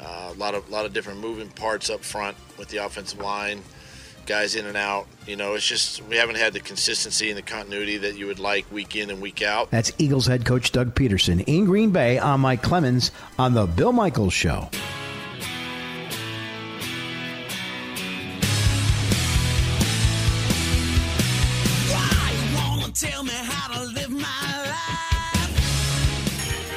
uh, 0.00 0.32
a 0.32 0.34
lot 0.34 0.56
of 0.56 0.68
a 0.68 0.72
lot 0.72 0.84
of 0.84 0.92
different 0.92 1.20
moving 1.20 1.48
parts 1.48 1.88
up 1.90 2.00
front 2.00 2.36
with 2.58 2.66
the 2.70 2.78
offensive 2.78 3.20
line, 3.20 3.62
guys 4.26 4.56
in 4.56 4.66
and 4.66 4.76
out. 4.76 5.06
You 5.28 5.36
know, 5.36 5.54
it's 5.54 5.64
just 5.64 6.02
we 6.08 6.16
haven't 6.16 6.38
had 6.38 6.54
the 6.54 6.58
consistency 6.58 7.28
and 7.28 7.38
the 7.38 7.42
continuity 7.42 7.98
that 7.98 8.18
you 8.18 8.26
would 8.26 8.40
like 8.40 8.68
week 8.72 8.96
in 8.96 9.10
and 9.10 9.22
week 9.22 9.42
out. 9.42 9.70
That's 9.70 9.92
Eagles 9.96 10.26
head 10.26 10.44
coach 10.44 10.72
Doug 10.72 10.96
Pederson 10.96 11.44
in 11.46 11.66
Green 11.66 11.92
Bay 11.92 12.18
on 12.18 12.40
Mike 12.40 12.62
Clemens 12.62 13.12
on 13.38 13.54
the 13.54 13.66
Bill 13.66 13.92
Michaels 13.92 14.32
Show. 14.32 14.68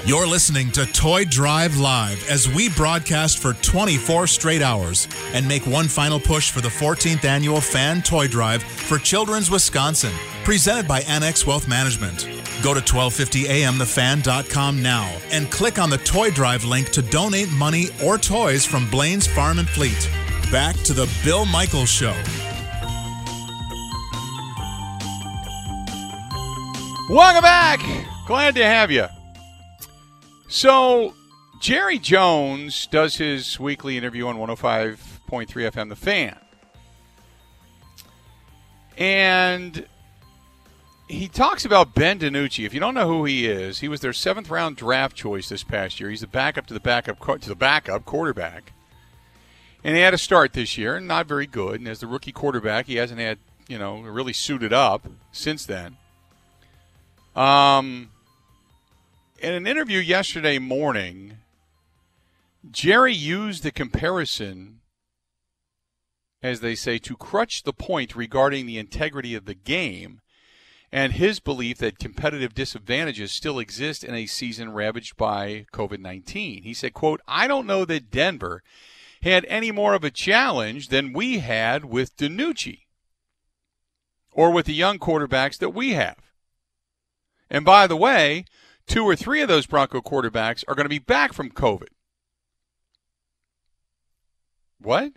You're 0.06 0.28
listening 0.28 0.70
to 0.72 0.86
Toy 0.86 1.24
Drive 1.24 1.78
Live 1.78 2.30
as 2.30 2.54
we 2.54 2.68
broadcast 2.68 3.40
for 3.40 3.54
24 3.54 4.28
straight 4.28 4.62
hours 4.62 5.08
and 5.34 5.48
make 5.48 5.66
one 5.66 5.88
final 5.88 6.20
push 6.20 6.52
for 6.52 6.60
the 6.60 6.68
14th 6.68 7.24
annual 7.24 7.62
Fan 7.62 8.02
Toy 8.02 8.28
Drive 8.28 8.64
for 8.64 8.98
Children's 8.98 9.50
Wisconsin, 9.50 10.12
presented 10.44 10.90
by 10.90 11.04
Annex 11.04 11.48
Wealth 11.48 11.70
Management. 11.70 12.26
Go 12.62 12.74
to 12.74 12.82
1250amthefan.com 12.82 14.84
now 14.84 15.10
and 15.32 15.50
click 15.50 15.80
on 15.80 15.90
the 15.90 16.00
Toy 16.00 16.32
Drive 16.32 16.66
link 16.66 16.90
to 16.90 17.02
donate 17.02 17.50
money 17.54 17.86
or 18.04 18.18
toys 18.18 18.66
from 18.66 18.90
Blaine's 18.90 19.26
Farm 19.26 19.58
and 19.58 19.70
Fleet. 19.70 20.10
Back 20.52 20.76
to 20.84 20.92
the 20.92 21.10
Bill 21.24 21.46
Michaels 21.46 21.88
Show. 21.88 22.12
Welcome 27.10 27.44
back. 27.44 27.80
Glad 28.28 28.56
to 28.56 28.66
have 28.66 28.92
you. 28.92 29.06
So, 30.56 31.16
Jerry 31.60 31.98
Jones 31.98 32.86
does 32.86 33.16
his 33.16 33.60
weekly 33.60 33.98
interview 33.98 34.28
on 34.28 34.38
105.3 34.38 34.98
FM, 35.48 35.90
The 35.90 35.96
Fan. 35.96 36.38
And 38.96 39.88
he 41.08 41.28
talks 41.28 41.66
about 41.66 41.96
Ben 41.96 42.20
DiNucci. 42.20 42.68
If 42.68 42.74
you 42.76 42.80
don't 42.80 42.94
know 42.94 43.08
who 43.08 43.26
he 43.26 43.48
is, 43.48 43.80
he 43.80 43.88
was 43.88 44.02
their 44.02 44.14
seventh 44.14 44.52
round 44.52 44.76
draft 44.76 45.16
choice 45.16 45.50
this 45.50 45.64
past 45.64 46.00
year. 46.00 46.12
He's 46.12 46.22
the 46.22 46.28
backup 46.28 46.68
to 46.68 46.76
the 46.76 46.80
backup 46.80 47.20
to 47.42 47.50
the 47.50 47.56
backup 47.56 48.06
quarterback, 48.06 48.74
and 49.84 49.96
he 49.96 50.04
had 50.04 50.14
a 50.14 50.20
start 50.20 50.54
this 50.54 50.78
year, 50.78 50.98
and 50.98 51.08
not 51.08 51.26
very 51.26 51.48
good. 51.48 51.80
And 51.80 51.88
as 51.88 52.00
the 52.00 52.06
rookie 52.06 52.32
quarterback, 52.32 52.86
he 52.86 52.98
hasn't 52.98 53.20
had 53.20 53.40
you 53.68 53.80
know 53.80 54.02
really 54.02 54.34
suited 54.34 54.72
up 54.72 55.08
since 55.32 55.66
then. 55.66 55.98
Um, 57.36 58.12
in 59.44 59.54
an 59.54 59.68
interview 59.68 60.00
yesterday 60.00 60.58
morning, 60.58 61.40
Jerry 62.72 63.14
used 63.14 63.62
the 63.62 63.74
comparison, 63.74 64.80
as 66.42 66.62
they 66.62 66.76
say, 66.76 66.98
to 67.00 67.18
crutch 67.18 67.64
the 67.64 67.74
point 67.74 68.16
regarding 68.16 68.66
the 68.66 68.78
integrity 68.78 69.36
of 69.36 69.44
the 69.44 69.54
game 69.54 70.22
and 70.94 71.14
his 71.14 71.42
belief 71.42 71.78
that 71.80 72.00
competitive 72.00 72.54
disadvantages 72.54 73.34
still 73.34 73.60
exist 73.60 74.06
in 74.06 74.16
a 74.16 74.28
season 74.28 74.72
ravaged 74.72 75.18
by 75.18 75.66
COVID-19. 75.74 76.64
He 76.64 76.74
said, 76.74 76.94
quote, 76.94 77.20
I 77.28 77.46
don't 77.50 77.68
know 77.68 77.84
that 77.84 78.12
Denver 78.12 78.64
had 79.24 79.44
any 79.50 79.72
more 79.72 79.94
of 79.94 80.06
a 80.06 80.12
challenge 80.12 80.88
than 80.88 81.12
we 81.12 81.40
had 81.40 81.84
with 81.84 82.16
DiNucci 82.16 82.84
or 84.32 84.52
with 84.52 84.68
the 84.68 84.74
young 84.74 85.00
quarterbacks 85.00 85.58
that 85.58 85.72
we 85.72 85.92
have. 85.92 86.32
And 87.50 87.66
by 87.66 87.88
the 87.88 87.98
way, 87.98 88.46
two 88.88 89.04
or 89.04 89.16
three 89.16 89.42
of 89.42 89.48
those 89.48 89.66
Bronco 89.66 90.02
quarterbacks 90.02 90.64
are 90.68 90.76
going 90.76 90.86
to 90.86 90.90
be 90.90 91.00
back 91.00 91.34
from 91.34 91.50
COVID. 91.50 91.90
What? 94.80 95.14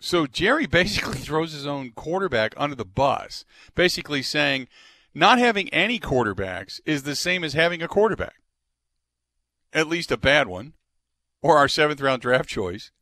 So 0.00 0.26
Jerry 0.26 0.66
basically 0.70 1.18
throws 1.18 1.52
his 1.52 1.66
own 1.66 1.92
quarterback 1.92 2.54
under 2.56 2.76
the 2.76 2.84
bus, 2.84 3.44
basically 3.74 4.22
saying 4.22 4.68
not 5.14 5.38
having 5.38 5.68
any 5.70 5.98
quarterbacks 5.98 6.80
is 6.84 7.02
the 7.02 7.16
same 7.16 7.42
as 7.42 7.54
having 7.54 7.82
a 7.82 7.88
quarterback, 7.88 8.36
at 9.72 9.88
least 9.88 10.12
a 10.12 10.18
bad 10.18 10.46
one, 10.46 10.74
or 11.42 11.56
our 11.56 11.68
seventh 11.68 12.00
round 12.00 12.22
draft 12.22 12.48
choice. 12.48 12.92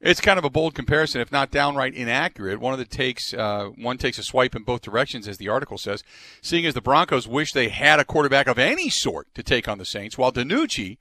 It's 0.00 0.20
kind 0.20 0.38
of 0.38 0.44
a 0.44 0.50
bold 0.50 0.76
comparison, 0.76 1.20
if 1.20 1.32
not 1.32 1.50
downright 1.50 1.92
inaccurate. 1.92 2.60
One 2.60 2.72
of 2.72 2.78
the 2.78 2.84
takes, 2.84 3.34
uh, 3.34 3.70
one 3.76 3.98
takes 3.98 4.16
a 4.18 4.22
swipe 4.22 4.54
in 4.54 4.62
both 4.62 4.80
directions, 4.80 5.26
as 5.26 5.38
the 5.38 5.48
article 5.48 5.76
says. 5.76 6.04
Seeing 6.40 6.64
as 6.66 6.74
the 6.74 6.80
Broncos 6.80 7.26
wish 7.26 7.52
they 7.52 7.68
had 7.68 7.98
a 7.98 8.04
quarterback 8.04 8.46
of 8.46 8.60
any 8.60 8.90
sort 8.90 9.26
to 9.34 9.42
take 9.42 9.66
on 9.66 9.78
the 9.78 9.84
Saints, 9.84 10.16
while 10.16 10.30
DiNucci 10.30 10.98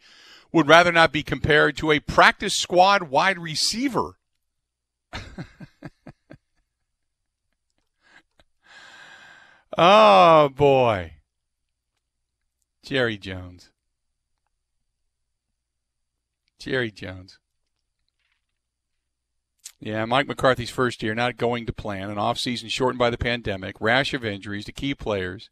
would 0.52 0.68
rather 0.68 0.92
not 0.92 1.12
be 1.12 1.22
compared 1.22 1.78
to 1.78 1.92
a 1.92 2.00
practice 2.00 2.56
squad 2.56 3.04
wide 3.04 3.38
receiver. 3.38 4.18
oh 9.78 10.50
boy, 10.50 11.14
Jerry 12.82 13.20
Jones. 13.20 13.70
Jerry 16.58 16.90
Jones. 16.90 17.38
Yeah, 19.80 20.06
Mike 20.06 20.28
McCarthy's 20.28 20.70
first 20.70 21.04
year 21.04 21.14
not 21.14 21.38
going 21.38 21.66
to 21.68 21.74
plan, 21.74 22.10
an 22.10 22.18
offseason 22.18 22.70
shortened 22.70 22.98
by 22.98 23.10
the 23.10 23.18
pandemic, 23.18 23.76
rash 23.80 24.14
of 24.14 24.26
injuries 24.26 24.66
to 24.66 24.72
key 24.72 24.96
players. 24.96 25.50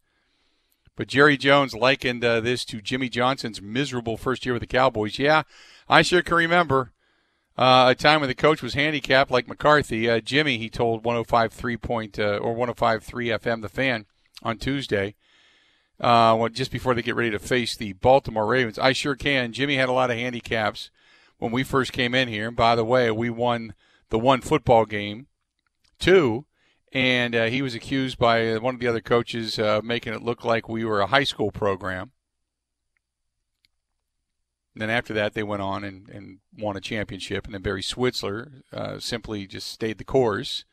But 0.96 1.08
Jerry 1.08 1.38
Jones 1.38 1.76
likened 1.76 2.24
uh, 2.24 2.40
this 2.40 2.64
to 2.66 2.82
Jimmy 2.82 3.10
Johnson's 3.10 3.62
miserable 3.62 4.18
first 4.18 4.46
year 4.46 4.54
with 4.54 4.62
the 4.62 4.68
Cowboys. 4.68 5.20
Yeah, 5.20 5.44
I 5.90 6.02
sure 6.02 6.22
can 6.22 6.38
remember 6.38 6.94
uh, 7.58 7.88
a 7.90 7.96
time 7.96 8.22
when 8.22 8.30
the 8.30 8.36
coach 8.36 8.62
was 8.62 8.74
handicapped 8.74 9.30
like 9.30 9.48
McCarthy. 9.48 10.10
Uh, 10.10 10.20
Jimmy, 10.20 10.58
he 10.58 10.70
told 10.70 11.04
105.3 11.04 11.82
point 11.82 12.18
uh, 12.18 12.38
or 12.38 12.56
105.3 12.56 13.04
FM 13.40 13.62
the 13.62 13.70
fan 13.70 14.06
on 14.42 14.58
Tuesday, 14.58 15.16
uh, 16.00 16.50
just 16.50 16.72
before 16.72 16.94
they 16.94 17.02
get 17.02 17.16
ready 17.16 17.32
to 17.32 17.40
face 17.40 17.76
the 17.76 17.94
Baltimore 17.94 18.46
Ravens. 18.46 18.80
I 18.80 18.94
sure 18.94 19.16
can. 19.16 19.54
Jimmy 19.54 19.76
had 19.76 19.90
a 19.90 19.94
lot 19.94 20.12
of 20.12 20.18
handicaps 20.18 20.90
when 21.38 21.52
we 21.52 21.64
first 21.64 21.94
came 21.94 22.16
in 22.16 22.28
here. 22.28 22.48
And 22.48 22.58
by 22.58 22.76
the 22.76 22.86
way, 22.86 23.12
we 23.12 23.30
won 23.30 23.74
the 24.16 24.20
one 24.20 24.40
football 24.40 24.86
game, 24.86 25.28
two, 26.00 26.46
and 26.94 27.36
uh, 27.36 27.48
he 27.48 27.62
was 27.62 27.76
accused 27.76 28.18
by 28.18 28.58
one 28.58 28.74
of 28.74 28.80
the 28.80 28.88
other 28.88 29.02
coaches 29.02 29.60
uh, 29.60 29.82
making 29.84 30.14
it 30.14 30.24
look 30.24 30.46
like 30.46 30.70
we 30.70 30.86
were 30.86 31.02
a 31.02 31.08
high 31.08 31.26
school 31.26 31.52
program. 31.52 32.14
And 34.74 34.82
then 34.82 34.90
after 34.90 35.14
that, 35.16 35.34
they 35.34 35.44
went 35.44 35.62
on 35.62 35.84
and, 35.84 36.08
and 36.08 36.40
won 36.58 36.78
a 36.78 36.82
championship. 36.82 37.44
And 37.44 37.54
then 37.54 37.62
Barry 37.62 37.82
Switzer 37.82 38.64
uh, 38.72 39.00
simply 39.00 39.48
just 39.48 39.68
stayed 39.68 39.98
the 39.98 40.06
course 40.06 40.64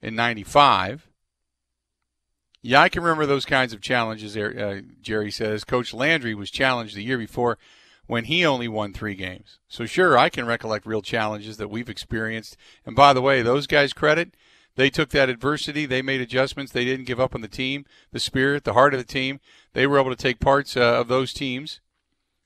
in 0.00 0.14
95. 0.14 1.08
Yeah, 2.62 2.82
I 2.82 2.88
can 2.88 3.02
remember 3.02 3.26
those 3.26 3.46
kinds 3.46 3.72
of 3.72 3.80
challenges 3.80 4.34
there, 4.34 4.56
uh, 4.56 4.80
Jerry 5.00 5.32
says. 5.32 5.64
Coach 5.64 5.92
Landry 5.92 6.36
was 6.36 6.52
challenged 6.52 6.94
the 6.94 7.02
year 7.02 7.18
before 7.18 7.58
when 8.10 8.24
he 8.24 8.44
only 8.44 8.66
won 8.66 8.92
three 8.92 9.14
games. 9.14 9.60
So, 9.68 9.86
sure, 9.86 10.18
I 10.18 10.30
can 10.30 10.44
recollect 10.44 10.84
real 10.84 11.00
challenges 11.00 11.58
that 11.58 11.70
we've 11.70 11.88
experienced. 11.88 12.56
And 12.84 12.96
by 12.96 13.12
the 13.12 13.22
way, 13.22 13.40
those 13.40 13.68
guys 13.68 13.92
credit. 13.92 14.34
They 14.74 14.90
took 14.90 15.10
that 15.10 15.28
adversity. 15.28 15.86
They 15.86 16.02
made 16.02 16.20
adjustments. 16.20 16.72
They 16.72 16.84
didn't 16.84 17.06
give 17.06 17.20
up 17.20 17.36
on 17.36 17.40
the 17.40 17.46
team, 17.46 17.86
the 18.10 18.18
spirit, 18.18 18.64
the 18.64 18.72
heart 18.72 18.94
of 18.94 18.98
the 18.98 19.06
team. 19.06 19.38
They 19.74 19.86
were 19.86 20.00
able 20.00 20.10
to 20.10 20.16
take 20.16 20.40
parts 20.40 20.76
uh, 20.76 20.80
of 20.80 21.06
those 21.06 21.32
teams 21.32 21.78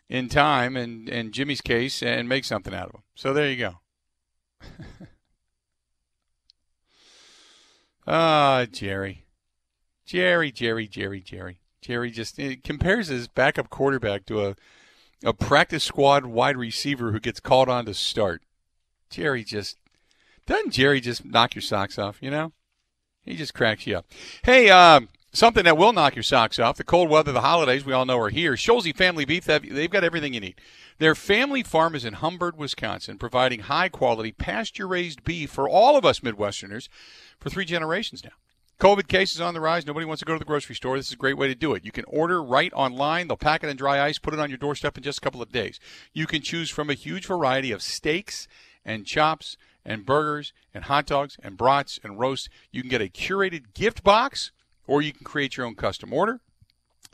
in 0.07 0.29
time, 0.29 0.77
and 0.77 1.09
in 1.09 1.33
Jimmy's 1.33 1.63
case, 1.63 2.03
and 2.03 2.29
make 2.29 2.45
something 2.45 2.75
out 2.75 2.89
of 2.89 2.93
them. 2.93 3.03
So 3.15 3.33
there 3.33 3.51
you 3.51 3.57
go. 3.57 3.79
Ah, 8.07 8.67
Jerry. 8.71 9.25
Jerry, 10.05 10.53
Jerry, 10.53 10.87
Jerry, 10.87 11.23
Jerry. 11.23 11.61
Jerry 11.81 12.11
just 12.11 12.39
compares 12.63 13.09
his 13.09 13.29
backup 13.29 13.71
quarterback 13.71 14.27
to 14.27 14.45
a 14.45 14.57
a 15.25 15.33
practice 15.33 15.85
squad 15.85 16.27
wide 16.27 16.57
receiver 16.57 17.13
who 17.13 17.21
gets 17.21 17.41
called 17.41 17.69
on 17.69 17.87
to 17.87 17.95
start. 17.95 18.43
Jerry 19.11 19.43
just 19.45 19.79
doesn't 20.47 20.73
Jerry 20.73 21.01
just 21.01 21.25
knock 21.25 21.55
your 21.55 21.63
socks 21.63 21.99
off, 21.99 22.19
you 22.21 22.31
know? 22.31 22.53
He 23.23 23.37
just 23.37 23.55
cracks 23.55 23.87
you 23.87 23.97
up. 23.97 24.07
Hey, 24.45 24.69
um, 24.69 25.09
something 25.33 25.65
that 25.65 25.79
will 25.79 25.95
knock 25.95 26.15
your 26.15 26.23
socks 26.23 26.59
off. 26.59 26.77
The 26.77 26.85
cold 26.85 27.09
weather, 27.09 27.33
the 27.33 27.41
holidays, 27.41 27.85
we 27.85 27.95
all 27.95 28.05
know 28.05 28.19
are 28.19 28.29
here. 28.29 28.53
Scholze 28.53 28.95
Family 28.95 29.25
Beef, 29.25 29.45
they've 29.45 29.91
got 29.91 30.05
everything 30.05 30.35
you 30.35 30.41
need. 30.41 30.61
Their 30.99 31.15
family 31.15 31.63
farm 31.63 31.95
is 31.95 32.05
in 32.05 32.15
Humbird, 32.15 32.57
Wisconsin, 32.57 33.19
providing 33.19 33.61
high 33.61 33.89
quality 33.89 34.33
pasture 34.33 34.87
raised 34.87 35.25
beef 35.25 35.51
for 35.51 35.69
all 35.69 35.97
of 35.97 36.05
us 36.05 36.21
Midwesterners 36.21 36.89
for 37.41 37.49
three 37.49 37.65
generations 37.65 38.23
now. 38.23 38.31
COVID 38.81 39.09
cases 39.09 39.41
on 39.41 39.55
the 39.55 39.61
rise. 39.61 39.87
Nobody 39.87 40.05
wants 40.05 40.21
to 40.21 40.27
go 40.27 40.33
to 40.33 40.39
the 40.39 40.45
grocery 40.45 40.75
store. 40.75 40.97
This 40.97 41.07
is 41.07 41.13
a 41.13 41.17
great 41.17 41.39
way 41.39 41.47
to 41.49 41.55
do 41.55 41.75
it. 41.75 41.85
You 41.85 41.93
can 41.93 42.05
order 42.07 42.43
right 42.43 42.73
online. 42.75 43.29
They'll 43.29 43.37
pack 43.37 43.63
it 43.63 43.69
in 43.69 43.77
dry 43.77 44.05
ice, 44.05 44.19
put 44.19 44.35
it 44.35 44.41
on 44.41 44.51
your 44.51 44.59
doorstep 44.59 44.97
in 44.97 45.03
just 45.03 45.19
a 45.19 45.21
couple 45.21 45.41
of 45.41 45.53
days. 45.53 45.79
You 46.13 46.27
can 46.27 46.43
choose 46.43 46.71
from 46.71 46.91
a 46.91 46.95
huge 46.95 47.27
variety 47.27 47.71
of 47.71 47.83
steaks 47.83 48.49
and 48.85 49.07
chops 49.07 49.57
and 49.85 50.05
burgers 50.05 50.53
and 50.73 50.85
hot 50.85 51.07
dogs 51.07 51.39
and 51.43 51.57
brats 51.57 52.01
and 52.03 52.19
roasts. 52.19 52.49
You 52.73 52.83
can 52.83 52.91
get 52.91 53.01
a 53.01 53.09
curated 53.09 53.75
gift 53.75 54.03
box 54.03 54.51
or 54.87 55.03
you 55.03 55.13
can 55.13 55.25
create 55.25 55.57
your 55.57 55.67
own 55.67 55.77
custom 55.77 56.13
order. 56.13 56.41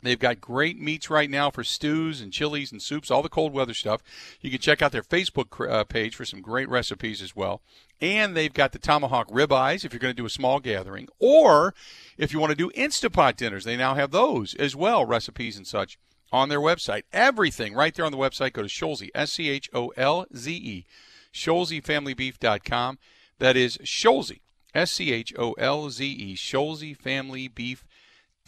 They've 0.01 0.19
got 0.19 0.41
great 0.41 0.79
meats 0.79 1.09
right 1.09 1.29
now 1.29 1.51
for 1.51 1.63
stews 1.63 2.21
and 2.21 2.33
chilies 2.33 2.71
and 2.71 2.81
soups, 2.81 3.11
all 3.11 3.21
the 3.21 3.29
cold 3.29 3.53
weather 3.53 3.73
stuff. 3.73 4.01
You 4.41 4.49
can 4.49 4.59
check 4.59 4.81
out 4.81 4.91
their 4.91 5.03
Facebook 5.03 5.69
uh, 5.69 5.83
page 5.83 6.15
for 6.15 6.25
some 6.25 6.41
great 6.41 6.69
recipes 6.69 7.21
as 7.21 7.35
well. 7.35 7.61
And 7.99 8.35
they've 8.35 8.53
got 8.53 8.71
the 8.71 8.79
tomahawk 8.79 9.29
ribeyes 9.29 9.85
if 9.85 9.93
you're 9.93 9.99
going 9.99 10.13
to 10.13 10.21
do 10.21 10.25
a 10.25 10.29
small 10.29 10.59
gathering, 10.59 11.07
or 11.19 11.75
if 12.17 12.33
you 12.33 12.39
want 12.39 12.49
to 12.49 12.55
do 12.55 12.71
Instapot 12.71 13.35
dinners, 13.35 13.63
they 13.63 13.77
now 13.77 13.93
have 13.93 14.09
those 14.09 14.55
as 14.55 14.75
well, 14.75 15.05
recipes 15.05 15.55
and 15.55 15.67
such 15.67 15.99
on 16.31 16.49
their 16.49 16.59
website. 16.59 17.03
Everything 17.13 17.75
right 17.75 17.93
there 17.93 18.05
on 18.05 18.11
the 18.11 18.17
website. 18.17 18.53
Go 18.53 18.63
to 18.63 18.67
Scholze, 18.67 19.09
S 19.13 19.33
C 19.33 19.49
H 19.49 19.69
O 19.73 19.89
L 19.97 20.25
Z 20.35 20.51
E, 20.51 20.85
ScholzeFamilyBeef.com. 21.33 22.97
That 23.37 23.55
is 23.55 23.77
Scholze, 23.83 24.39
S 24.73 24.91
C 24.93 25.11
H 25.11 25.33
O 25.37 25.53
L 25.53 25.91
Z 25.91 26.05
E, 26.05 26.35
ScholzeFamilyBeef.com, 26.35 27.77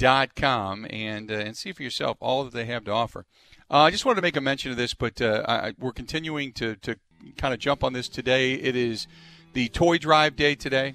and 0.04 1.32
uh, 1.32 1.36
and 1.36 1.58
see 1.58 1.72
for 1.72 1.84
yourself 1.84 2.18
all 2.20 2.44
that 2.44 2.54
they 2.54 2.66
have 2.66 2.84
to 2.86 2.92
offer. 2.92 3.26
Uh, 3.72 3.84
I 3.84 3.92
just 3.92 4.06
wanted 4.06 4.18
to 4.18 4.22
make 4.22 4.36
a 4.36 4.42
mention 4.42 4.72
of 4.72 4.78
this, 4.78 4.94
but 4.94 5.22
uh, 5.22 5.44
I, 5.48 5.74
we're 5.80 5.92
continuing 5.92 6.52
to 6.54 6.76
to 6.78 6.98
kind 7.38 7.54
of 7.54 7.60
jump 7.60 7.84
on 7.84 7.94
this 7.94 8.10
today. 8.10 8.54
It 8.54 8.76
is 8.76 9.08
the 9.54 9.70
Toy 9.70 9.98
Drive 9.98 10.36
Day 10.36 10.56
today. 10.56 10.94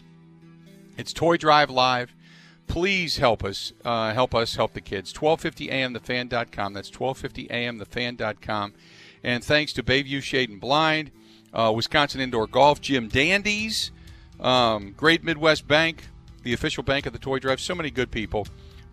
It's 0.96 1.12
Toy 1.12 1.36
Drive 1.36 1.70
Live. 1.70 2.14
Please 2.66 3.16
help 3.16 3.44
us, 3.44 3.72
uh, 3.84 4.12
help 4.12 4.34
us, 4.34 4.56
help 4.56 4.74
the 4.74 4.80
kids. 4.80 5.12
1250amthefan.com. 5.14 6.74
That's 6.74 6.90
1250amthefan.com. 6.90 8.74
And 9.24 9.42
thanks 9.42 9.72
to 9.72 9.82
Bayview 9.82 10.22
Shade 10.22 10.50
and 10.50 10.60
Blind, 10.60 11.10
uh, 11.54 11.72
Wisconsin 11.74 12.20
Indoor 12.20 12.46
Golf, 12.46 12.80
Jim 12.80 13.08
Dandies, 13.08 13.90
um, 14.38 14.92
Great 14.96 15.24
Midwest 15.24 15.66
Bank, 15.66 16.08
the 16.42 16.52
official 16.52 16.82
bank 16.82 17.06
of 17.06 17.14
the 17.14 17.18
Toy 17.18 17.38
Drive. 17.38 17.60
So 17.60 17.74
many 17.74 17.90
good 17.90 18.10
people. 18.10 18.46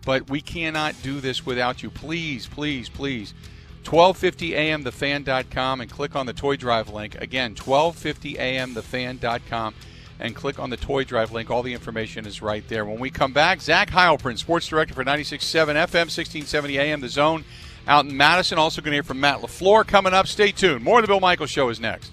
But 0.06 0.30
we 0.30 0.40
cannot 0.40 0.94
do 1.02 1.20
this 1.20 1.44
without 1.44 1.82
you. 1.82 1.90
Please, 1.90 2.46
please, 2.46 2.88
please. 2.88 3.34
1250amthefan.com 3.82 5.80
and 5.80 5.90
click 5.90 6.14
on 6.16 6.26
the 6.26 6.32
Toy 6.32 6.56
Drive 6.56 6.88
link. 6.88 7.20
Again, 7.20 7.54
1250amthefan.com 7.54 9.74
and 10.18 10.34
click 10.34 10.58
on 10.58 10.70
the 10.70 10.78
Toy 10.78 11.04
Drive 11.04 11.30
link. 11.32 11.50
All 11.50 11.62
the 11.62 11.74
information 11.74 12.26
is 12.26 12.40
right 12.40 12.66
there. 12.68 12.84
When 12.84 12.98
we 12.98 13.10
come 13.10 13.32
back, 13.32 13.60
Zach 13.60 13.90
Heilprin, 13.90 14.38
Sports 14.38 14.66
Director 14.68 14.94
for 14.94 15.04
96.7 15.04 15.74
FM, 15.74 16.06
1670 16.06 16.78
AM, 16.78 17.00
The 17.00 17.08
Zone 17.08 17.44
out 17.86 18.06
in 18.06 18.16
Madison. 18.16 18.58
Also 18.58 18.80
going 18.80 18.92
to 18.92 18.96
hear 18.96 19.02
from 19.02 19.20
Matt 19.20 19.40
LaFleur 19.40 19.86
coming 19.86 20.14
up. 20.14 20.26
Stay 20.26 20.52
tuned. 20.52 20.82
More 20.82 21.00
of 21.00 21.02
the 21.02 21.08
Bill 21.08 21.20
Michaels 21.20 21.50
Show 21.50 21.68
is 21.68 21.78
next. 21.80 22.12